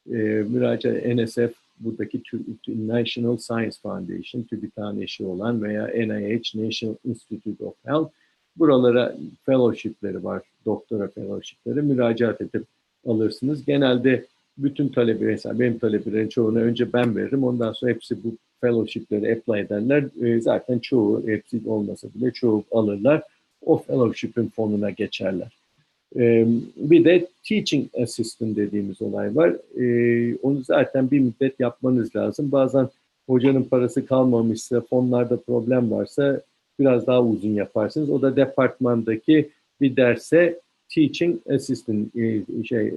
e, 0.09 0.16
müracaat 0.49 1.05
NSF 1.05 1.62
buradaki 1.80 2.22
National 2.68 3.38
Science 3.38 3.78
Foundation, 3.82 4.44
TÜBİTAK'ın 4.44 5.02
eşi 5.02 5.26
olan 5.26 5.64
veya 5.64 5.88
NIH, 5.88 6.56
National 6.56 6.96
Institute 7.06 7.66
of 7.66 7.74
Health, 7.86 8.12
buralara 8.56 9.16
fellowshipleri 9.46 10.24
var, 10.24 10.42
doktora 10.66 11.08
fellowshipleri 11.08 11.82
müracaat 11.82 12.42
edip 12.42 12.66
alırsınız. 13.08 13.66
Genelde 13.66 14.26
bütün 14.58 14.90
talebe, 14.90 15.26
mesela 15.26 15.60
benim 15.60 15.80
talebelerin 15.80 16.30
çoğunu 16.30 16.60
önce 16.60 16.94
ben 16.94 17.16
veririm, 17.16 17.44
ondan 17.44 17.74
sonra 17.74 17.92
hepsi 17.92 18.24
bu 18.24 18.36
fellowshipleri 18.62 19.34
apply 19.34 19.60
ederler. 19.60 20.06
E, 20.22 20.42
zaten 20.42 20.80
çoğu, 20.80 21.28
hepsi 21.28 21.62
olmasa 21.66 22.08
bile 22.16 22.32
çoğu 22.32 22.64
alırlar. 22.72 23.24
O 23.66 23.78
fellowship'in 23.78 24.50
fonuna 24.50 24.90
geçerler. 24.90 25.62
Bir 26.16 27.05
de 27.05 27.28
teaching 27.43 27.88
assistant 28.01 28.57
dediğimiz 28.57 29.01
olay 29.01 29.36
var. 29.36 29.55
Onu 30.41 30.64
zaten 30.64 31.11
bir 31.11 31.20
müddet 31.20 31.59
yapmanız 31.59 32.16
lazım. 32.16 32.51
Bazen 32.51 32.89
hocanın 33.28 33.64
parası 33.64 34.05
kalmamışsa, 34.05 34.82
fonlarda 34.82 35.38
problem 35.38 35.91
varsa 35.91 36.41
biraz 36.80 37.07
daha 37.07 37.24
uzun 37.24 37.53
yaparsınız. 37.53 38.09
O 38.09 38.22
da 38.22 38.36
departmandaki 38.36 39.49
bir 39.82 39.95
derse 39.95 40.59
teaching 40.95 41.47
assistant 41.51 42.16
şey 42.66 42.93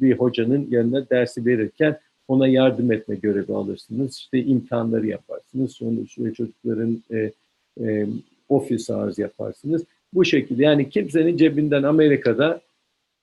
bir 0.00 0.12
hocanın 0.12 0.66
yanına 0.70 1.10
dersi 1.10 1.46
verirken 1.46 1.98
ona 2.30 2.48
yardım 2.48 2.92
etme 2.92 3.14
görevi 3.14 3.52
alırsınız. 3.52 4.16
İşte 4.16 4.38
imtihanları 4.44 5.06
yaparsınız. 5.06 5.72
Sonra 5.72 6.06
çocukların 6.06 7.02
e, 7.10 7.32
e, 7.80 8.06
office 8.48 8.92
hours 8.92 9.18
yaparsınız. 9.18 9.84
Bu 10.14 10.24
şekilde 10.24 10.62
yani 10.62 10.90
kimsenin 10.90 11.36
cebinden 11.36 11.82
Amerika'da 11.82 12.60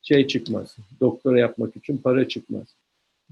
şey 0.02 0.28
çıkmaz. 0.28 0.76
Doktora 1.02 1.40
yapmak 1.40 1.76
için 1.76 1.98
para 1.98 2.28
çıkmaz. 2.28 2.68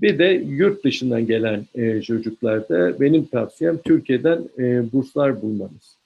Bir 0.02 0.20
de 0.20 0.26
yurt 0.48 0.84
dışından 0.84 1.28
gelen 1.28 1.66
e, 1.76 2.02
çocuklarda 2.02 3.00
benim 3.00 3.26
tavsiyem 3.26 3.78
Türkiye'den 3.78 4.50
e, 4.58 4.92
burslar 4.92 5.42
bulmanız. 5.42 5.98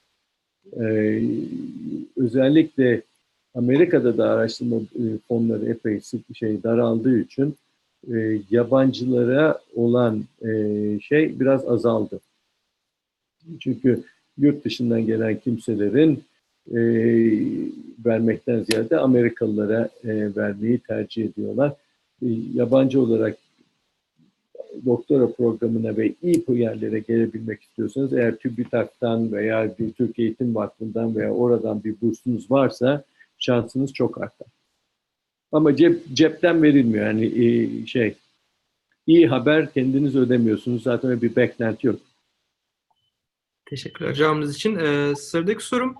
E, 0.80 0.84
özellikle 2.16 3.02
Amerika'da 3.54 4.18
da 4.18 4.30
araştırma 4.30 4.76
e, 4.76 5.04
fonları 5.28 5.66
epey 5.66 6.00
sık 6.00 6.36
şey 6.36 6.62
daraldığı 6.62 7.20
için 7.20 7.56
e, 8.14 8.40
yabancılara 8.50 9.58
olan 9.74 10.24
e, 10.42 10.50
şey 11.00 11.40
biraz 11.40 11.68
azaldı. 11.68 12.20
Çünkü 13.60 14.02
yurt 14.38 14.64
dışından 14.64 15.06
gelen 15.06 15.40
kimselerin 15.40 16.24
e, 16.70 16.80
vermekten 18.06 18.62
ziyade 18.62 18.98
Amerikalılara 18.98 19.88
e, 20.04 20.36
vermeyi 20.36 20.78
tercih 20.78 21.24
ediyorlar. 21.24 21.72
E, 22.22 22.26
yabancı 22.54 23.00
olarak 23.00 23.38
doktora 24.84 25.32
programına 25.32 25.96
ve 25.96 26.14
iyi 26.22 26.44
yerlere 26.48 26.98
gelebilmek 26.98 27.62
istiyorsanız 27.62 28.12
eğer 28.12 28.36
TÜBİTAK'tan 28.36 29.32
veya 29.32 29.74
bir 29.78 29.92
Türk 29.92 30.18
Eğitim 30.18 30.54
Vakfı'ndan 30.54 31.16
veya 31.16 31.32
oradan 31.32 31.84
bir 31.84 32.00
bursunuz 32.00 32.50
varsa 32.50 33.04
şansınız 33.38 33.92
çok 33.92 34.22
artar. 34.22 34.48
Ama 35.52 35.76
cep, 35.76 36.02
cepten 36.12 36.62
verilmiyor. 36.62 37.06
Yani 37.06 37.26
e, 37.26 37.86
şey 37.86 38.14
iyi 39.06 39.28
haber 39.28 39.72
kendiniz 39.72 40.16
ödemiyorsunuz. 40.16 40.82
Zaten 40.82 41.22
bir 41.22 41.36
beklenti 41.36 41.86
yok. 41.86 42.00
Teşekkürler 43.66 44.14
cevabınız 44.14 44.56
için. 44.56 44.76
Ee, 44.76 45.14
sıradaki 45.16 45.64
sorum 45.64 45.94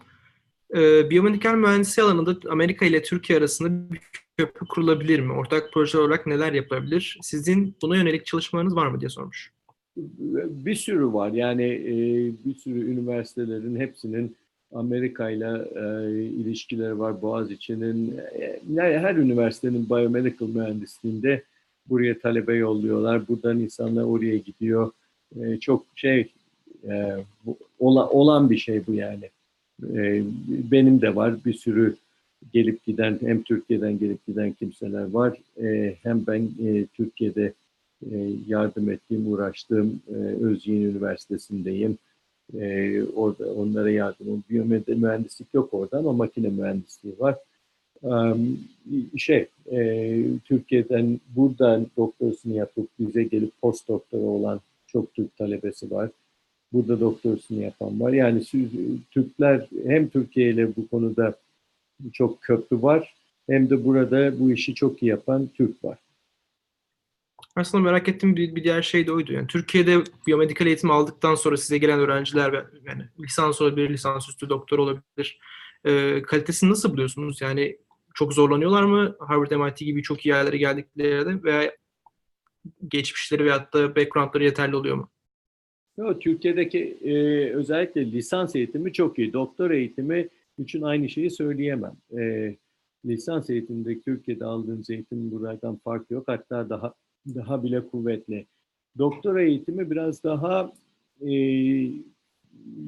e, 0.77 1.11
biyomedikal 1.11 1.55
mühendisliği 1.55 2.07
alanında 2.07 2.51
Amerika 2.51 2.87
ile 2.87 3.03
Türkiye 3.03 3.39
arasında 3.39 3.95
bir 3.95 4.01
köprü 4.37 4.67
kurulabilir 4.67 5.21
mi? 5.21 5.33
Ortak 5.33 5.71
proje 5.73 5.99
olarak 5.99 6.27
neler 6.27 6.53
yapılabilir? 6.53 7.19
Sizin 7.23 7.75
buna 7.83 7.97
yönelik 7.97 8.27
çalışmalarınız 8.27 8.77
var 8.77 8.87
mı 8.87 9.01
diye 9.01 9.09
sormuş. 9.09 9.53
Bir 10.47 10.75
sürü 10.75 11.13
var. 11.13 11.31
Yani 11.33 11.65
e, 11.65 11.95
bir 12.45 12.55
sürü 12.55 12.93
üniversitelerin 12.93 13.81
hepsinin 13.81 14.37
Amerika 14.73 15.31
ile 15.31 15.69
e, 15.75 16.13
ilişkileri 16.23 16.99
var. 16.99 17.23
Boğaziçi'nin 17.23 18.19
e, 18.19 18.61
her 18.77 19.15
üniversitenin 19.15 19.91
biyomedical 19.91 20.49
mühendisliğinde 20.49 21.43
buraya 21.87 22.19
talebe 22.19 22.55
yolluyorlar. 22.55 23.29
Buradan 23.29 23.61
insanlar 23.61 24.03
oraya 24.03 24.37
gidiyor. 24.37 24.93
E, 25.41 25.61
çok 25.61 25.87
şey 25.97 26.33
e, 26.89 27.17
olan, 27.79 28.17
olan 28.17 28.51
bir 28.51 28.59
şey 28.59 28.87
bu 28.87 28.95
yani. 28.95 29.31
E, 29.95 30.23
benim 30.49 31.01
de 31.01 31.17
var 31.17 31.45
bir 31.45 31.53
sürü 31.53 31.97
gelip 32.53 32.85
giden 32.85 33.19
hem 33.21 33.43
Türkiye'den 33.43 33.99
gelip 33.99 34.27
giden 34.27 34.53
kimseler 34.53 35.11
var. 35.11 35.39
E, 35.63 35.97
hem 36.03 36.27
ben 36.27 36.49
e, 36.65 36.87
Türkiye'de 36.87 37.53
e, 38.11 38.17
yardım 38.47 38.91
ettiğim, 38.91 39.33
uğraştığım 39.33 40.01
e, 40.09 40.15
Özyeğin 40.45 40.91
Üniversitesi'ndeyim 40.91 41.99
e, 42.59 43.03
orada 43.03 43.55
onlara 43.55 43.91
yardım. 43.91 44.45
Biyomühendislik 44.51 45.55
yok 45.55 45.75
orada 45.75 45.99
ama 45.99 46.13
makine 46.13 46.49
mühendisliği 46.49 47.15
var. 47.19 47.37
Şey, 49.17 49.47
e, 49.73 50.23
Türkiye'den 50.45 51.21
buradan 51.37 51.87
doktorasını 51.97 52.55
yapıp 52.55 52.89
bize 52.99 53.23
gelip 53.23 53.61
post 53.61 53.89
doktora 53.89 54.23
olan 54.23 54.61
çok 54.87 55.15
Türk 55.15 55.37
talebesi 55.37 55.91
var. 55.91 56.11
Burada 56.73 57.01
doktorasını 57.01 57.63
yapan 57.63 58.01
var. 58.01 58.13
Yani 58.13 58.45
Türkler 59.11 59.67
hem 59.87 60.09
Türkiye 60.09 60.51
ile 60.51 60.77
bu 60.77 60.89
konuda 60.89 61.35
çok 62.13 62.41
köprü 62.43 62.83
var 62.83 63.15
hem 63.47 63.71
de 63.71 63.85
burada 63.85 64.41
bu 64.41 64.53
işi 64.53 64.75
çok 64.75 65.03
iyi 65.03 65.07
yapan 65.07 65.49
Türk 65.57 65.85
var. 65.85 65.99
Aslında 67.57 67.85
merak 67.85 68.09
ettiğim 68.09 68.37
bir, 68.37 68.55
bir 68.55 68.65
diğer 68.65 68.83
şey 68.83 69.07
de 69.07 69.13
oydu. 69.13 69.33
Yani 69.33 69.47
Türkiye'de 69.47 69.99
biyomedikal 70.27 70.67
eğitim 70.67 70.91
aldıktan 70.91 71.35
sonra 71.35 71.57
size 71.57 71.79
gelen 71.79 71.99
öğrenciler 71.99 72.65
yani 72.85 73.05
lisans 73.21 73.61
olabilir, 73.61 73.91
lisansüstü 73.91 74.49
doktor 74.49 74.79
olabilir. 74.79 75.41
E, 75.85 76.23
kalitesini 76.23 76.71
nasıl 76.71 76.93
buluyorsunuz? 76.93 77.41
Yani 77.41 77.79
çok 78.15 78.33
zorlanıyorlar 78.33 78.83
mı? 78.83 79.17
Harvard, 79.19 79.51
MIT 79.51 79.79
gibi 79.79 80.03
çok 80.03 80.27
iyi 80.27 80.29
yerlere 80.29 80.57
geldikleri 80.57 81.45
veya 81.45 81.77
geçmişleri 82.89 83.45
veyahut 83.45 83.75
da 83.75 83.97
backgroundları 83.97 84.45
yeterli 84.45 84.77
oluyor 84.77 84.97
mu? 84.97 85.11
Yok, 86.01 86.21
Türkiye'deki 86.21 86.99
e, 87.05 87.15
özellikle 87.51 88.13
lisans 88.13 88.57
eğitimi 88.57 88.93
çok 88.93 89.19
iyi. 89.19 89.33
Doktor 89.33 89.71
eğitimi 89.71 90.29
için 90.59 90.83
aynı 90.83 91.09
şeyi 91.09 91.31
söyleyemem. 91.31 91.97
E, 92.19 92.55
lisans 93.07 93.51
eğitiminde 93.51 94.01
Türkiye'de 94.01 94.45
aldığınız 94.45 94.91
eğitim 94.91 95.31
buradan 95.31 95.77
farkı 95.77 96.15
yok. 96.15 96.25
Hatta 96.27 96.71
daha 96.71 96.95
daha 97.35 97.63
bile 97.63 97.87
kuvvetli. 97.87 98.47
Doktora 98.99 99.43
eğitimi 99.43 99.91
biraz 99.91 100.25
daha 100.25 100.73
e, 101.27 101.33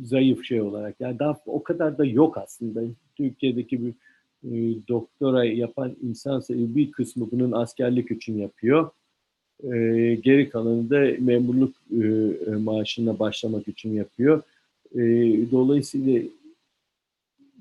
zayıf 0.03 0.45
şey 0.45 0.61
olarak. 0.61 0.97
Yani 1.01 1.19
daha 1.19 1.41
o 1.47 1.63
kadar 1.63 1.99
da 1.99 2.05
yok 2.05 2.39
aslında. 2.39 2.83
Türkiye'deki 3.17 3.81
bir 3.85 3.95
e, 4.45 4.79
doktora 4.89 5.45
yapan 5.45 5.97
insan 6.03 6.43
bir 6.51 6.93
kısmı 6.93 7.31
bunun 7.31 7.53
askerlik 7.53 8.11
için 8.11 8.39
yapıyor. 8.39 8.91
E, 9.63 9.75
geri 10.15 10.51
kalanı 10.51 10.91
da 10.91 11.11
memurluk 11.19 11.75
e, 12.03 12.05
maaşına 12.51 13.19
başlamak 13.19 13.69
için 13.69 13.95
yapıyor. 13.95 14.43
E, 14.95 15.01
dolayısıyla 15.51 16.23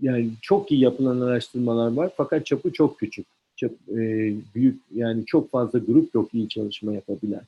yani 0.02 0.30
çok 0.42 0.72
iyi 0.72 0.82
yapılan 0.82 1.22
araştırmalar 1.22 1.94
var 1.94 2.12
fakat 2.18 2.46
çapı 2.46 2.74
çok 2.74 3.00
küçük 3.00 3.26
çok 3.62 3.72
e, 3.72 4.34
büyük 4.56 4.82
yani 4.96 5.26
çok 5.26 5.50
fazla 5.50 5.80
grup 5.80 6.16
yok 6.16 6.34
iyi 6.34 6.50
çalışma 6.50 6.94
yapabilen. 6.94 7.42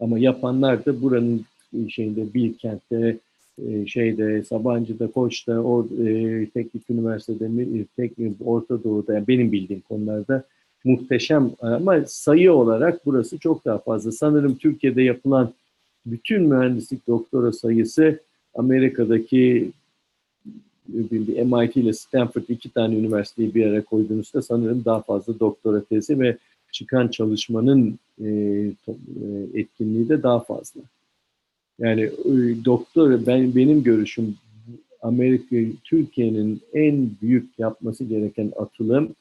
Ama 0.00 0.18
yapanlar 0.18 0.84
da 0.84 1.02
buranın 1.02 1.44
şeyinde 1.88 2.34
Bilkent'te, 2.34 3.16
e, 3.66 3.86
şeyde 3.86 4.42
Sabancı'da, 4.42 5.10
Koç'ta, 5.10 5.58
or, 5.60 5.84
e, 5.84 6.46
teknik 6.46 6.90
üniversitede, 6.90 7.62
e, 7.62 7.84
teknik 7.96 8.36
Orta 8.44 8.84
Doğu'da 8.84 9.14
yani 9.14 9.28
benim 9.28 9.52
bildiğim 9.52 9.80
konularda 9.80 10.44
muhteşem 10.84 11.50
ama 11.60 12.04
sayı 12.06 12.52
olarak 12.52 13.06
burası 13.06 13.38
çok 13.38 13.64
daha 13.64 13.78
fazla. 13.78 14.12
Sanırım 14.12 14.56
Türkiye'de 14.56 15.02
yapılan 15.02 15.52
bütün 16.06 16.42
mühendislik 16.42 17.06
doktora 17.06 17.52
sayısı 17.52 18.20
Amerika'daki 18.54 19.72
MIT 21.44 21.76
ile 21.76 21.92
Stanford 21.92 22.48
iki 22.48 22.70
tane 22.70 22.94
üniversiteyi 22.94 23.54
bir 23.54 23.66
araya 23.66 23.84
koyduğunuzda 23.84 24.42
sanırım 24.42 24.84
daha 24.84 25.02
fazla 25.02 25.40
doktora 25.40 25.84
tezi 25.84 26.20
ve 26.20 26.36
çıkan 26.72 27.08
çalışmanın 27.08 27.98
e, 28.24 28.28
e, 28.28 28.92
etkinliği 29.54 30.08
de 30.08 30.22
daha 30.22 30.40
fazla. 30.40 30.80
Yani 31.78 32.02
e, 32.02 32.64
doktor 32.64 33.26
ben 33.26 33.56
benim 33.56 33.82
görüşüm 33.82 34.36
Amerika 35.02 35.56
Türkiye'nin 35.84 36.60
en 36.74 37.10
büyük 37.22 37.58
yapması 37.58 38.04
gereken 38.04 38.52
atılım 38.56 39.14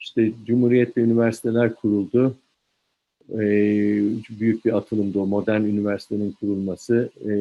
işte 0.00 0.32
Cumhuriyet'te 0.46 1.00
üniversiteler 1.00 1.74
kuruldu 1.74 2.36
e, 3.32 3.38
büyük 4.40 4.64
bir 4.64 4.76
atılımdı 4.76 5.18
o 5.18 5.26
modern 5.26 5.64
üniversitenin 5.64 6.32
kurulması. 6.32 7.10
E, 7.24 7.32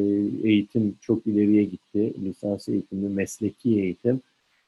eğitim 0.49 0.95
çok 1.01 1.27
ileriye 1.27 1.63
gitti. 1.63 2.13
Lisans 2.23 2.69
eğitimi, 2.69 3.09
mesleki 3.09 3.81
eğitim. 3.81 4.21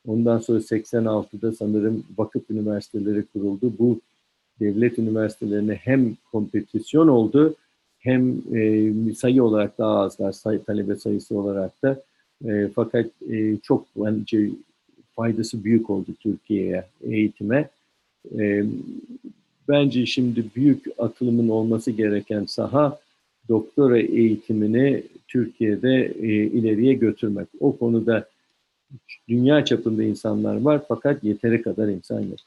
Ondan 0.08 0.40
sonra 0.40 0.60
86'da 0.60 1.52
sanırım 1.52 2.04
vakıf 2.18 2.50
üniversiteleri 2.50 3.24
kuruldu. 3.34 3.74
Bu 3.80 4.00
devlet 4.60 5.00
üniversitelerine 5.00 5.76
hem 5.76 6.16
kompetisyon 6.32 7.08
oldu 7.08 7.56
hem 8.00 8.42
e, 8.56 8.92
sayı 9.14 9.44
olarak 9.44 9.78
daha 9.78 10.00
azlar, 10.00 10.32
say, 10.32 10.64
talebe 10.64 10.96
sayısı 10.96 11.40
olarak 11.40 11.84
da. 11.84 12.04
E, 12.46 12.68
fakat 12.76 13.06
e, 13.32 13.58
çok 13.58 13.86
bence 13.96 14.50
faydası 15.16 15.64
büyük 15.64 15.90
oldu 15.90 16.12
Türkiye'ye, 16.20 16.86
eğitime. 17.04 17.70
E, 18.40 18.64
bence 19.70 20.06
şimdi 20.06 20.46
büyük 20.56 20.86
atılımın 20.98 21.50
olması 21.50 21.92
gereken 21.92 22.46
saha 22.46 23.00
doktora 23.50 24.00
eğitimini 24.00 25.04
Türkiye'de 25.28 26.14
e, 26.22 26.28
ileriye 26.28 26.94
götürmek. 26.94 27.48
O 27.60 27.78
konuda 27.78 28.30
dünya 29.30 29.66
çapında 29.66 30.04
insanlar 30.04 30.62
var 30.62 30.82
fakat 30.88 31.24
yeteri 31.24 31.62
kadar 31.62 31.88
insan 31.88 32.22
yok. 32.22 32.40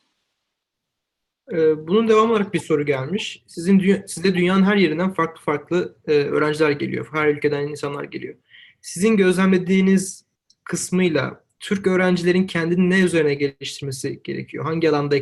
Ee, 1.52 1.86
bunun 1.88 2.08
devamı 2.08 2.32
olarak 2.32 2.54
bir 2.54 2.58
soru 2.58 2.86
gelmiş. 2.86 3.42
Sizin 3.46 4.02
size 4.06 4.34
dünyanın 4.34 4.62
her 4.62 4.76
yerinden 4.76 5.10
farklı 5.10 5.42
farklı 5.42 5.94
e, 6.08 6.12
öğrenciler 6.12 6.70
geliyor. 6.70 7.08
Her 7.12 7.28
ülkeden 7.28 7.68
insanlar 7.68 8.04
geliyor. 8.04 8.34
Sizin 8.82 9.16
gözlemlediğiniz 9.16 10.24
kısmıyla 10.64 11.44
Türk 11.60 11.86
öğrencilerin 11.86 12.46
kendini 12.46 12.90
ne 12.90 13.00
üzerine 13.00 13.34
geliştirmesi 13.34 14.20
gerekiyor? 14.24 14.64
Hangi 14.64 14.90
alanda 14.90 15.16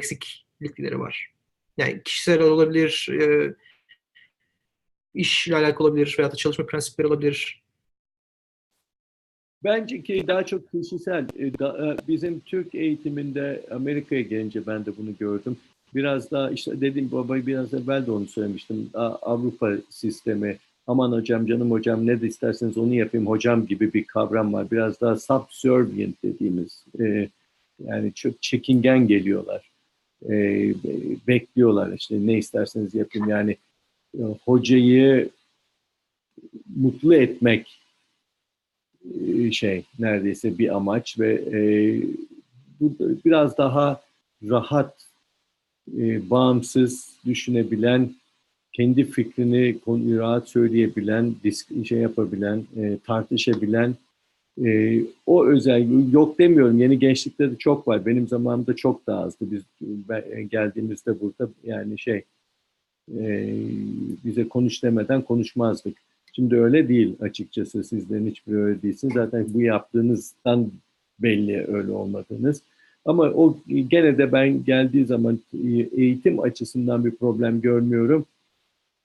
eksiklikleri 0.61 0.99
var? 0.99 1.33
Yani 1.77 2.03
kişisel 2.05 2.41
olabilir, 2.41 3.09
e, 3.21 3.55
işle 5.15 5.57
alakalı 5.57 5.89
olabilir 5.89 6.17
veya 6.19 6.33
da 6.33 6.37
çalışma 6.37 6.67
prensipleri 6.67 7.09
olabilir. 7.09 7.63
Bence 9.65 10.03
ki 10.03 10.25
daha 10.27 10.47
çok 10.47 10.71
kişisel. 10.71 11.27
E, 11.37 11.47
e, 11.47 11.97
Bizim 12.09 12.41
Türk 12.41 12.75
eğitiminde 12.75 13.67
Amerika'ya 13.71 14.21
gelince 14.21 14.67
ben 14.67 14.87
de 14.87 14.97
bunu 14.97 15.17
gördüm. 15.17 15.57
Biraz 15.95 16.31
daha 16.31 16.51
işte 16.51 16.81
dediğim 16.81 17.13
babayı 17.13 17.47
biraz 17.47 17.75
evvel 17.75 18.07
de 18.07 18.11
onu 18.11 18.27
söylemiştim. 18.27 18.91
Avrupa 18.95 19.73
sistemi 19.91 20.59
aman 20.87 21.13
hocam 21.13 21.47
canım 21.47 21.71
hocam 21.71 22.07
ne 22.07 22.21
de 22.21 22.27
isterseniz 22.27 22.79
onu 22.79 22.95
yapayım 22.95 23.27
hocam 23.27 23.67
gibi 23.67 23.93
bir 23.93 24.05
kavram 24.05 24.53
var. 24.53 24.71
Biraz 24.71 25.01
daha 25.01 25.17
subservient 25.17 26.23
dediğimiz 26.23 26.85
e, 27.01 27.29
yani 27.85 28.15
çok 28.15 28.43
çekingen 28.43 29.07
geliyorlar. 29.09 29.68
E, 30.25 30.31
be- 30.85 31.17
bekliyorlar. 31.29 31.93
İşte 31.93 32.27
ne 32.27 32.39
isterseniz 32.39 32.95
yapayım 32.95 33.29
yani 33.29 33.57
e, 34.19 34.23
hocayı 34.45 35.31
mutlu 36.77 37.15
etmek 37.15 37.81
e, 39.27 39.53
şey 39.53 39.85
neredeyse 39.99 40.59
bir 40.59 40.77
amaç 40.77 41.19
ve 41.19 41.33
e, 41.33 41.61
bu 42.81 42.97
biraz 43.25 43.59
daha 43.59 44.01
rahat, 44.43 45.09
e, 45.99 46.31
bağımsız 46.31 47.17
düşünebilen, 47.27 48.15
kendi 48.73 49.05
fikrini 49.05 49.79
rahat 50.19 50.49
söyleyebilen, 50.49 51.35
disk, 51.45 51.87
şey 51.87 51.99
yapabilen, 51.99 52.65
e, 52.77 52.99
tartışabilen 53.07 53.95
e, 54.65 55.01
o 55.27 55.47
özelliği 55.47 56.15
yok 56.15 56.39
demiyorum. 56.39 56.79
Yeni 56.79 56.99
gençlikte 56.99 57.51
de 57.51 57.57
çok 57.57 57.89
var. 57.89 58.07
Benim 58.07 58.29
zamanımda 58.29 58.77
çok 58.77 59.07
daha 59.07 59.21
azdı. 59.21 59.45
Biz 59.51 59.63
ben, 59.81 60.49
geldiğimizde 60.49 61.21
burada 61.21 61.49
yani 61.65 61.99
şey 61.99 62.23
e, 63.19 63.55
bize 64.25 64.49
konuş 64.49 64.83
demeden 64.83 65.23
konuşmazdık. 65.23 65.97
Şimdi 66.33 66.57
öyle 66.57 66.89
değil 66.89 67.17
açıkçası. 67.21 67.85
Sizlerin 67.85 68.27
hiçbiri 68.27 68.57
öyle 68.57 68.83
değilsiniz. 68.83 69.15
Zaten 69.15 69.47
bu 69.55 69.63
yaptığınızdan 69.63 70.71
belli 71.19 71.67
öyle 71.69 71.93
olmadığınız. 71.93 72.63
Ama 73.05 73.23
o 73.23 73.59
gene 73.89 74.19
de 74.19 74.33
ben 74.33 74.65
geldiği 74.65 75.05
zaman 75.05 75.41
eğitim 75.97 76.41
açısından 76.41 77.05
bir 77.05 77.11
problem 77.11 77.61
görmüyorum. 77.61 78.27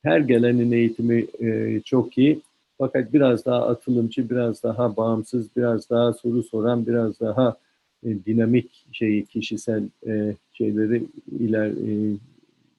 Her 0.03 0.19
gelenin 0.19 0.71
eğitimi 0.71 1.25
e, 1.39 1.81
çok 1.85 2.17
iyi. 2.17 2.39
Fakat 2.85 3.13
biraz 3.13 3.45
daha 3.45 3.67
atılımcı, 3.67 4.29
biraz 4.29 4.63
daha 4.63 4.97
bağımsız, 4.97 5.55
biraz 5.55 5.89
daha 5.89 6.13
soru 6.13 6.43
soran, 6.43 6.87
biraz 6.87 7.19
daha 7.19 7.57
e, 8.05 8.25
dinamik 8.25 8.85
şeyi, 8.91 9.25
kişisel 9.25 9.83
e, 10.07 10.35
şeyleri 10.53 11.03
iler 11.39 11.67
e, 11.67 12.17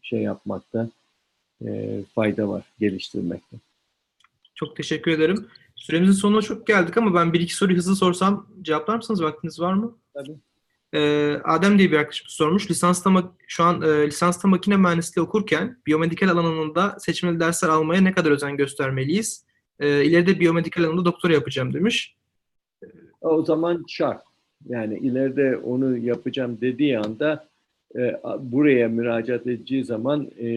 şey 0.02 0.20
yapmakta 0.20 0.88
e, 1.66 2.00
fayda 2.14 2.48
var, 2.48 2.64
geliştirmekte. 2.80 3.56
Çok 4.54 4.76
teşekkür 4.76 5.10
ederim. 5.10 5.46
Süremizin 5.76 6.12
sonuna 6.12 6.42
çok 6.42 6.66
geldik 6.66 6.96
ama 6.96 7.14
ben 7.14 7.32
bir 7.32 7.40
iki 7.40 7.54
soruyu 7.54 7.78
hızlı 7.78 7.96
sorsam 7.96 8.46
cevaplar 8.62 8.96
mısınız? 8.96 9.22
Vaktiniz 9.22 9.60
var 9.60 9.74
mı? 9.74 9.96
Tabii. 10.14 10.36
Ee, 10.94 11.40
Adem 11.44 11.78
diye 11.78 11.90
bir 11.92 11.96
arkadaşımız 11.96 12.32
sormuş. 12.32 12.70
Lisansta 12.70 13.32
şu 13.46 13.64
an 13.64 13.82
e, 13.82 14.06
lisansta 14.06 14.48
makine 14.48 14.76
mühendisliği 14.76 15.26
okurken 15.26 15.78
biyomedikal 15.86 16.28
alanında 16.28 16.96
seçmeli 16.98 17.40
dersler 17.40 17.68
almaya 17.68 18.00
ne 18.00 18.12
kadar 18.12 18.30
özen 18.30 18.56
göstermeliyiz? 18.56 19.44
Ee, 19.80 20.04
ileride 20.04 20.40
biyomedikal 20.40 20.84
alanında 20.84 21.04
doktora 21.04 21.32
yapacağım 21.32 21.74
demiş. 21.74 22.16
O 23.20 23.42
zaman 23.44 23.84
şart. 23.88 24.22
Yani 24.68 24.98
ileride 24.98 25.56
onu 25.56 25.98
yapacağım 25.98 26.58
dediği 26.60 26.98
anda 26.98 27.48
e, 27.96 28.16
buraya 28.40 28.88
müracaat 28.88 29.46
edeceği 29.46 29.84
zaman 29.84 30.30
e, 30.40 30.48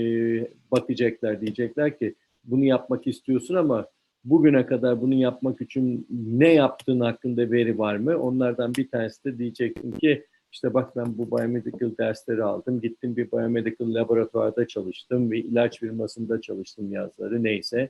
bakacaklar 0.72 1.42
diyecekler 1.42 2.00
ki 2.00 2.16
bunu 2.44 2.66
yapmak 2.66 3.08
istiyorsun 3.08 3.56
ama 3.56 3.88
bugüne 4.24 4.66
kadar 4.66 5.02
bunu 5.02 5.14
yapmak 5.14 5.62
için 5.62 6.08
ne 6.10 6.54
yaptığın 6.54 7.00
hakkında 7.00 7.52
veri 7.52 7.78
var 7.78 7.96
mı? 7.96 8.18
Onlardan 8.18 8.76
bir 8.76 8.90
tanesi 8.90 9.24
de 9.24 9.38
diyeceksin 9.38 9.92
ki 9.92 10.26
işte 10.52 10.74
bak 10.74 10.96
ben 10.96 11.18
bu 11.18 11.32
biomedical 11.32 11.98
dersleri 12.00 12.44
aldım. 12.44 12.82
Gittim 12.82 13.16
bir 13.16 13.32
biomedical 13.32 13.94
laboratuvarda 13.94 14.68
çalıştım. 14.68 15.32
Bir 15.32 15.44
ilaç 15.44 15.80
firmasında 15.80 16.42
çalıştım 16.42 16.92
yazları 16.92 17.44
neyse. 17.44 17.90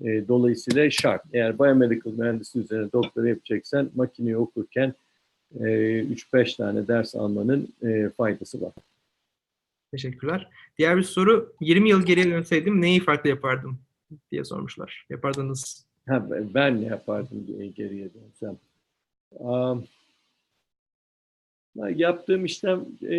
E, 0.00 0.28
dolayısıyla 0.28 0.90
şart. 0.90 1.22
Eğer 1.32 1.58
biomedical 1.58 2.12
mühendisliği 2.12 2.64
üzerine 2.64 2.92
doktora 2.92 3.28
yapacaksan 3.28 3.90
makineyi 3.94 4.36
okurken 4.36 4.94
e, 5.60 5.64
3-5 5.64 6.56
tane 6.56 6.88
ders 6.88 7.14
almanın 7.14 7.68
e, 7.82 8.10
faydası 8.16 8.62
var. 8.62 8.72
Teşekkürler. 9.90 10.48
Diğer 10.78 10.96
bir 10.96 11.02
soru. 11.02 11.52
20 11.60 11.88
yıl 11.88 12.06
geriye 12.06 12.26
dönseydim 12.26 12.80
neyi 12.80 13.00
farklı 13.00 13.30
yapardım 13.30 13.78
diye 14.32 14.44
sormuşlar. 14.44 15.06
Yapardınız. 15.10 15.86
Ha, 16.08 16.28
ben 16.30 16.82
ne 16.82 16.86
yapardım 16.86 17.46
geriye 17.76 18.08
dönsem? 18.14 18.56
Um, 19.30 19.84
yaptığım 21.94 22.44
işlem 22.44 22.86
e, 23.02 23.16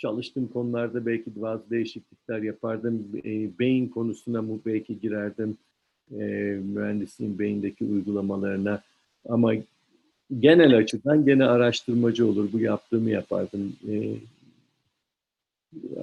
çalıştığım 0.00 0.48
konularda 0.48 1.06
belki 1.06 1.42
bazı 1.42 1.70
değişiklikler 1.70 2.42
yapardım. 2.42 3.08
E, 3.24 3.58
beyin 3.58 3.88
konusuna 3.88 4.42
mu 4.42 4.60
belki 4.66 5.00
girerdim. 5.00 5.58
E, 6.12 6.24
mühendisliğin 6.74 7.38
beyindeki 7.38 7.84
uygulamalarına. 7.84 8.82
Ama 9.28 9.52
genel 10.38 10.76
açıdan 10.76 11.24
gene 11.24 11.44
araştırmacı 11.44 12.26
olur. 12.26 12.48
Bu 12.52 12.60
yaptığımı 12.60 13.10
yapardım. 13.10 13.72
E, 13.88 14.14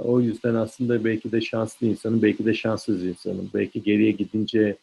o 0.04 0.22
yüzden 0.22 0.56
aslında 0.56 1.06
belki 1.06 1.32
de 1.32 1.42
şanslı 1.42 1.88
insanım, 1.88 2.22
belki 2.22 2.46
de 2.46 2.54
şanssız 2.54 3.06
insanım. 3.06 3.50
Belki 3.54 3.84
geriye 3.84 4.12
gidince 4.12 4.78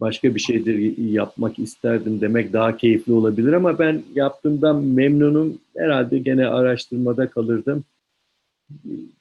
başka 0.00 0.34
bir 0.34 0.40
şeydir 0.40 0.98
yapmak 0.98 1.58
isterdim 1.58 2.20
demek 2.20 2.52
daha 2.52 2.76
keyifli 2.76 3.12
olabilir 3.12 3.52
ama 3.52 3.78
ben 3.78 4.02
yaptığımdan 4.14 4.84
memnunum. 4.84 5.58
Herhalde 5.76 6.18
gene 6.18 6.46
araştırmada 6.46 7.30
kalırdım. 7.30 7.84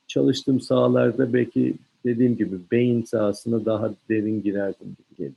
Çalıştığım 0.07 0.61
sahalarda 0.61 1.33
belki 1.33 1.73
dediğim 2.05 2.37
gibi 2.37 2.55
beyin 2.71 3.03
sahasına 3.03 3.65
daha 3.65 3.93
derin 4.09 4.43
girerdim 4.43 4.87
gibi 4.87 5.17
geliyor. 5.17 5.33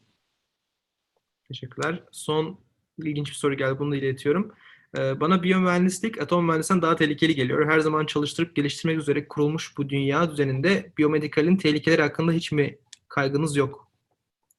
Teşekkürler. 1.49 2.03
Son 2.11 2.57
ilginç 2.99 3.29
bir 3.29 3.35
soru 3.35 3.55
geldi. 3.55 3.79
Bunu 3.79 3.93
da 3.93 3.97
iletiyorum. 3.97 4.53
Bana 4.97 5.43
biyomühendislik 5.43 6.23
atom 6.23 6.47
mühendisinden 6.47 6.83
daha 6.83 6.97
tehlikeli 6.97 7.35
geliyor. 7.35 7.71
Her 7.71 7.81
zaman 7.81 8.07
çalıştırıp 8.07 8.57
geliştirmek 8.57 8.99
üzere 8.99 9.29
kurulmuş 9.29 9.79
bu 9.79 9.89
dünya 9.89 10.31
düzeninde 10.31 10.93
biyomedikalin 10.99 11.57
tehlikeleri 11.57 12.03
hakkında 12.03 12.33
hiç 12.33 12.53
mi 12.53 12.77
kaygınız 13.09 13.57
yok 13.57 13.89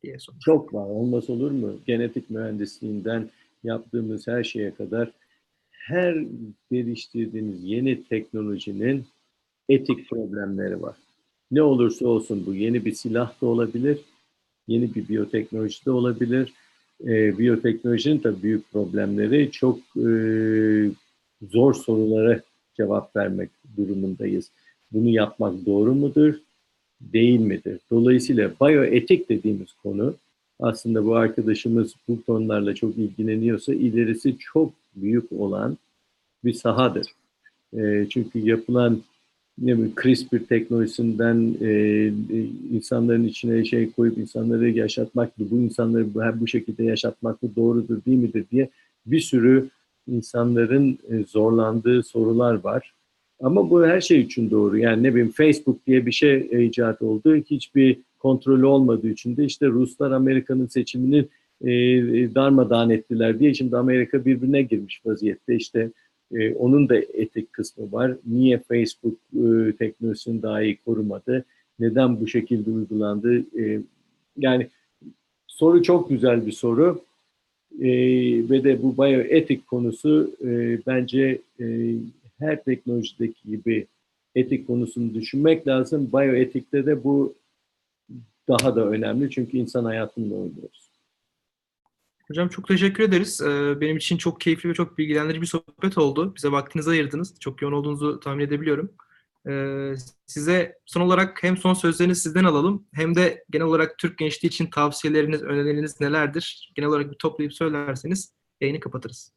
diye 0.03 0.19
sormuş. 0.19 0.45
Çok 0.45 0.73
var. 0.73 0.85
Olmaz 0.85 1.29
olur 1.29 1.51
mu? 1.51 1.79
Genetik 1.87 2.29
mühendisliğinden 2.29 3.29
yaptığımız 3.63 4.27
her 4.27 4.43
şeye 4.43 4.75
kadar 4.75 5.11
her 5.71 6.25
geliştirdiğiniz 6.71 7.63
yeni 7.63 8.03
teknolojinin 8.03 9.05
etik 9.69 10.09
problemleri 10.09 10.81
var. 10.81 10.95
Ne 11.51 11.61
olursa 11.61 12.07
olsun 12.07 12.43
bu 12.45 12.53
yeni 12.53 12.85
bir 12.85 12.91
silah 12.91 13.41
da 13.41 13.45
olabilir, 13.45 13.99
yeni 14.67 14.95
bir 14.95 15.07
biyoteknoloji 15.07 15.85
de 15.85 15.91
olabilir 15.91 16.53
e, 17.03 17.37
biyoteknolojinin 17.37 18.17
tabii 18.17 18.43
büyük 18.43 18.71
problemleri 18.71 19.51
çok 19.51 19.79
e, 19.97 20.09
zor 21.51 21.73
sorulara 21.73 22.41
cevap 22.77 23.15
vermek 23.15 23.49
durumundayız. 23.77 24.51
Bunu 24.91 25.09
yapmak 25.09 25.65
doğru 25.65 25.95
mudur, 25.95 26.33
değil 27.01 27.39
midir? 27.39 27.79
Dolayısıyla 27.91 28.51
bioetik 28.61 29.29
dediğimiz 29.29 29.73
konu 29.83 30.15
aslında 30.59 31.05
bu 31.05 31.15
arkadaşımız 31.15 31.93
bu 32.07 32.23
konularla 32.23 32.75
çok 32.75 32.97
ilgileniyorsa 32.97 33.73
ilerisi 33.73 34.37
çok 34.39 34.73
büyük 34.95 35.31
olan 35.31 35.77
bir 36.43 36.53
sahadır. 36.53 37.07
E, 37.73 38.07
çünkü 38.09 38.39
yapılan 38.39 39.01
ne 39.61 39.73
bileyim, 39.73 39.93
CRISPR 40.03 40.37
teknolojisinden 40.37 41.55
e, 41.61 42.05
insanların 42.71 43.23
içine 43.23 43.65
şey 43.65 43.91
koyup 43.91 44.17
insanları 44.17 44.69
yaşatmak, 44.69 45.39
bu 45.39 45.57
insanları 45.57 46.13
bu, 46.13 46.21
bu 46.39 46.47
şekilde 46.47 46.83
yaşatmak 46.83 47.43
mı 47.43 47.49
doğrudur 47.55 48.05
değil 48.05 48.17
midir 48.17 48.45
diye 48.51 48.69
bir 49.05 49.19
sürü 49.19 49.69
insanların 50.07 50.99
e, 51.09 51.23
zorlandığı 51.23 52.03
sorular 52.03 52.53
var. 52.53 52.93
Ama 53.41 53.69
bu 53.69 53.85
her 53.85 54.01
şey 54.01 54.19
için 54.21 54.51
doğru. 54.51 54.77
Yani 54.77 55.03
ne 55.03 55.11
bileyim 55.11 55.31
Facebook 55.31 55.87
diye 55.87 56.05
bir 56.05 56.11
şey 56.11 56.49
icat 56.65 57.01
oldu. 57.01 57.35
Hiçbir 57.35 57.97
kontrolü 58.19 58.65
olmadığı 58.65 59.09
için 59.09 59.37
de 59.37 59.45
işte 59.45 59.67
Ruslar 59.67 60.11
Amerika'nın 60.11 60.67
seçimini 60.67 61.25
e, 61.61 61.69
darmadağın 62.35 62.89
ettiler 62.89 63.39
diye 63.39 63.53
şimdi 63.53 63.77
Amerika 63.77 64.25
birbirine 64.25 64.61
girmiş 64.61 65.01
vaziyette. 65.05 65.55
İşte 65.55 65.91
E, 66.31 66.53
onun 66.53 66.89
da 66.89 66.97
etik 66.97 67.53
kısmı 67.53 67.91
var. 67.91 68.17
Niye 68.25 68.59
Facebook 68.59 69.17
e, 69.33 69.71
teknolojisini 69.79 70.41
daha 70.41 70.61
iyi 70.61 70.77
korumadı? 70.77 71.45
Neden 71.79 72.19
bu 72.19 72.27
şekilde 72.27 72.71
uygulandı? 72.71 73.39
E, 73.59 73.81
yani 74.37 74.67
soru 75.47 75.83
çok 75.83 76.09
güzel 76.09 76.45
bir 76.45 76.51
soru. 76.51 77.01
E, 77.81 77.89
ve 78.49 78.63
de 78.63 78.83
bu 78.83 78.97
bioetik 78.97 79.67
konusu 79.67 80.31
e, 80.45 80.79
bence 80.87 81.41
e, 81.59 81.93
her 82.39 82.63
teknolojideki 82.63 83.49
gibi 83.49 83.87
etik 84.35 84.67
konusunu 84.67 85.13
düşünmek 85.13 85.67
lazım. 85.67 86.09
Bioetikte 86.13 86.85
de 86.85 87.03
bu 87.03 87.33
daha 88.47 88.75
da 88.75 88.89
önemli 88.89 89.29
çünkü 89.29 89.57
insan 89.57 89.85
hayatında 89.85 90.35
oynuyoruz. 90.35 90.86
Hocam 92.27 92.49
çok 92.49 92.67
teşekkür 92.67 93.03
ederiz. 93.03 93.41
Ee, 93.41 93.81
Benim 93.81 93.97
için 93.97 94.17
çok 94.17 94.41
keyifli 94.41 94.69
ve 94.69 94.73
çok 94.73 94.97
bilgilendirici 94.97 95.41
bir 95.41 95.47
sohbet 95.47 95.97
oldu. 95.97 96.33
Bize 96.35 96.51
vaktinizi 96.51 96.89
ayırdınız. 96.89 97.39
Çok 97.39 97.61
yoğun 97.61 97.73
olduğunuzu 97.73 98.19
tahmin 98.19 98.43
edebiliyorum. 98.43 98.91
Ee, 99.49 99.93
Size 100.25 100.75
son 100.85 101.01
olarak 101.01 101.43
hem 101.43 101.57
son 101.57 101.73
sözlerinizi 101.73 102.21
sizden 102.21 102.43
alalım 102.43 102.85
hem 102.93 103.15
de 103.15 103.43
genel 103.49 103.65
olarak 103.67 103.97
Türk 103.97 104.17
gençliği 104.17 104.49
için 104.49 104.65
tavsiyeleriniz, 104.65 105.41
önerileriniz 105.43 106.01
nelerdir? 106.01 106.71
Genel 106.75 106.89
olarak 106.89 107.11
bir 107.11 107.15
toplayıp 107.15 107.53
söylerseniz 107.53 108.31
yayını 108.61 108.79
kapatırız. 108.79 109.31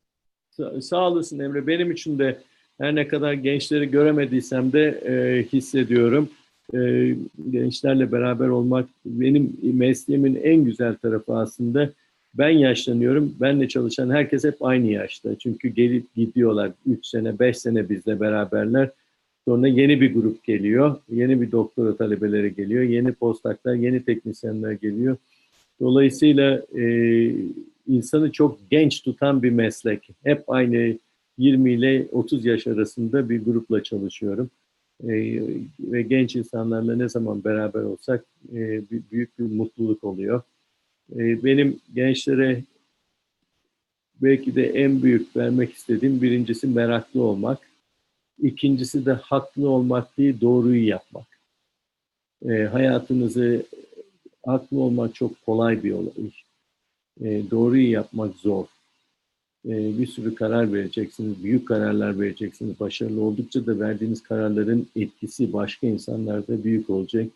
Sa- 0.59 0.83
sağ 0.83 1.09
olasın 1.09 1.39
Emre. 1.39 1.67
Benim 1.67 1.91
için 1.91 2.19
de 2.19 2.43
her 2.79 2.95
ne 2.95 3.09
kadar 3.09 3.33
gençleri 3.33 3.91
göremediysem 3.91 4.73
de 4.73 4.83
e, 5.07 5.43
hissediyorum. 5.53 6.29
E, 6.75 7.15
gençlerle 7.51 8.13
beraber 8.13 8.49
olmak 8.49 8.89
benim 9.07 9.57
mesleğimin 9.63 10.35
en 10.35 10.65
güzel 10.65 10.97
tarafı 10.97 11.37
aslında. 11.37 11.93
Ben 12.35 12.51
yaşlanıyorum. 12.51 13.35
Benle 13.41 13.69
çalışan 13.69 14.11
herkes 14.11 14.45
hep 14.45 14.57
aynı 14.61 14.87
yaşta. 14.87 15.39
Çünkü 15.39 15.69
gelip 15.69 16.15
gidiyorlar. 16.15 16.73
3 16.87 17.07
sene, 17.07 17.39
5 17.39 17.59
sene 17.59 17.89
bizle 17.89 18.21
beraberler. 18.21 18.91
Sonra 19.49 19.69
yeni 19.69 20.01
bir 20.01 20.15
grup 20.15 20.45
geliyor. 20.45 20.97
Yeni 21.09 21.41
bir 21.41 21.53
doktora 21.53 21.97
talebeleri 21.97 22.55
geliyor. 22.55 22.83
Yeni 22.83 23.13
postdoklar, 23.13 23.75
yeni 23.75 24.05
teknisyenler 24.05 24.73
geliyor. 24.73 25.17
Dolayısıyla 25.81 26.63
e, 26.79 26.85
insanı 27.89 28.33
çok 28.33 28.59
genç 28.71 29.03
tutan 29.03 29.43
bir 29.43 29.51
meslek. 29.51 30.09
Hep 30.25 30.45
aynı 30.51 30.99
20 31.39 31.73
ile 31.73 32.07
30 32.13 32.45
yaş 32.45 32.67
arasında 32.67 33.29
bir 33.29 33.45
grupla 33.45 33.83
çalışıyorum. 33.83 34.51
E, 35.03 35.41
ve 35.81 36.03
genç 36.03 36.37
insanlarla 36.37 36.97
ne 36.97 37.09
zaman 37.09 37.45
beraber 37.45 37.83
olsak 37.83 38.25
e, 38.53 38.83
büyük 39.13 39.39
bir 39.39 39.45
mutluluk 39.45 40.05
oluyor. 40.05 40.43
E, 41.17 41.45
benim 41.45 41.81
gençlere 41.95 42.63
belki 44.23 44.55
de 44.55 44.67
en 44.67 45.03
büyük 45.03 45.37
vermek 45.37 45.73
istediğim 45.73 46.23
birincisi 46.23 46.67
meraklı 46.67 47.23
olmak. 47.23 47.59
İkincisi 48.39 49.07
de 49.07 49.13
haklı 49.13 49.69
olmak 49.69 50.19
değil, 50.19 50.41
doğruyu 50.41 50.87
yapmak. 50.87 51.27
E, 52.49 52.53
hayatınızı 52.63 53.67
haklı 54.47 54.81
olmak 54.81 55.15
çok 55.15 55.47
kolay 55.47 55.83
bir 55.83 55.93
olay. 55.93 56.31
E, 57.21 57.51
doğruyu 57.51 57.91
yapmak 57.91 58.37
zor. 58.37 58.67
E, 59.69 59.99
bir 59.99 60.07
sürü 60.07 60.35
karar 60.35 60.73
vereceksiniz, 60.73 61.45
büyük 61.45 61.69
kararlar 61.69 62.21
vereceksiniz. 62.21 62.81
Başarılı 62.81 63.23
oldukça 63.23 63.67
da 63.67 63.81
verdiğiniz 63.81 64.23
kararların 64.23 64.89
etkisi 64.97 65.53
başka 65.53 65.87
insanlarda 65.87 66.65
büyük 66.65 66.91
olacak. 66.91 67.27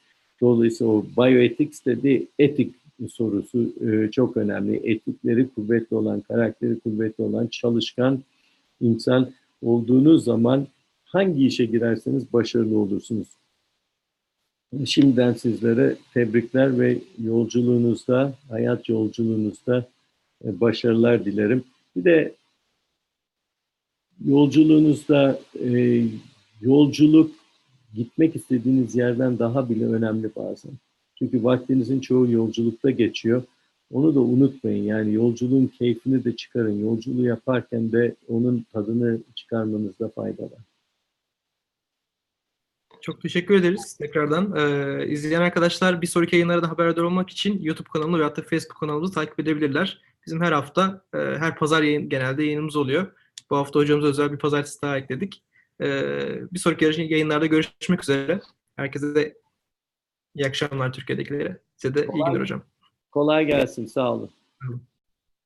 Dolayısıyla 0.40 0.92
o 0.92 1.04
bioethics 1.16 1.84
dediği 1.84 2.28
etik 2.38 2.83
sorusu 3.08 3.74
çok 4.10 4.36
önemli. 4.36 4.90
Etikleri 4.90 5.48
kuvvetli 5.48 5.96
olan, 5.96 6.20
karakteri 6.20 6.80
kuvvetli 6.80 7.24
olan, 7.24 7.46
çalışkan 7.46 8.22
insan 8.80 9.32
olduğunuz 9.62 10.24
zaman 10.24 10.66
hangi 11.04 11.46
işe 11.46 11.64
girerseniz 11.64 12.32
başarılı 12.32 12.78
olursunuz. 12.78 13.28
Şimdiden 14.84 15.32
sizlere 15.32 15.96
tebrikler 16.14 16.78
ve 16.78 16.98
yolculuğunuzda, 17.22 18.34
hayat 18.48 18.88
yolculuğunuzda 18.88 19.88
başarılar 20.42 21.24
dilerim. 21.24 21.64
Bir 21.96 22.04
de 22.04 22.34
yolculuğunuzda 24.24 25.40
yolculuk 26.60 27.30
gitmek 27.94 28.36
istediğiniz 28.36 28.96
yerden 28.96 29.38
daha 29.38 29.70
bile 29.70 29.86
önemli 29.86 30.30
bazen. 30.36 30.72
Çünkü 31.18 31.44
vaktinizin 31.44 32.00
çoğu 32.00 32.30
yolculukta 32.30 32.90
geçiyor. 32.90 33.42
Onu 33.92 34.14
da 34.14 34.20
unutmayın. 34.20 34.84
Yani 34.84 35.14
yolculuğun 35.14 35.66
keyfini 35.66 36.24
de 36.24 36.36
çıkarın. 36.36 36.80
Yolculuğu 36.80 37.24
yaparken 37.26 37.92
de 37.92 38.14
onun 38.28 38.66
tadını 38.72 39.18
çıkarmanızda 39.34 40.08
fayda 40.08 40.42
var. 40.42 40.62
Çok 43.00 43.22
teşekkür 43.22 43.54
ederiz 43.54 43.96
tekrardan. 43.96 44.56
Ee, 44.56 45.06
izleyen 45.06 45.40
arkadaşlar 45.40 46.02
bir 46.02 46.06
sonraki 46.06 46.36
yayınlardan 46.36 46.68
haberdar 46.68 47.02
olmak 47.02 47.30
için 47.30 47.62
YouTube 47.62 47.88
kanalımı 47.92 48.18
veyahut 48.18 48.36
da 48.36 48.42
Facebook 48.42 48.80
kanalımızı 48.80 49.14
takip 49.14 49.40
edebilirler. 49.40 50.00
Bizim 50.26 50.40
her 50.40 50.52
hafta, 50.52 51.04
e, 51.14 51.18
her 51.18 51.56
pazar 51.56 51.82
yayın, 51.82 52.08
genelde 52.08 52.42
yayınımız 52.42 52.76
oluyor. 52.76 53.06
Bu 53.50 53.56
hafta 53.56 53.80
hocamıza 53.80 54.08
özel 54.08 54.32
bir 54.32 54.38
pazartesi 54.38 54.82
daha 54.82 54.98
ekledik. 54.98 55.42
Ee, 55.80 56.40
bir 56.52 56.58
sonraki 56.58 56.84
yayınlarda 56.84 57.46
görüşmek 57.46 58.02
üzere. 58.02 58.40
Herkese 58.76 59.14
de 59.14 59.34
iyi 60.34 60.46
akşamlar 60.46 60.92
Türkiye'dekilere. 60.92 61.60
Size 61.76 61.94
de 61.94 62.00
iyi 62.02 62.06
Kolay 62.06 62.30
günler 62.30 62.40
hocam. 62.40 62.62
Kolay 63.10 63.46
gelsin. 63.46 63.86
Sağ 63.86 64.12
olun. 64.12 64.30
Tamam. 64.60 64.80